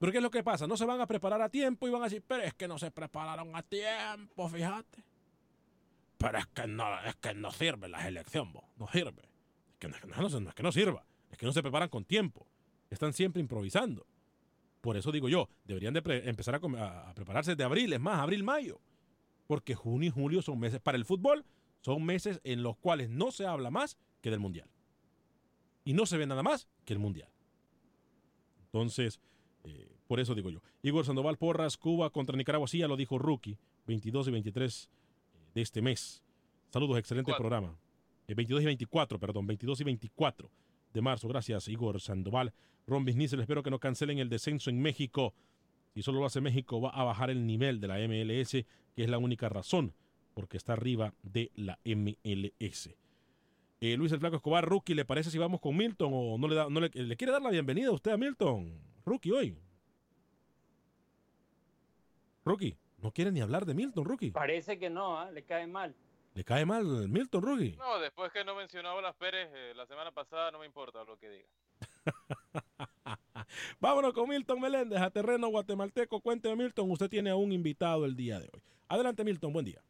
Pero 0.00 0.10
¿qué 0.10 0.18
es 0.18 0.24
lo 0.24 0.30
que 0.30 0.42
pasa? 0.42 0.66
No 0.66 0.76
se 0.76 0.84
van 0.84 1.00
a 1.00 1.06
preparar 1.06 1.40
a 1.40 1.48
tiempo 1.48 1.86
y 1.86 1.90
van 1.92 2.02
a 2.02 2.06
decir, 2.06 2.22
pero 2.26 2.42
es 2.42 2.52
que 2.54 2.66
no 2.66 2.78
se 2.78 2.90
prepararon 2.90 3.54
a 3.54 3.62
tiempo, 3.62 4.48
fíjate. 4.48 5.04
Pero 6.24 6.38
es 6.38 6.46
que 6.46 6.66
no, 6.66 7.00
es 7.02 7.16
que 7.16 7.34
no 7.34 7.50
sirve 7.50 7.86
la 7.86 8.02
selección, 8.02 8.50
no 8.78 8.88
sirve. 8.88 9.28
Es 9.72 9.78
que 9.78 9.88
no, 9.88 9.96
no, 10.06 10.40
no, 10.40 10.48
es 10.48 10.54
que 10.54 10.62
no 10.62 10.72
sirva, 10.72 11.04
es 11.30 11.36
que 11.36 11.44
no 11.44 11.52
se 11.52 11.60
preparan 11.60 11.90
con 11.90 12.06
tiempo. 12.06 12.46
Están 12.88 13.12
siempre 13.12 13.42
improvisando. 13.42 14.06
Por 14.80 14.96
eso 14.96 15.12
digo 15.12 15.28
yo, 15.28 15.50
deberían 15.64 15.92
de 15.92 16.00
empezar 16.24 16.54
a 16.54 17.12
prepararse 17.14 17.56
de 17.56 17.64
abril, 17.64 17.92
es 17.92 18.00
más, 18.00 18.20
abril-mayo. 18.20 18.80
Porque 19.46 19.74
junio 19.74 20.08
y 20.08 20.12
julio 20.12 20.40
son 20.40 20.58
meses, 20.58 20.80
para 20.80 20.96
el 20.96 21.04
fútbol, 21.04 21.44
son 21.82 22.02
meses 22.02 22.40
en 22.44 22.62
los 22.62 22.78
cuales 22.78 23.10
no 23.10 23.30
se 23.30 23.46
habla 23.46 23.70
más 23.70 23.98
que 24.22 24.30
del 24.30 24.40
Mundial. 24.40 24.70
Y 25.84 25.92
no 25.92 26.06
se 26.06 26.16
ve 26.16 26.26
nada 26.26 26.42
más 26.42 26.68
que 26.86 26.94
el 26.94 27.00
Mundial. 27.00 27.28
Entonces, 28.62 29.20
eh, 29.64 29.94
por 30.06 30.20
eso 30.20 30.34
digo 30.34 30.48
yo. 30.48 30.62
Igor 30.80 31.04
Sandoval 31.04 31.36
Porras, 31.36 31.76
Cuba 31.76 32.08
contra 32.08 32.34
Nicaragua, 32.34 32.66
sí, 32.66 32.78
ya 32.78 32.88
lo 32.88 32.96
dijo 32.96 33.18
Rookie, 33.18 33.58
22 33.86 34.28
y 34.28 34.30
23 34.30 34.90
de 35.54 35.62
este 35.62 35.80
mes. 35.80 36.22
Saludos, 36.70 36.98
excelente 36.98 37.30
24. 37.30 37.42
programa. 37.42 37.78
Eh, 38.26 38.34
22 38.34 38.62
y 38.62 38.66
24, 38.66 39.18
perdón, 39.18 39.46
22 39.46 39.80
y 39.80 39.84
24 39.84 40.50
de 40.92 41.00
marzo. 41.00 41.28
Gracias, 41.28 41.68
Igor 41.68 42.00
Sandoval. 42.00 42.52
Ron 42.86 43.04
Bisnisel, 43.04 43.40
espero 43.40 43.62
que 43.62 43.70
no 43.70 43.78
cancelen 43.78 44.18
el 44.18 44.28
descenso 44.28 44.70
en 44.70 44.80
México. 44.80 45.34
Si 45.94 46.02
solo 46.02 46.20
lo 46.20 46.26
hace 46.26 46.40
México, 46.40 46.80
va 46.80 46.90
a 46.90 47.04
bajar 47.04 47.30
el 47.30 47.46
nivel 47.46 47.80
de 47.80 47.88
la 47.88 47.98
MLS, 48.08 48.50
que 48.50 48.66
es 48.96 49.08
la 49.08 49.18
única 49.18 49.48
razón 49.48 49.94
porque 50.34 50.56
está 50.56 50.72
arriba 50.74 51.14
de 51.22 51.50
la 51.54 51.78
MLS. 51.84 52.90
Eh, 53.80 53.96
Luis 53.96 54.12
el 54.12 54.18
Flaco 54.18 54.36
Escobar, 54.36 54.64
Rookie, 54.64 54.94
¿le 54.94 55.04
parece 55.04 55.30
si 55.30 55.38
vamos 55.38 55.60
con 55.60 55.76
Milton 55.76 56.10
o 56.12 56.38
no 56.38 56.48
le, 56.48 56.54
da, 56.54 56.68
no 56.68 56.80
le, 56.80 56.90
le 56.92 57.16
quiere 57.16 57.32
dar 57.32 57.42
la 57.42 57.50
bienvenida 57.50 57.88
a 57.88 57.92
usted 57.92 58.12
a 58.12 58.16
Milton? 58.16 58.72
Rookie, 59.04 59.30
hoy. 59.30 59.56
Rookie, 62.44 62.76
no 63.04 63.12
quiere 63.12 63.30
ni 63.30 63.42
hablar 63.42 63.66
de 63.66 63.74
Milton, 63.74 64.06
Rookie. 64.06 64.30
Parece 64.30 64.78
que 64.78 64.88
no, 64.88 65.18
¿ah? 65.18 65.30
le 65.30 65.42
cae 65.42 65.66
mal. 65.66 65.94
¿Le 66.32 66.42
cae 66.42 66.64
mal 66.64 66.86
Milton, 67.06 67.42
Rookie? 67.42 67.76
No, 67.76 67.98
después 68.00 68.32
que 68.32 68.42
no 68.44 68.54
mencionaba 68.54 69.02
las 69.02 69.14
Pérez 69.16 69.50
eh, 69.52 69.74
la 69.76 69.86
semana 69.86 70.10
pasada, 70.10 70.50
no 70.50 70.58
me 70.58 70.64
importa 70.64 71.04
lo 71.04 71.18
que 71.18 71.28
diga. 71.28 71.48
Vámonos 73.78 74.14
con 74.14 74.30
Milton 74.30 74.58
Meléndez 74.58 75.02
a 75.02 75.10
terreno 75.10 75.48
guatemalteco. 75.48 76.18
Cuénteme, 76.22 76.56
Milton, 76.56 76.90
usted 76.90 77.10
tiene 77.10 77.28
a 77.28 77.36
un 77.36 77.52
invitado 77.52 78.06
el 78.06 78.16
día 78.16 78.40
de 78.40 78.48
hoy. 78.50 78.62
Adelante, 78.88 79.22
Milton, 79.22 79.52
buen 79.52 79.66
día. 79.66 79.82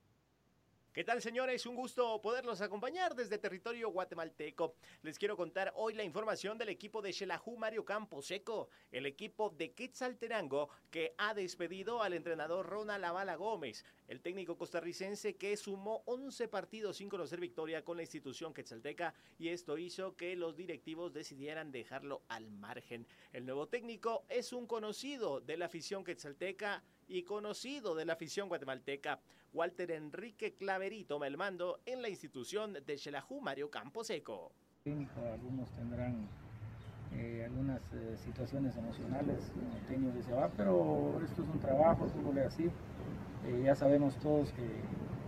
¿Qué 0.95 1.03
tal, 1.03 1.21
señores? 1.21 1.67
Un 1.67 1.75
gusto 1.75 2.23
poderlos 2.23 2.61
acompañar 2.61 3.17
desde 3.17 3.37
territorio 3.37 3.91
guatemalteco. 3.91 4.77
Les 5.03 5.19
quiero 5.19 5.37
contar 5.37 5.73
hoy 5.75 5.93
la 5.95 6.05
información 6.05 6.57
del 6.57 6.69
equipo 6.69 7.03
de 7.03 7.13
Xelajú 7.13 7.57
Mario 7.57 7.85
Camposeco, 7.85 8.69
el 8.93 9.05
equipo 9.05 9.51
de 9.51 9.73
Quetzaltenango 9.73 10.69
que 10.93 11.13
ha 11.19 11.35
despedido 11.35 12.01
al 12.01 12.13
entrenador 12.13 12.67
Ronald 12.67 13.03
Lavala 13.03 13.35
Gómez, 13.35 13.85
el 14.07 14.21
técnico 14.21 14.57
costarricense 14.57 15.35
que 15.35 15.57
sumó 15.57 16.05
11 16.07 16.47
partidos 16.47 16.99
sin 16.99 17.09
conocer 17.09 17.41
victoria 17.41 17.85
con 17.85 17.97
la 17.97 18.05
institución 18.05 18.55
quetzalteca 18.55 19.15
y 19.37 19.49
esto 19.49 19.77
hizo 19.77 20.15
que 20.15 20.37
los 20.37 20.55
directivos 20.55 21.13
decidieran 21.13 21.73
dejarlo 21.73 22.23
al 22.29 22.53
margen. 22.53 23.05
El 23.33 23.47
nuevo 23.47 23.67
técnico 23.67 24.25
es 24.29 24.53
un 24.53 24.69
conocido 24.69 25.41
de 25.41 25.57
la 25.57 25.67
afición 25.67 26.05
quetzalteca 26.05 26.85
y 27.09 27.23
conocido 27.23 27.95
de 27.95 28.05
la 28.05 28.15
afición 28.15 28.49
guatemalteca. 28.49 29.21
Walter 29.53 29.91
Enrique 29.93 30.55
Claveri 30.55 31.05
toma 31.05 31.27
el 31.27 31.37
mando 31.37 31.81
en 31.87 32.03
la 32.03 32.09
institución 32.09 32.75
de 32.85 32.99
Xelajú 32.99 33.41
Mario 33.41 33.71
Camposeco. 33.71 34.53
algunos 34.85 35.71
tendrán 35.71 36.29
eh, 37.17 37.45
algunas 37.45 37.81
eh, 37.93 38.17
situaciones 38.25 38.77
emocionales, 38.77 39.53
técnico 39.89 40.15
que 40.17 40.23
se 40.25 40.33
va, 40.33 40.49
pero 40.57 41.21
esto 41.25 41.43
es 41.43 41.49
un 41.49 41.61
trabajo, 41.61 42.09
fútbol 42.09 42.39
así, 42.41 42.65
eh, 42.65 43.63
ya 43.65 43.77
sabemos 43.77 44.17
todos 44.17 44.51
que, 44.53 44.67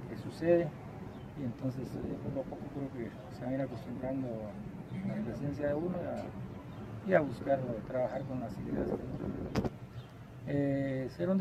que 0.08 0.20
sucede 0.22 0.68
y 1.38 1.44
entonces 1.44 1.86
poco 2.24 2.40
a 2.40 2.44
poco 2.44 2.62
creo 2.74 2.92
que 2.92 3.36
se 3.36 3.44
van 3.44 3.50
a 3.50 3.54
ir 3.54 3.60
acostumbrando 3.60 4.26
a 4.26 5.16
la 5.16 5.24
presencia 5.24 5.68
de 5.68 5.74
uno 5.74 5.96
y 6.02 7.10
a, 7.10 7.12
y 7.12 7.14
a 7.14 7.20
buscar 7.20 7.60
trabajar 7.86 8.22
con 8.24 8.40
las 8.40 8.52
ideas. 8.58 8.88
Eh, 10.48 11.08
ser 11.16 11.28
un, 11.28 11.40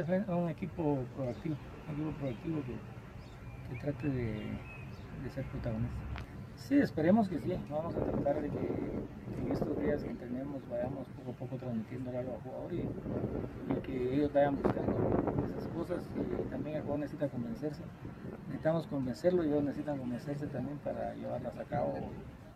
equipo 0.49 0.97
proactivo, 1.15 1.55
un 1.87 1.93
equipo 1.93 2.11
proactivo 2.19 2.57
que, 2.65 3.79
trate 3.79 4.09
de, 4.09 4.39
ser 5.33 5.45
protagonista. 5.45 5.95
Sí, 6.55 6.79
esperemos 6.79 7.29
que 7.29 7.39
sí. 7.39 7.55
Vamos 7.69 7.95
a 7.95 7.99
tratar 7.99 8.41
de 8.41 8.49
que, 8.49 8.57
en 8.57 9.51
estos 9.51 9.79
días 9.79 10.03
que 10.03 10.13
tenemos 10.15 10.67
vayamos 10.69 11.07
poco 11.09 11.31
a 11.31 11.33
poco 11.33 11.55
transmitiendo 11.57 12.09
algo 12.17 12.33
al 12.33 12.41
jugador 12.41 12.73
y, 12.73 12.77
y 13.73 13.81
que 13.83 14.15
ellos 14.15 14.33
vayan 14.33 14.55
buscando 14.55 15.45
esas 15.49 15.67
cosas. 15.67 16.03
Y 16.15 16.49
también 16.49 16.77
el 16.77 16.81
jugador 16.81 17.01
necesita 17.01 17.27
convencerse. 17.27 17.83
Necesitamos 18.47 18.87
convencerlo 18.87 19.43
y 19.43 19.49
ellos 19.49 19.63
necesitan 19.63 19.99
convencerse 19.99 20.47
también 20.47 20.79
para 20.79 21.13
llevarlas 21.13 21.55
a 21.59 21.63
cabo. 21.65 21.93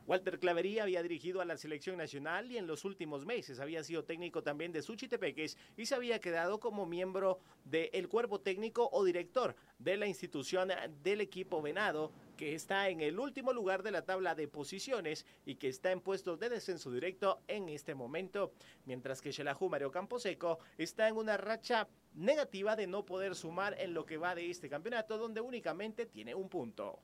Walter 0.10 0.39
Clavería 0.39 0.82
había 0.82 1.03
dirigido 1.03 1.39
a 1.39 1.45
la 1.45 1.55
selección 1.55 1.95
nacional 1.95 2.51
y 2.51 2.57
en 2.57 2.66
los 2.66 2.84
últimos 2.84 3.28
meses 3.28 3.60
había 3.60 3.84
sido 3.84 4.05
técnico 4.05 4.41
también 4.41 4.72
de 4.72 4.82
Suchitepeques 4.82 5.55
y 5.78 5.86
se 5.86 5.93
había 5.93 6.20
quedado 6.20 6.60
como 6.60 6.88
miembro 6.88 7.38
del 7.64 8.10
cuerpo 8.10 8.41
técnico 8.41 8.89
o 8.91 9.03
director 9.03 9.55
de 9.78 9.97
la 9.97 10.07
institución 10.07 10.70
del 11.03 11.22
equipo 11.22 11.62
Venado 11.62 12.12
que 12.38 12.55
está 12.55 12.89
en 12.89 13.01
el 13.01 13.20
último 13.20 13.53
lugar 13.53 13.84
de 13.84 13.91
la 13.91 14.03
tabla 14.03 14.34
de 14.34 14.47
posiciones 14.47 15.28
y 15.45 15.57
que 15.57 15.68
está 15.68 15.91
en 15.91 16.01
puestos 16.01 16.39
de 16.39 16.49
descenso 16.49 16.91
directo 16.91 17.43
en 17.47 17.70
este 17.70 17.93
momento, 17.93 18.51
mientras 18.86 19.22
que 19.22 19.32
Xelajú 19.32 19.70
Mario 19.70 19.91
Camposeco 19.91 20.57
está 20.80 21.07
en 21.07 21.18
una 21.18 21.38
racha 21.38 21.88
negativa 22.16 22.76
de 22.76 22.88
no 22.88 23.05
poder 23.05 23.36
sumar 23.36 23.80
en 23.80 23.93
lo 23.93 24.07
que 24.07 24.18
va 24.18 24.34
de 24.34 24.49
este 24.49 24.70
campeonato 24.70 25.20
donde 25.20 25.39
únicamente 25.39 26.07
tiene 26.07 26.34
un 26.34 26.49
punto. 26.49 26.99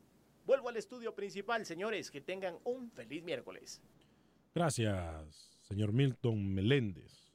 Vuelvo 0.46 0.70
al 0.70 0.78
estudio 0.78 1.16
principal, 1.16 1.66
señores, 1.66 2.12
que 2.12 2.22
tengan 2.22 2.58
un 2.64 2.92
feliz 2.92 3.24
miércoles. 3.24 3.82
Gracias, 4.54 5.60
señor 5.64 5.92
Milton 5.92 6.54
Meléndez. 6.54 7.34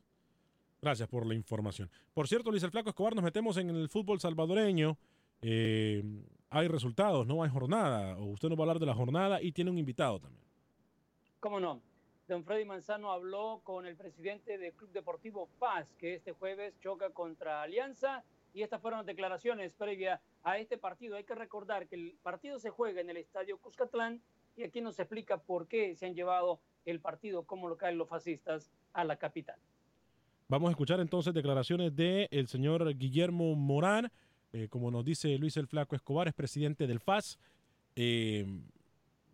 Gracias 0.80 1.08
por 1.08 1.26
la 1.26 1.34
información. 1.34 1.90
Por 2.14 2.28
cierto, 2.28 2.50
Luis 2.50 2.62
el 2.62 2.70
Flaco 2.70 2.88
Escobar, 2.88 3.14
nos 3.14 3.24
metemos 3.24 3.56
en 3.56 3.68
el 3.70 3.88
fútbol 3.88 4.20
salvadoreño. 4.20 4.96
Eh, 5.42 6.02
hay 6.48 6.68
resultados, 6.68 7.26
no 7.26 7.42
hay 7.42 7.50
jornada. 7.50 8.16
O 8.16 8.26
usted 8.26 8.48
nos 8.48 8.56
va 8.56 8.62
a 8.62 8.64
hablar 8.64 8.78
de 8.78 8.86
la 8.86 8.94
jornada 8.94 9.42
y 9.42 9.52
tiene 9.52 9.70
un 9.70 9.78
invitado 9.78 10.20
también. 10.20 10.44
¿Cómo 11.40 11.60
no? 11.60 11.82
Don 12.28 12.44
Freddy 12.44 12.64
Manzano 12.64 13.10
habló 13.10 13.60
con 13.64 13.86
el 13.86 13.96
presidente 13.96 14.56
del 14.56 14.72
Club 14.72 14.92
Deportivo 14.92 15.48
Paz, 15.58 15.92
que 15.98 16.14
este 16.14 16.32
jueves 16.32 16.78
choca 16.78 17.10
contra 17.10 17.62
Alianza, 17.62 18.24
y 18.54 18.62
estas 18.62 18.80
fueron 18.80 18.98
las 18.98 19.06
declaraciones 19.06 19.74
previas 19.74 20.20
a 20.42 20.58
este 20.58 20.78
partido. 20.78 21.16
Hay 21.16 21.24
que 21.24 21.34
recordar 21.34 21.86
que 21.86 21.96
el 21.96 22.16
partido 22.22 22.58
se 22.58 22.70
juega 22.70 23.00
en 23.00 23.10
el 23.10 23.16
Estadio 23.16 23.58
Cuscatlán, 23.58 24.20
y 24.56 24.64
aquí 24.64 24.80
nos 24.80 24.98
explica 24.98 25.38
por 25.38 25.68
qué 25.68 25.94
se 25.94 26.06
han 26.06 26.14
llevado 26.14 26.60
el 26.84 27.00
partido 27.00 27.44
como 27.44 27.68
local 27.68 27.96
los 27.96 28.08
fascistas 28.08 28.70
a 28.92 29.04
la 29.04 29.16
capital. 29.16 29.58
Vamos 30.48 30.68
a 30.68 30.70
escuchar 30.72 31.00
entonces 31.00 31.32
declaraciones 31.32 31.94
del 31.94 32.28
el 32.30 32.48
señor 32.48 32.96
Guillermo 32.96 33.54
Morán. 33.54 34.10
Eh, 34.52 34.66
como 34.68 34.90
nos 34.90 35.04
dice 35.04 35.38
Luis 35.38 35.56
el 35.56 35.68
Flaco 35.68 35.94
Escobar, 35.94 36.26
es 36.26 36.34
presidente 36.34 36.88
del 36.88 36.98
FAS. 36.98 37.38
Eh, 37.94 38.44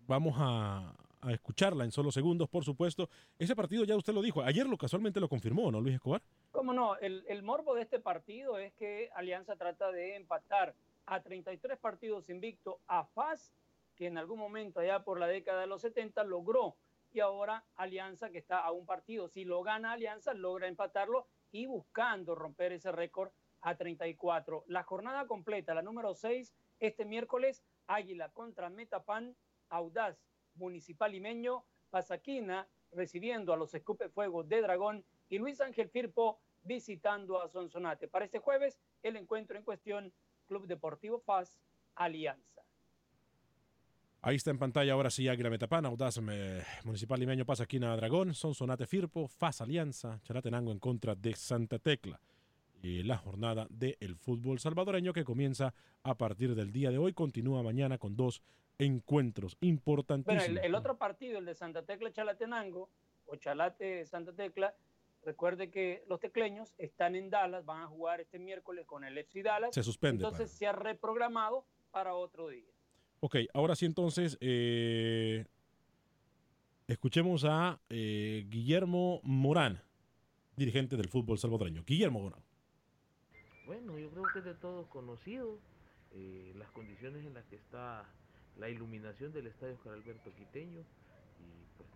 vamos 0.06 0.34
a, 0.36 0.94
a 1.22 1.32
escucharla 1.32 1.84
en 1.84 1.90
solo 1.90 2.12
segundos, 2.12 2.48
por 2.48 2.64
supuesto. 2.64 3.08
Ese 3.38 3.56
partido 3.56 3.84
ya 3.84 3.96
usted 3.96 4.12
lo 4.12 4.20
dijo, 4.22 4.42
ayer 4.42 4.66
lo 4.66 4.76
casualmente 4.76 5.18
lo 5.18 5.28
confirmó, 5.28 5.70
¿no, 5.72 5.80
Luis 5.80 5.94
Escobar? 5.94 6.22
¿Cómo 6.52 6.72
no? 6.72 6.96
El, 6.98 7.24
el 7.28 7.42
morbo 7.42 7.74
de 7.74 7.82
este 7.82 7.98
partido 7.98 8.58
es 8.58 8.72
que 8.74 9.10
Alianza 9.14 9.56
trata 9.56 9.90
de 9.90 10.16
empatar 10.16 10.74
a 11.06 11.22
33 11.22 11.78
partidos 11.78 12.28
invicto 12.28 12.80
a 12.86 13.04
FAS, 13.04 13.54
que 13.94 14.06
en 14.06 14.18
algún 14.18 14.38
momento 14.38 14.80
allá 14.80 15.04
por 15.04 15.18
la 15.18 15.26
década 15.26 15.60
de 15.60 15.66
los 15.66 15.80
70 15.82 16.24
logró. 16.24 16.76
Y 17.12 17.20
ahora 17.20 17.64
Alianza, 17.76 18.30
que 18.30 18.38
está 18.38 18.58
a 18.58 18.72
un 18.72 18.84
partido, 18.84 19.28
si 19.28 19.44
lo 19.44 19.62
gana 19.62 19.92
Alianza, 19.92 20.34
logra 20.34 20.68
empatarlo 20.68 21.26
y 21.50 21.66
buscando 21.66 22.34
romper 22.34 22.72
ese 22.72 22.92
récord 22.92 23.30
a 23.62 23.76
34. 23.76 24.64
La 24.66 24.82
jornada 24.82 25.26
completa, 25.26 25.74
la 25.74 25.82
número 25.82 26.14
6, 26.14 26.52
este 26.80 27.04
miércoles, 27.04 27.64
Águila 27.86 28.28
contra 28.30 28.68
Metapan, 28.68 29.34
Audaz, 29.70 30.18
Municipal 30.56 31.12
Limeño, 31.12 31.64
Pasaquina 31.90 32.68
recibiendo 32.92 33.52
a 33.52 33.56
los 33.56 33.74
Escupe 33.74 34.08
Fuego 34.08 34.42
de 34.42 34.60
Dragón 34.60 35.04
y 35.28 35.38
Luis 35.38 35.60
Ángel 35.60 35.88
Firpo 35.88 36.38
visitando 36.64 37.40
a 37.40 37.48
Sonsonate. 37.48 38.08
Para 38.08 38.24
este 38.24 38.38
jueves, 38.38 38.78
el 39.02 39.16
encuentro 39.16 39.56
en 39.56 39.64
cuestión, 39.64 40.12
Club 40.46 40.66
Deportivo 40.66 41.20
Paz, 41.20 41.58
Alianza. 41.94 42.62
Ahí 44.22 44.36
está 44.36 44.50
en 44.50 44.58
pantalla 44.58 44.92
ahora 44.92 45.10
sí 45.10 45.28
Águila 45.28 45.50
Metapana, 45.50 45.88
Audaz 45.88 46.18
eh, 46.30 46.62
Municipal 46.84 47.20
Limeño 47.20 47.46
pasa 47.46 47.64
aquí 47.64 47.76
a 47.76 47.96
Dragón, 47.96 48.34
Son 48.34 48.54
Sonate 48.54 48.86
Firpo, 48.86 49.28
Faz 49.28 49.60
Alianza, 49.60 50.18
Chalatenango 50.22 50.72
en 50.72 50.80
contra 50.80 51.14
de 51.14 51.34
Santa 51.36 51.78
Tecla. 51.78 52.20
Y 52.82 53.02
la 53.04 53.16
jornada 53.16 53.66
del 53.70 54.16
fútbol 54.16 54.58
salvadoreño 54.58 55.12
que 55.12 55.24
comienza 55.24 55.74
a 56.02 56.16
partir 56.16 56.54
del 56.54 56.72
día 56.72 56.90
de 56.90 56.98
hoy, 56.98 57.12
continúa 57.12 57.62
mañana 57.62 57.98
con 57.98 58.16
dos 58.16 58.42
encuentros 58.78 59.56
importantísimos. 59.60 60.44
Bueno, 60.44 60.60
el, 60.60 60.66
el 60.66 60.74
otro 60.74 60.98
partido, 60.98 61.38
el 61.38 61.44
de 61.44 61.54
Santa 61.54 61.84
Tecla 61.84 62.12
Chalatenango, 62.12 62.90
o 63.26 63.36
Chalate 63.36 64.06
Santa 64.06 64.32
Tecla, 64.32 64.74
recuerde 65.26 65.70
que 65.70 66.04
los 66.08 66.20
tecleños 66.20 66.72
están 66.78 67.16
en 67.16 67.28
Dallas, 67.28 67.64
van 67.64 67.82
a 67.82 67.86
jugar 67.88 68.20
este 68.20 68.38
miércoles 68.38 68.86
con 68.86 69.04
el 69.04 69.18
FC 69.18 69.42
Dallas. 69.42 69.74
Se 69.74 69.82
suspende, 69.82 70.24
Entonces 70.24 70.50
se 70.52 70.66
ha 70.66 70.72
reprogramado 70.72 71.66
para 71.90 72.14
otro 72.14 72.48
día. 72.48 72.70
Ok, 73.20 73.36
ahora 73.52 73.74
sí 73.74 73.86
entonces, 73.86 74.38
eh, 74.40 75.44
escuchemos 76.86 77.44
a 77.44 77.80
eh, 77.90 78.46
Guillermo 78.48 79.20
Morán, 79.24 79.82
dirigente 80.56 80.96
del 80.96 81.08
fútbol 81.08 81.38
salvadoreño. 81.38 81.82
Guillermo 81.84 82.20
Morán. 82.20 82.42
Bueno, 83.66 83.98
yo 83.98 84.08
creo 84.10 84.24
que 84.32 84.38
es 84.38 84.44
de 84.44 84.54
todos 84.54 84.86
conocido 84.86 85.58
eh, 86.12 86.52
las 86.56 86.70
condiciones 86.70 87.26
en 87.26 87.34
las 87.34 87.44
que 87.46 87.56
está 87.56 88.04
la 88.56 88.70
iluminación 88.70 89.32
del 89.32 89.48
estadio 89.48 89.74
Oscar 89.74 89.94
Alberto 89.94 90.32
Quiteño 90.36 90.84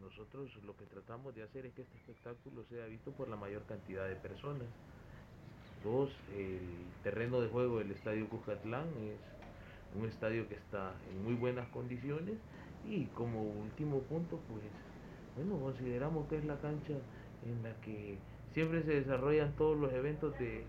nosotros 0.01 0.51
lo 0.65 0.77
que 0.77 0.87
tratamos 0.87 1.35
de 1.35 1.43
hacer 1.43 1.67
es 1.67 1.75
que 1.75 1.83
este 1.83 1.97
espectáculo 1.97 2.65
sea 2.65 2.87
visto 2.87 3.13
por 3.13 3.29
la 3.29 3.37
mayor 3.37 3.63
cantidad 3.65 4.09
de 4.09 4.17
personas. 4.17 4.67
Dos, 5.85 6.11
el 6.37 6.61
terreno 7.03 7.41
de 7.41 7.49
juego 7.49 7.79
del 7.79 7.91
estadio 7.91 8.29
Cuscatlán 8.29 8.87
es 8.99 9.17
un 9.99 10.07
estadio 10.07 10.49
que 10.49 10.55
está 10.55 10.93
en 11.11 11.25
muy 11.25 11.35
buenas 11.35 11.69
condiciones 11.69 12.37
y 12.89 13.07
como 13.07 13.43
último 13.43 14.01
punto 14.03 14.39
pues 14.49 14.63
bueno 15.37 15.59
consideramos 15.61 16.29
que 16.29 16.39
es 16.39 16.45
la 16.45 16.57
cancha 16.59 16.95
en 17.45 17.63
la 17.63 17.75
que 17.81 18.19
siempre 18.53 18.83
se 18.83 18.95
desarrollan 18.95 19.55
todos 19.57 19.79
los 19.79 19.93
eventos 19.93 20.39
de, 20.39 20.65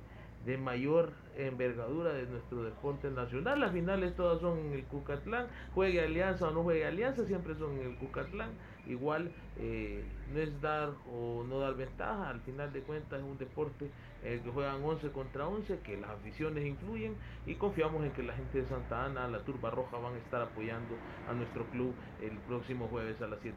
de 0.45 0.57
mayor 0.57 1.11
envergadura 1.37 2.13
de 2.13 2.25
nuestro 2.25 2.63
deporte 2.63 3.09
nacional. 3.09 3.59
Las 3.59 3.71
finales 3.71 4.15
todas 4.15 4.39
son 4.41 4.59
en 4.59 4.73
el 4.73 4.83
Cucatlán, 4.85 5.47
juegue 5.73 6.01
Alianza 6.01 6.47
o 6.47 6.51
no 6.51 6.63
juegue 6.63 6.85
Alianza, 6.85 7.25
siempre 7.25 7.55
son 7.55 7.77
en 7.79 7.91
el 7.91 7.97
Cucatlán. 7.97 8.51
Igual 8.91 9.31
eh, 9.57 10.03
no 10.33 10.39
es 10.41 10.61
dar 10.61 10.89
o 11.09 11.45
no 11.47 11.59
dar 11.59 11.75
ventaja, 11.75 12.29
al 12.29 12.41
final 12.41 12.73
de 12.73 12.81
cuentas 12.81 13.19
es 13.19 13.25
un 13.25 13.37
deporte 13.37 13.89
en 14.21 14.33
el 14.33 14.41
que 14.41 14.49
juegan 14.49 14.83
11 14.83 15.11
contra 15.11 15.47
11, 15.47 15.79
que 15.79 15.95
las 15.95 16.09
aficiones 16.09 16.65
influyen 16.65 17.15
y 17.45 17.55
confiamos 17.55 18.03
en 18.03 18.11
que 18.11 18.21
la 18.21 18.33
gente 18.33 18.61
de 18.61 18.67
Santa 18.67 19.05
Ana, 19.05 19.29
la 19.29 19.39
Turba 19.39 19.69
Roja, 19.71 19.97
van 19.97 20.15
a 20.15 20.17
estar 20.17 20.41
apoyando 20.41 20.95
a 21.29 21.33
nuestro 21.33 21.63
club 21.67 21.95
el 22.21 22.37
próximo 22.39 22.87
jueves 22.89 23.21
a 23.21 23.27
las 23.27 23.39
7.30. 23.39 23.53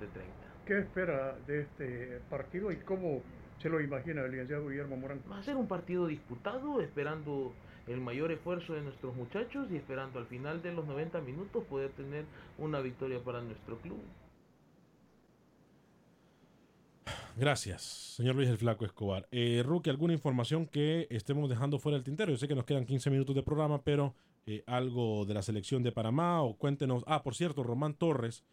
¿Qué 0.66 0.78
espera 0.78 1.36
de 1.46 1.62
este 1.62 2.20
partido 2.30 2.70
y 2.70 2.76
cómo 2.76 3.22
se 3.58 3.68
lo 3.68 3.80
imagina 3.80 4.22
el 4.22 4.30
licenciado 4.30 4.68
Guillermo 4.68 4.96
Morán? 4.96 5.20
Va 5.30 5.38
a 5.38 5.42
ser 5.42 5.56
un 5.56 5.66
partido 5.66 6.06
disputado, 6.06 6.80
esperando 6.80 7.52
el 7.88 8.00
mayor 8.00 8.30
esfuerzo 8.30 8.74
de 8.74 8.82
nuestros 8.82 9.14
muchachos 9.16 9.66
y 9.70 9.76
esperando 9.76 10.20
al 10.20 10.26
final 10.26 10.62
de 10.62 10.72
los 10.72 10.86
90 10.86 11.20
minutos 11.22 11.64
poder 11.64 11.90
tener 11.90 12.24
una 12.56 12.80
victoria 12.80 13.18
para 13.18 13.42
nuestro 13.42 13.78
club. 13.78 13.98
Gracias, 17.36 17.82
señor 17.82 18.36
Luis 18.36 18.48
el 18.48 18.58
Flaco 18.58 18.84
Escobar. 18.84 19.26
Eh, 19.32 19.62
Rookie, 19.64 19.90
¿alguna 19.90 20.12
información 20.12 20.66
que 20.66 21.08
estemos 21.10 21.50
dejando 21.50 21.78
fuera 21.78 21.96
del 21.96 22.04
tintero? 22.04 22.30
Yo 22.30 22.38
sé 22.38 22.46
que 22.46 22.54
nos 22.54 22.64
quedan 22.64 22.86
15 22.86 23.10
minutos 23.10 23.34
de 23.34 23.42
programa, 23.42 23.82
pero 23.82 24.14
eh, 24.46 24.62
algo 24.66 25.24
de 25.24 25.34
la 25.34 25.42
selección 25.42 25.82
de 25.82 25.90
Panamá 25.90 26.42
o 26.42 26.56
cuéntenos. 26.56 27.02
Ah, 27.06 27.22
por 27.22 27.34
cierto, 27.34 27.62
Román 27.62 27.94
Torres 27.94 28.44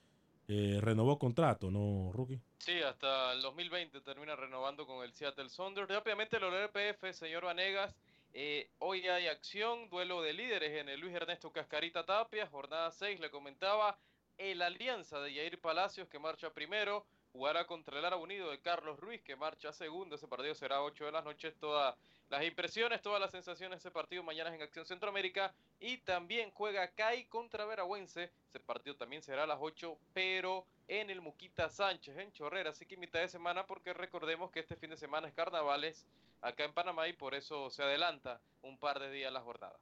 eh, 0.48 0.80
renovó 0.82 1.20
contrato, 1.20 1.70
¿no, 1.70 2.12
Rookie? 2.14 2.40
Sí, 2.58 2.82
hasta 2.82 3.34
el 3.34 3.42
2020 3.42 4.02
termina 4.02 4.36
renovando 4.36 4.88
con 4.88 5.04
el 5.04 5.14
Seattle 5.14 5.50
Sounders. 5.50 5.88
Rápidamente, 5.88 6.38
el 6.38 6.44
RPF, 6.44 7.14
señor 7.14 7.46
Vanegas. 7.46 7.96
Eh, 8.34 8.70
hoy 8.80 9.08
hay 9.08 9.28
acción, 9.28 9.90
duelo 9.90 10.22
de 10.22 10.34
líderes 10.34 10.72
en 10.80 10.90
el 10.90 11.00
Luis 11.00 11.14
Ernesto 11.14 11.52
Cascarita 11.52 12.06
Tapia, 12.06 12.48
jornada 12.48 12.90
6, 12.92 13.20
le 13.20 13.30
comentaba, 13.30 13.98
el 14.38 14.62
Alianza 14.62 15.20
de 15.20 15.34
Yair 15.34 15.60
Palacios 15.60 16.08
que 16.08 16.18
marcha 16.18 16.50
primero, 16.50 17.06
jugará 17.32 17.66
contra 17.66 17.98
el 17.98 18.06
Ara 18.06 18.18
Unido 18.18 18.52
de 18.52 18.60
Carlos 18.60 19.00
Ruiz 19.00 19.22
que 19.22 19.36
marcha 19.36 19.72
segundo, 19.72 20.16
ese 20.16 20.28
partido 20.28 20.54
será 20.56 20.78
a 20.78 20.84
8 20.84 21.06
de 21.06 21.12
la 21.12 21.22
noche, 21.22 21.52
todas 21.54 21.96
las 22.30 22.44
impresiones, 22.44 23.02
todas 23.02 23.20
las 23.20 23.32
sensaciones 23.32 23.78
de 23.78 23.88
ese 23.88 23.92
partido 23.92 24.24
mañana 24.24 24.50
es 24.50 24.56
en 24.56 24.62
Acción 24.62 24.86
Centroamérica 24.86 25.54
y 25.80 25.98
también 26.00 26.52
juega 26.52 26.88
CAI 26.90 27.26
contra 27.26 27.66
Veragüense, 27.66 28.32
ese 28.50 28.60
partido 28.60 28.96
también 28.96 29.22
será 29.22 29.44
a 29.44 29.48
las 29.48 29.60
8, 29.62 29.98
pero 30.14 30.66
en 30.88 31.10
el 31.10 31.22
Muquita 31.22 31.70
Sánchez, 31.70 32.18
en 32.18 32.32
Chorrera, 32.32 32.72
así 32.72 32.86
que 32.86 32.98
mitad 32.98 33.20
de 33.20 33.28
semana 33.28 33.66
porque 33.66 33.94
recordemos 33.94 34.52
que 34.52 34.60
este 34.60 34.76
fin 34.76 34.90
de 34.90 34.98
semana 34.98 35.28
es 35.28 35.34
carnavales 35.34 36.06
acá 36.42 36.66
en 36.66 36.74
Panamá 36.74 37.08
y 37.08 37.14
por 37.14 37.34
eso 37.36 37.70
se 37.70 37.84
adelanta 37.84 38.42
un 38.62 38.78
par 38.78 39.00
de 39.00 39.12
días 39.12 39.32
la 39.32 39.42
jornada. 39.42 39.78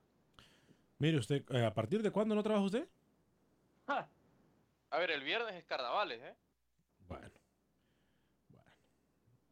Mire 0.99 1.17
usted, 1.17 1.43
eh, 1.51 1.65
¿a 1.65 1.73
partir 1.73 2.03
de 2.03 2.11
cuándo 2.11 2.35
no 2.35 2.43
trabaja 2.43 2.65
usted? 2.65 2.87
A 4.91 4.97
ver, 4.97 5.11
el 5.11 5.23
viernes 5.23 5.53
es 5.53 5.63
carnavales, 5.65 6.19
¿eh? 6.21 6.35
Bueno. 7.07 7.29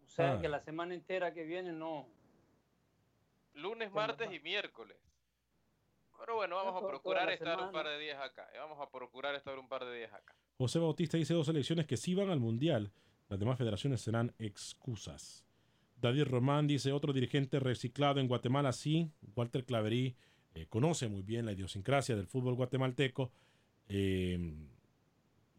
O 0.03 0.06
sea 0.17 0.33
Ah. 0.33 0.41
que 0.41 0.49
la 0.49 0.59
semana 0.61 0.93
entera 0.93 1.33
que 1.33 1.43
viene 1.45 1.71
no. 1.71 2.07
Lunes, 3.53 3.91
martes 3.91 4.29
y 4.33 4.39
miércoles. 4.39 4.97
Pero 6.19 6.35
bueno, 6.35 6.55
vamos 6.57 6.83
a 6.83 6.87
procurar 6.87 7.29
estar 7.31 7.59
un 7.61 7.71
par 7.71 7.87
de 7.87 7.99
días 7.99 8.19
acá. 8.19 8.47
eh, 8.53 8.57
Vamos 8.57 8.79
a 8.81 8.89
procurar 8.89 9.35
estar 9.35 9.57
un 9.57 9.67
par 9.69 9.85
de 9.85 9.95
días 9.97 10.11
acá. 10.13 10.35
José 10.57 10.79
Bautista 10.79 11.17
dice 11.17 11.33
dos 11.35 11.45
selecciones 11.45 11.85
que 11.85 11.95
sí 11.97 12.15
van 12.15 12.29
al 12.29 12.39
Mundial. 12.39 12.91
Las 13.29 13.39
demás 13.39 13.57
federaciones 13.57 14.01
serán 14.01 14.33
excusas. 14.39 15.45
David 16.01 16.25
Román 16.25 16.67
dice 16.67 16.91
otro 16.91 17.13
dirigente 17.13 17.59
reciclado 17.59 18.19
en 18.19 18.27
Guatemala, 18.27 18.71
sí. 18.73 19.11
Walter 19.35 19.65
Claverí 19.65 20.15
eh, 20.55 20.65
conoce 20.67 21.07
muy 21.07 21.21
bien 21.21 21.45
la 21.45 21.51
idiosincrasia 21.51 22.15
del 22.15 22.27
fútbol 22.27 22.55
guatemalteco 22.55 23.31
eh, 23.89 24.53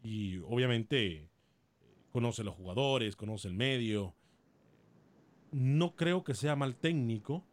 y 0.03 0.37
obviamente 0.39 1.13
eh, 1.15 1.29
conoce 2.11 2.43
los 2.43 2.55
jugadores, 2.55 3.15
conoce 3.15 3.47
el 3.47 3.53
medio. 3.53 4.13
No 5.51 5.95
creo 5.95 6.23
que 6.23 6.33
sea 6.33 6.55
mal 6.55 6.75
técnico. 6.75 7.43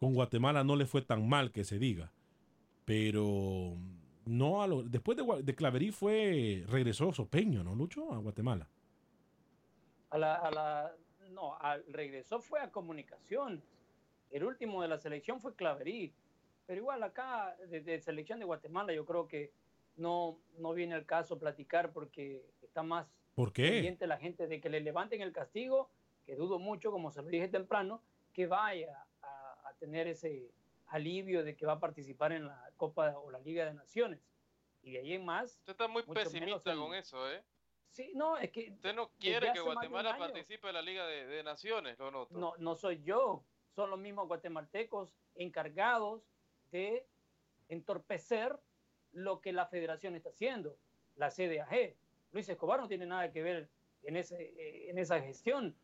Con 0.00 0.14
Guatemala 0.14 0.64
no 0.64 0.76
le 0.76 0.86
fue 0.86 1.02
tan 1.02 1.28
mal 1.28 1.50
que 1.50 1.64
se 1.64 1.78
diga. 1.78 2.12
Pero 2.84 3.76
no 4.24 4.62
a 4.62 4.66
lo, 4.66 4.82
después 4.82 5.18
de, 5.44 5.54
Claverí 5.54 5.90
fue 5.90 6.64
regresó 6.68 7.12
Sopeño, 7.12 7.64
¿no, 7.64 7.74
Lucho? 7.74 8.12
A 8.12 8.18
Guatemala. 8.18 8.68
A 10.10 10.18
la, 10.18 10.34
a 10.36 10.50
la, 10.50 10.92
no, 11.30 11.56
al 11.58 11.84
regresó 11.88 12.40
fue 12.40 12.60
a 12.60 12.70
comunicaciones. 12.70 13.62
El 14.30 14.44
último 14.44 14.82
de 14.82 14.88
la 14.88 14.98
selección 14.98 15.40
fue 15.40 15.54
Claverí. 15.54 16.14
Pero 16.66 16.80
igual 16.80 17.02
acá, 17.02 17.56
de, 17.68 17.80
de 17.80 18.00
selección 18.00 18.38
de 18.38 18.44
Guatemala, 18.44 18.92
yo 18.92 19.04
creo 19.06 19.26
que 19.26 19.52
no, 19.96 20.38
no 20.58 20.72
viene 20.74 20.94
al 20.94 21.06
caso 21.06 21.38
platicar 21.38 21.92
porque 21.92 22.42
está 22.62 22.82
más 22.82 23.06
¿Por 23.34 23.52
qué? 23.52 23.70
pendiente 23.70 24.06
la 24.06 24.18
gente 24.18 24.46
de 24.46 24.60
que 24.60 24.68
le 24.68 24.80
levanten 24.80 25.20
el 25.20 25.32
castigo, 25.32 25.90
que 26.28 26.36
dudo 26.36 26.58
mucho, 26.58 26.92
como 26.92 27.10
se 27.10 27.22
lo 27.22 27.28
dije 27.28 27.48
temprano, 27.48 28.02
que 28.34 28.46
vaya 28.46 29.06
a, 29.22 29.58
a 29.64 29.72
tener 29.78 30.06
ese 30.06 30.52
alivio 30.88 31.42
de 31.42 31.56
que 31.56 31.64
va 31.64 31.72
a 31.72 31.80
participar 31.80 32.32
en 32.32 32.46
la 32.46 32.70
Copa 32.76 33.18
o 33.18 33.30
la 33.30 33.38
Liga 33.38 33.64
de 33.64 33.72
Naciones. 33.72 34.20
Y 34.82 34.92
de 34.92 34.98
ahí 34.98 35.14
en 35.14 35.24
más. 35.24 35.56
Usted 35.56 35.72
está 35.72 35.88
muy 35.88 36.02
pesimista 36.02 36.76
con 36.76 36.94
eso, 36.94 37.32
¿eh? 37.32 37.42
Sí, 37.88 38.12
no, 38.14 38.36
es 38.36 38.50
que 38.50 38.72
Usted 38.72 38.94
no 38.94 39.08
quiere 39.18 39.54
que 39.54 39.60
Guatemala 39.60 40.18
participe 40.18 40.68
en 40.68 40.74
la 40.74 40.82
Liga 40.82 41.06
de, 41.06 41.26
de 41.26 41.42
Naciones, 41.42 41.98
lo 41.98 42.10
noto. 42.10 42.38
no, 42.38 42.52
no 42.58 42.74
soy 42.74 43.02
yo, 43.02 43.42
son 43.74 43.88
los 43.88 43.98
mismos 43.98 44.28
guatemaltecos 44.28 45.14
encargados 45.34 46.28
de 46.70 47.06
entorpecer 47.70 48.54
lo 49.12 49.40
que 49.40 49.54
la 49.54 49.64
federación 49.64 50.14
está 50.14 50.28
haciendo, 50.28 50.76
la 51.16 51.30
CDAG. 51.30 51.96
Luis 52.32 52.46
Escobar 52.50 52.80
no 52.80 52.86
tiene 52.86 53.06
nada 53.06 53.32
que 53.32 53.42
ver 53.42 53.70
en, 54.02 54.18
ese, 54.18 54.42
eh, 54.42 54.90
en 54.90 54.98
esa 54.98 55.18
gestión. 55.22 55.74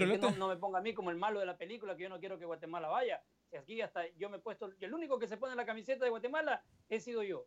Pero 0.00 0.16
no, 0.18 0.32
te- 0.32 0.38
no 0.38 0.48
me 0.48 0.56
ponga 0.56 0.78
a 0.78 0.82
mí 0.82 0.92
como 0.94 1.10
el 1.10 1.16
malo 1.16 1.40
de 1.40 1.46
la 1.46 1.56
película 1.56 1.96
que 1.96 2.04
yo 2.04 2.08
no 2.08 2.18
quiero 2.18 2.38
que 2.38 2.44
Guatemala 2.44 2.88
vaya. 2.88 3.22
Si 3.50 3.56
aquí 3.56 3.80
hasta 3.80 4.06
yo 4.16 4.28
me 4.28 4.38
he 4.38 4.40
puesto, 4.40 4.70
y 4.78 4.84
el 4.84 4.92
único 4.94 5.18
que 5.18 5.26
se 5.28 5.36
pone 5.36 5.54
la 5.54 5.64
camiseta 5.66 6.04
de 6.04 6.10
Guatemala 6.10 6.62
he 6.88 7.00
sido 7.00 7.22
yo. 7.22 7.46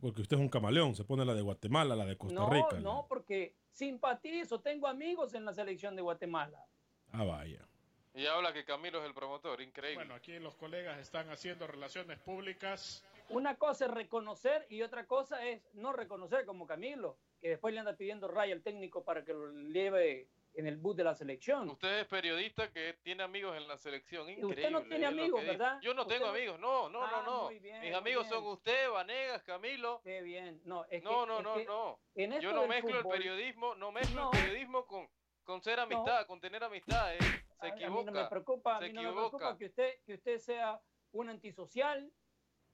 Porque 0.00 0.22
usted 0.22 0.36
es 0.36 0.40
un 0.40 0.48
camaleón, 0.48 0.94
se 0.96 1.04
pone 1.04 1.24
la 1.24 1.34
de 1.34 1.42
Guatemala, 1.42 1.94
la 1.94 2.04
de 2.04 2.16
Costa 2.18 2.34
no, 2.34 2.50
Rica. 2.50 2.72
la- 2.72 2.80
no, 2.80 3.06
porque 3.08 3.54
simpatizo, 3.70 4.60
tengo 4.60 4.88
amigos 4.88 5.34
en 5.34 5.44
la 5.44 5.52
selección 5.54 5.94
de 5.94 6.02
Guatemala. 6.02 6.64
Ah, 7.12 7.24
vaya. 7.24 7.60
Y 8.14 8.26
habla 8.26 8.52
que 8.52 8.64
Camilo 8.64 8.98
es 9.00 9.06
el 9.06 9.14
promotor, 9.14 9.60
increíble. 9.60 9.96
Bueno, 9.96 10.14
aquí 10.14 10.38
los 10.38 10.56
colegas 10.56 10.98
están 10.98 11.28
haciendo 11.30 11.66
relaciones 11.66 12.18
públicas. 12.18 13.04
Una 13.28 13.56
cosa 13.56 13.84
es 13.86 13.90
reconocer 13.90 14.66
y 14.70 14.82
otra 14.82 15.06
cosa 15.06 15.46
es 15.46 15.60
no 15.74 15.92
reconocer 15.92 16.46
como 16.46 16.66
Camilo, 16.66 17.18
que 17.40 17.50
después 17.50 17.74
le 17.74 17.80
anda 17.80 17.94
pidiendo 17.94 18.26
raya 18.26 18.54
al 18.54 18.62
técnico 18.62 19.04
para 19.04 19.22
que 19.24 19.34
lo 19.34 19.52
lleve 19.68 20.28
en 20.56 20.66
el 20.66 20.76
bus 20.78 20.96
de 20.96 21.04
la 21.04 21.14
selección. 21.14 21.68
Usted 21.68 22.00
es 22.00 22.06
periodista 22.06 22.70
que 22.72 22.94
tiene 23.02 23.22
amigos 23.22 23.56
en 23.56 23.68
la 23.68 23.76
selección. 23.76 24.28
Increíble. 24.28 24.48
usted 24.56 24.70
no 24.70 24.82
tiene 24.82 25.06
amigos, 25.06 25.44
¿verdad? 25.44 25.78
Yo 25.82 25.92
no 25.94 26.06
tengo 26.06 26.24
no- 26.26 26.30
amigos. 26.32 26.58
No, 26.58 26.88
no, 26.88 27.02
Ah, 27.02 27.22
no, 27.26 27.42
no. 27.44 27.48
bien, 27.60 27.80
Mis 27.82 27.94
amigos 27.94 28.26
son 28.28 28.40
bien. 28.40 28.52
usted, 28.54 28.90
Vanegas, 28.90 29.42
Camilo. 29.42 30.00
Qué 30.02 30.22
bien. 30.22 30.60
No, 30.64 30.84
es 30.86 31.02
No, 31.02 31.10
que- 31.22 31.26
no, 31.26 31.36
es 31.38 31.42
no, 31.44 31.54
que 31.56 31.64
no. 31.66 32.00
en 32.14 32.40
Yo 32.40 32.52
no 32.52 32.66
mezclo 32.66 33.02
fútbol- 33.02 33.14
el 33.14 33.18
periodismo, 33.18 33.74
no 33.74 33.92
mezclo 33.92 34.22
No. 34.22 34.30
el 34.32 34.38
periodismo 34.40 34.86
con, 34.86 35.08
con 35.44 35.62
ser 35.62 35.78
amistad, 35.78 36.26
con 36.26 36.40
tener 36.40 36.64
amistades. 36.64 37.22
Se 37.60 37.66
A- 37.66 37.68
equivoca. 37.68 37.86
A 37.86 38.04
mí 38.04 38.04
no 38.06 38.12
me 38.22 38.28
preocupa, 38.28 38.76
a 38.76 38.80
se 38.80 38.86
mí 38.88 38.92
no 38.94 39.02
me 39.02 39.12
preocupa 39.12 39.56
que 39.58 39.66
usted, 39.66 40.00
que 40.04 40.14
usted 40.14 40.38
sea 40.38 40.80
un 41.12 41.28
antisocial. 41.28 42.10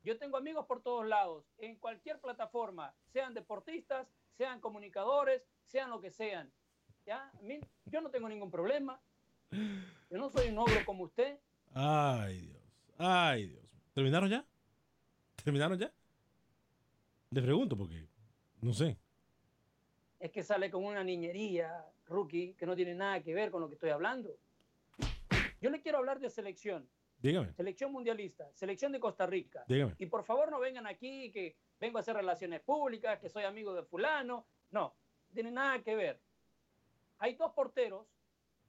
Yo 0.05 0.19
tengo 0.19 0.37
amigos 0.37 0.67
por 0.67 0.83
todos 0.83 1.07
lados, 1.07 1.47
en 1.59 1.77
cualquier 1.79 2.21
plataforma, 2.21 2.95
sean 3.09 3.35
deportistas, 3.35 4.09
sean 4.37 4.61
comunicadores, 4.61 5.45
sean 5.65 5.91
lo 5.91 6.01
que 6.01 6.11
sean. 6.11 6.53
¿Ya? 7.07 7.29
A 7.29 7.43
mí, 7.43 7.61
yo 7.87 8.01
no 8.01 8.11
tengo 8.11 8.29
ningún 8.29 8.51
problema. 8.51 9.01
Yo 9.51 10.19
no 10.19 10.31
soy 10.31 10.49
un 10.49 10.59
ogro 10.59 10.85
como 10.85 11.05
usted. 11.05 11.39
Ay, 11.75 12.41
Dios. 12.41 12.63
Ay, 12.99 13.47
Dios. 13.47 13.65
¿Terminaron 13.93 14.31
ya? 14.31 14.45
¿Terminaron 15.43 15.79
ya? 15.79 15.93
Le 17.31 17.43
pregunto 17.43 17.77
porque 17.77 18.07
no 18.61 18.73
sé. 18.73 18.97
Es 20.21 20.31
que 20.31 20.43
sale 20.43 20.71
con 20.71 20.85
una 20.85 21.03
niñería, 21.03 21.85
rookie, 22.07 22.55
que 22.55 22.67
no 22.67 22.77
tiene 22.77 22.95
nada 22.95 23.23
que 23.23 23.35
ver 23.35 23.51
con 23.51 23.61
lo 23.61 23.69
que 23.69 23.75
estoy 23.75 23.91
hablando. 23.91 24.37
Yo 25.61 25.71
le 25.71 25.81
quiero 25.81 25.99
hablar 25.99 26.21
de 26.21 26.31
selección. 26.31 26.89
Dígame. 27.19 27.53
Selección 27.53 27.93
mundialista, 27.93 28.51
selección 28.53 28.93
de 28.93 29.01
Costa 29.01 29.27
Rica. 29.27 29.65
Dígame. 29.69 29.95
Y 29.99 30.07
por 30.07 30.25
favor 30.25 30.51
no 30.51 30.59
vengan 30.59 30.87
aquí 30.87 31.31
que 31.31 31.57
vengo 31.81 31.99
a 31.99 32.01
hacer 32.01 32.17
relaciones 32.17 32.61
públicas, 32.61 33.19
que 33.19 33.29
soy 33.29 33.45
amigo 33.45 33.75
de 33.75 33.83
fulano. 33.85 34.47
No, 34.71 34.81
no 34.81 35.35
tiene 35.35 35.51
nada 35.51 35.83
que 35.83 35.95
ver. 35.95 36.21
Hay 37.23 37.35
dos 37.37 37.53
porteros 37.53 38.09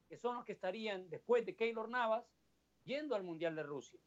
que 0.08 0.16
son 0.16 0.36
los 0.36 0.46
que 0.46 0.52
estarían 0.52 1.10
después 1.10 1.44
de 1.44 1.56
Keylor 1.56 1.90
Navas 1.90 2.24
yendo 2.84 3.16
al 3.16 3.24
Mundial 3.24 3.56
de 3.56 3.64
Rusia 3.64 4.00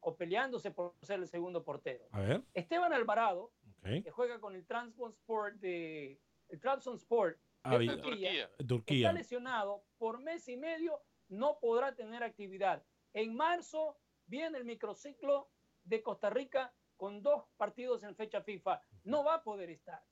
o 0.00 0.16
peleándose 0.16 0.70
por 0.70 0.94
ser 1.02 1.20
el 1.20 1.28
segundo 1.28 1.62
portero. 1.62 2.08
A 2.12 2.20
ver. 2.22 2.42
Esteban 2.54 2.94
Alvarado, 2.94 3.52
que 3.82 4.10
juega 4.10 4.40
con 4.40 4.54
el 4.54 4.64
Trabzonspor 4.64 5.58
de 5.58 6.18
el 6.48 6.60
Trabzonspor 6.60 7.38
de. 7.64 7.86
Turquía, 7.88 8.50
Turquía. 8.66 9.08
está 9.08 9.12
lesionado 9.12 9.84
por 9.98 10.22
mes 10.22 10.48
y 10.48 10.56
medio, 10.56 11.02
no 11.28 11.58
podrá 11.60 11.94
tener 11.94 12.22
actividad. 12.22 12.82
En 13.12 13.36
marzo 13.36 13.98
viene 14.24 14.56
el 14.56 14.64
microciclo 14.64 15.50
de 15.84 16.02
Costa 16.02 16.30
Rica 16.30 16.72
con 16.96 17.22
dos 17.22 17.44
partidos 17.58 18.02
en 18.02 18.16
fecha 18.16 18.40
FIFA. 18.40 18.80
No 19.04 19.22
va 19.24 19.34
a 19.34 19.42
poder 19.42 19.68
estar. 19.68 20.02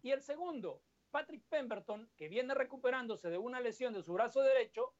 Y 0.00 0.10
el 0.10 0.22
segundo, 0.22 0.82
Patrick 1.10 1.42
Pemberton, 1.48 2.08
que 2.16 2.28
viene 2.28 2.54
recuperándose 2.54 3.30
de 3.30 3.38
una 3.38 3.60
lesión 3.60 3.92
de 3.92 4.02
su 4.02 4.12
brazo 4.12 4.40
derecho, 4.42 4.94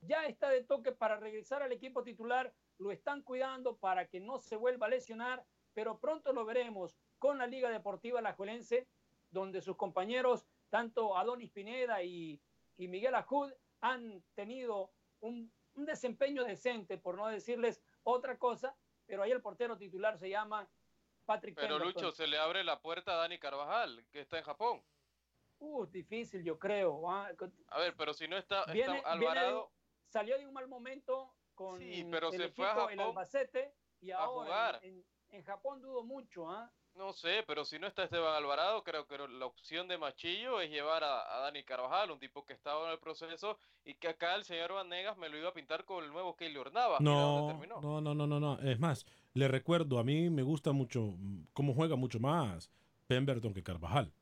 ya 0.00 0.26
está 0.26 0.50
de 0.50 0.62
toque 0.62 0.92
para 0.92 1.16
regresar 1.16 1.62
al 1.62 1.72
equipo 1.72 2.02
titular. 2.02 2.52
Lo 2.78 2.92
están 2.92 3.22
cuidando 3.22 3.76
para 3.76 4.06
que 4.06 4.20
no 4.20 4.38
se 4.38 4.56
vuelva 4.56 4.86
a 4.86 4.90
lesionar, 4.90 5.44
pero 5.74 5.98
pronto 5.98 6.32
lo 6.32 6.44
veremos 6.44 6.96
con 7.18 7.38
la 7.38 7.46
Liga 7.46 7.70
Deportiva 7.70 8.18
Alajuelense, 8.18 8.86
donde 9.30 9.60
sus 9.60 9.76
compañeros, 9.76 10.46
tanto 10.70 11.16
Adonis 11.16 11.50
Pineda 11.50 12.02
y, 12.02 12.40
y 12.76 12.88
Miguel 12.88 13.14
Ajud, 13.14 13.52
han 13.80 14.22
tenido 14.34 14.90
un, 15.20 15.50
un 15.74 15.86
desempeño 15.86 16.44
decente, 16.44 16.98
por 16.98 17.16
no 17.16 17.26
decirles 17.26 17.82
otra 18.04 18.38
cosa, 18.38 18.76
pero 19.06 19.22
ahí 19.22 19.30
el 19.32 19.40
portero 19.40 19.76
titular 19.76 20.18
se 20.18 20.28
llama 20.30 20.68
Patrick 21.24 21.56
Pero 21.56 21.78
Pemberton. 21.78 22.02
Lucho, 22.02 22.12
se 22.14 22.26
le 22.26 22.38
abre 22.38 22.62
la 22.64 22.80
puerta 22.80 23.12
a 23.12 23.16
Dani 23.16 23.38
Carvajal, 23.38 24.04
que 24.10 24.20
está 24.20 24.38
en 24.38 24.44
Japón. 24.44 24.82
Uh, 25.58 25.86
difícil, 25.86 26.42
yo 26.44 26.58
creo. 26.58 27.10
ah. 27.10 27.30
A 27.68 27.78
ver, 27.78 27.94
pero 27.96 28.12
si 28.12 28.28
no 28.28 28.36
está, 28.36 28.60
está 28.60 28.72
Viene- 28.72 28.92
viene 28.92 29.02
de 29.02 29.08
Alvarado, 29.08 29.72
salió 30.08 30.38
de 30.38 30.46
un 30.46 30.52
mal 30.52 30.68
momento 30.68 31.34
con 31.54 31.78
Sí, 31.78 32.06
pero 32.10 32.28
el 32.30 32.36
se 32.36 32.44
equipo, 32.44 32.56
fue 32.56 32.66
a 32.66 32.70
el 32.70 32.98
Japón 32.98 33.00
Albacete, 33.00 33.74
y 34.00 34.10
a 34.10 34.18
ahora 34.18 34.44
jugar. 34.44 34.80
En, 34.82 35.04
Japón 35.44 35.82
dudo 35.82 36.02
mucho. 36.02 36.48
¿ah? 36.50 36.70
no 36.96 37.12
sé, 37.12 37.44
pero 37.46 37.64
si 37.64 37.78
no 37.78 37.86
está 37.86 38.04
Esteban 38.04 38.34
Alvarado, 38.34 38.82
creo 38.82 39.06
que 39.06 39.18
la 39.18 39.44
opción 39.46 39.86
de 39.86 39.98
Machillo 39.98 40.60
es 40.60 40.70
llevar 40.70 41.04
a, 41.04 41.36
a 41.36 41.40
Dani 41.40 41.62
Carvajal, 41.62 42.10
un 42.10 42.18
tipo 42.18 42.44
que 42.46 42.54
estaba 42.54 42.86
en 42.86 42.92
el 42.92 42.98
proceso 42.98 43.58
y 43.84 43.94
que 43.94 44.08
acá 44.08 44.34
el 44.34 44.44
señor 44.44 44.72
Vanegas 44.72 45.16
me 45.18 45.28
lo 45.28 45.36
iba 45.36 45.50
a 45.50 45.52
pintar 45.52 45.84
con 45.84 46.04
el 46.04 46.10
nuevo 46.10 46.36
Keylor 46.36 46.72
Navas. 46.72 47.00
No, 47.00 47.52
no, 47.82 48.00
no, 48.00 48.14
no, 48.14 48.26
no, 48.26 48.40
no. 48.40 48.58
Es 48.60 48.78
más, 48.78 49.04
le 49.34 49.48
recuerdo, 49.48 49.98
a 49.98 50.04
mí 50.04 50.30
me 50.30 50.42
gusta 50.42 50.72
mucho 50.72 51.14
cómo 51.52 51.74
juega 51.74 51.96
mucho 51.96 52.18
más 52.18 52.70
Pemberton 53.06 53.52
que 53.52 53.62
Carvajal. 53.62 54.12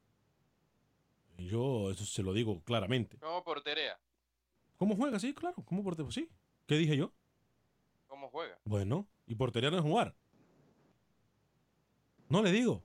Y 1.37 1.47
Yo 1.47 1.91
eso 1.91 2.05
se 2.05 2.22
lo 2.22 2.32
digo 2.32 2.62
claramente. 2.64 3.18
Como 3.18 3.43
porterea, 3.45 3.99
¿Cómo 4.76 4.97
juega? 4.97 5.18
Sí, 5.18 5.32
claro. 5.35 5.57
¿Cómo 5.64 5.82
portero? 5.85 6.11
Sí. 6.11 6.28
¿Qué 6.66 6.76
dije 6.76 6.97
yo? 6.97 7.12
cómo 8.09 8.28
juega. 8.30 8.57
Bueno, 8.64 9.09
y 9.26 9.35
portería 9.35 9.70
no 9.70 9.76
es 9.78 9.82
jugar. 9.82 10.14
No 12.28 12.43
le 12.43 12.53
digo. 12.53 12.82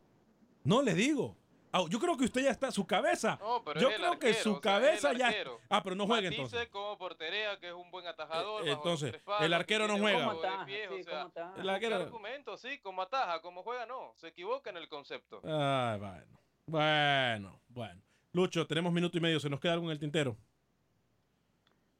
No 0.63 0.81
le 0.81 0.93
digo. 0.93 1.35
Ah, 1.71 1.83
yo 1.87 1.99
creo 1.99 2.17
que 2.17 2.25
usted 2.25 2.41
ya 2.41 2.49
está, 2.49 2.71
su 2.71 2.85
cabeza. 2.87 3.37
No, 3.39 3.63
pero 3.63 3.79
yo 3.79 3.89
creo 3.95 4.17
que 4.17 4.33
su 4.33 4.49
o 4.49 4.53
sea, 4.53 4.61
cabeza 4.61 5.13
ya. 5.13 5.31
Ah, 5.69 5.83
pero 5.83 5.95
no 5.95 6.07
juega 6.07 6.23
Matisse 6.23 6.41
entonces. 6.45 6.69
como 6.69 6.97
porterea, 6.97 7.59
que 7.59 7.67
es 7.67 7.73
un 7.73 7.91
buen 7.91 8.07
atajador. 8.07 8.67
Eh, 8.67 8.71
entonces, 8.71 9.15
palos, 9.21 9.43
el 9.43 9.53
arquero 9.53 9.85
que 9.85 9.93
no 9.93 9.99
juega. 9.99 10.25
juego 10.25 10.41
de 10.41 10.47
¿Cómo 10.49 10.65
pies, 10.65 10.87
ataja? 10.87 10.93
o 10.93 10.97
Sí, 10.97 11.03
sea, 11.03 11.13
¿cómo 11.13 11.27
ataja? 11.29 11.55
El 11.57 11.61
¿qué 11.63 11.69
arquero- 11.69 11.95
argumento? 11.95 12.57
Sí, 12.57 12.79
como 12.79 13.01
ataja, 13.03 13.41
como 13.41 13.61
juega, 13.63 13.85
no. 13.85 14.13
Se 14.15 14.29
equivoca 14.29 14.71
en 14.71 14.77
el 14.77 14.89
concepto. 14.89 15.41
Ah, 15.45 15.95
bueno. 15.99 16.39
Bueno, 16.65 17.61
bueno. 17.67 18.01
Lucho, 18.33 18.67
tenemos 18.67 18.93
minuto 18.93 19.17
y 19.17 19.21
medio. 19.21 19.39
¿Se 19.39 19.49
nos 19.49 19.59
queda 19.59 19.73
algo 19.73 19.85
en 19.85 19.91
el 19.91 19.99
tintero? 19.99 20.37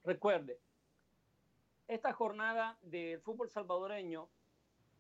Recuerde, 0.04 0.60
esta 1.88 2.14
jornada 2.14 2.78
del 2.82 3.20
fútbol 3.22 3.50
salvadoreño, 3.50 4.30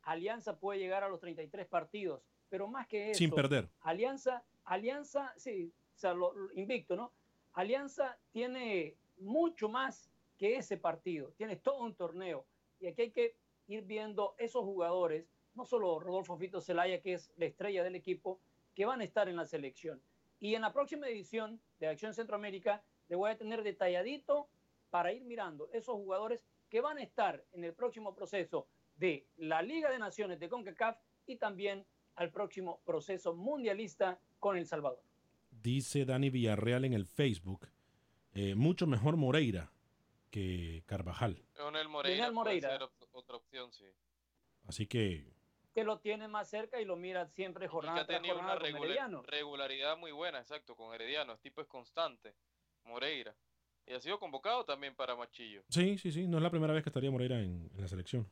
Alianza 0.04 0.58
puede 0.60 0.80
llegar 0.80 1.04
a 1.04 1.10
los 1.10 1.20
33 1.20 1.68
partidos, 1.68 2.22
pero 2.50 2.68
más 2.68 2.88
que 2.88 3.12
eso, 3.12 3.18
Sin 3.20 3.32
perder. 3.32 3.70
Alianza, 3.82 4.44
Alianza, 4.66 5.34
sí, 5.38 5.72
o 5.96 6.00
sea, 6.00 6.14
lo- 6.14 6.34
lo 6.34 6.54
invicto, 6.54 6.96
¿no? 6.96 7.12
Alianza 7.54 8.18
tiene 8.32 8.96
mucho 9.18 9.70
más 9.70 10.10
que 10.38 10.56
ese 10.58 10.78
partido, 10.78 11.32
tiene 11.38 11.56
todo 11.58 11.82
un 11.84 11.94
torneo. 11.96 12.46
Y 12.80 12.88
aquí 12.88 13.04
hay 13.04 13.12
que 13.12 13.36
ir 13.68 13.84
viendo 13.84 14.36
esos 14.38 14.64
jugadores, 14.64 15.26
no 15.56 15.66
solo 15.66 16.00
Rodolfo 16.00 16.38
Fito 16.38 16.62
Zelaya, 16.62 17.02
que 17.02 17.14
es 17.14 17.32
la 17.38 17.46
estrella 17.46 17.84
del 17.84 17.96
equipo, 17.96 18.40
que 18.76 18.86
van 18.86 19.02
a 19.02 19.04
estar 19.04 19.28
en 19.28 19.36
la 19.36 19.46
selección. 19.46 20.02
Y 20.40 20.56
en 20.56 20.62
la 20.62 20.72
próxima 20.74 21.08
edición 21.08 21.60
de 21.80 21.88
Acción 21.88 22.14
Centroamérica, 22.14 22.84
le 23.08 23.16
voy 23.16 23.32
a 23.32 23.38
tener 23.38 23.64
detalladito 23.64 24.48
para 24.90 25.12
ir 25.14 25.24
mirando 25.24 25.70
esos 25.74 25.96
jugadores 25.96 26.46
que 26.70 26.82
van 26.82 26.98
a 26.98 27.04
estar 27.04 27.44
en 27.52 27.64
el 27.64 27.74
próximo 27.74 28.16
proceso 28.16 28.68
de 28.96 29.28
la 29.38 29.62
Liga 29.62 29.90
de 29.92 30.00
Naciones 30.00 30.40
de 30.40 30.50
CONCACAF 30.50 30.98
y 31.26 31.38
también 31.38 31.86
al 32.16 32.32
próximo 32.32 32.82
proceso 32.86 33.34
mundialista 33.36 34.20
con 34.40 34.58
El 34.58 34.66
Salvador. 34.66 35.02
Dice 35.52 36.06
Dani 36.06 36.30
Villarreal 36.30 36.86
en 36.86 36.94
el 36.94 37.06
Facebook. 37.06 37.68
eh, 38.34 38.54
mucho 38.56 38.86
mejor 38.86 39.18
Moreira 39.18 39.72
que 40.30 40.84
Carvajal. 40.86 41.44
Leonel 41.58 41.88
Moreira, 41.90 42.16
Leonel 42.18 42.34
Moreira. 42.34 42.68
puede 42.68 42.78
ser 42.80 42.84
op- 42.84 43.16
otra 43.16 43.36
opción, 43.38 43.74
sí. 43.74 43.86
Así 44.68 44.86
que 44.86 45.26
Que 45.80 45.84
lo 45.86 46.00
tiene 46.00 46.28
más 46.28 46.50
cerca 46.50 46.82
y 46.82 46.86
lo 46.86 46.96
mira 46.96 47.28
siempre 47.28 47.66
Y 47.66 47.68
que 47.68 47.72
jornada 47.72 48.02
ha 48.02 48.06
tenido 48.08 48.36
una 48.36 48.44
jornada 48.56 48.60
regular- 48.60 49.24
regularidad 49.26 49.98
muy 49.98 50.12
buena, 50.12 50.40
exacto, 50.40 50.76
con 50.76 50.94
Herediano. 50.94 51.34
El 51.34 51.40
tipo 51.40 51.62
es 51.62 51.68
constante, 51.68 52.34
Moreira. 52.86 53.34
Y 53.88 53.94
ha 53.94 54.00
sido 54.00 54.20
convocado 54.20 54.66
también 54.66 54.94
para 54.96 55.16
Machillo. 55.16 55.64
Sí, 55.70 55.98
sí, 55.98 56.12
sí. 56.12 56.28
No 56.28 56.38
es 56.38 56.44
la 56.44 56.52
primera 56.52 56.74
vez 56.74 56.84
que 56.84 56.90
estaría 56.90 57.10
Moreira 57.10 57.40
en, 57.42 57.70
en 57.74 57.82
la 57.82 57.88
selección. 57.88 58.30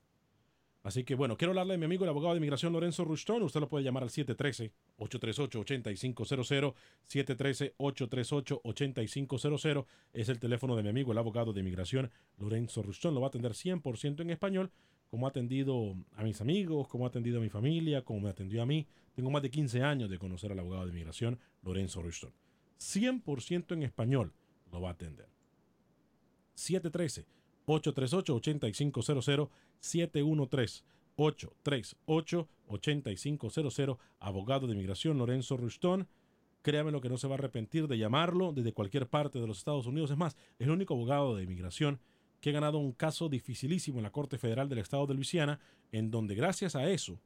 Así 0.83 1.03
que 1.03 1.15
bueno, 1.15 1.35
quiero 1.35 1.51
hablarle 1.51 1.73
de 1.73 1.77
mi 1.79 1.85
amigo 1.85 2.03
el 2.05 2.09
abogado 2.09 2.33
de 2.33 2.37
inmigración 2.37 2.71
Lorenzo 2.71 3.03
Rushton. 3.03 3.41
Usted 3.43 3.59
lo 3.59 3.67
puede 3.67 3.83
llamar 3.83 4.03
al 4.03 4.09
713-838-8500. 4.09 6.73
713-838-8500 7.09 9.85
es 10.13 10.29
el 10.29 10.39
teléfono 10.39 10.75
de 10.75 10.83
mi 10.83 10.89
amigo 10.89 11.11
el 11.11 11.17
abogado 11.17 11.53
de 11.53 11.59
inmigración 11.59 12.11
Lorenzo 12.37 12.81
Rushton. 12.83 13.13
Lo 13.13 13.21
va 13.21 13.27
a 13.27 13.29
atender 13.29 13.51
100% 13.53 14.21
en 14.21 14.29
español, 14.29 14.71
como 15.09 15.25
ha 15.25 15.29
atendido 15.29 15.95
a 16.15 16.23
mis 16.23 16.41
amigos, 16.41 16.87
como 16.87 17.05
ha 17.05 17.09
atendido 17.09 17.39
a 17.39 17.41
mi 17.41 17.49
familia, 17.49 18.03
como 18.03 18.21
me 18.21 18.29
atendió 18.29 18.61
a 18.61 18.65
mí. 18.65 18.87
Tengo 19.15 19.31
más 19.31 19.41
de 19.41 19.49
15 19.49 19.81
años 19.81 20.09
de 20.09 20.19
conocer 20.19 20.51
al 20.51 20.59
abogado 20.59 20.85
de 20.85 20.91
inmigración 20.91 21.39
Lorenzo 21.63 22.01
Rushton. 22.01 22.33
100% 22.79 23.73
en 23.73 23.83
español 23.83 24.33
lo 24.71 24.81
va 24.81 24.89
a 24.89 24.93
atender. 24.93 25.27
713-838-8500, 26.55 29.49
713-838-8500, 31.17 33.97
abogado 34.19 34.67
de 34.67 34.73
inmigración 34.73 35.17
Lorenzo 35.17 35.55
Rushton. 35.57 36.07
Créame 36.61 36.91
lo 36.91 37.01
que 37.01 37.09
no 37.09 37.17
se 37.17 37.27
va 37.27 37.33
a 37.35 37.37
arrepentir 37.37 37.87
de 37.87 37.97
llamarlo 37.97 38.51
desde 38.51 38.73
cualquier 38.73 39.07
parte 39.07 39.39
de 39.39 39.47
los 39.47 39.59
Estados 39.59 39.87
Unidos. 39.87 40.11
Es 40.11 40.17
más, 40.17 40.35
es 40.59 40.67
el 40.67 40.71
único 40.71 40.95
abogado 40.95 41.35
de 41.35 41.43
inmigración 41.43 41.99
que 42.41 42.49
ha 42.49 42.53
ganado 42.53 42.77
un 42.77 42.91
caso 42.91 43.29
dificilísimo 43.29 43.99
en 43.99 44.03
la 44.03 44.11
Corte 44.11 44.37
Federal 44.37 44.67
del 44.69 44.79
Estado 44.79 45.07
de 45.07 45.13
Luisiana, 45.13 45.59
en 45.91 46.11
donde 46.11 46.35
gracias 46.35 46.75
a 46.75 46.89
eso 46.89 47.17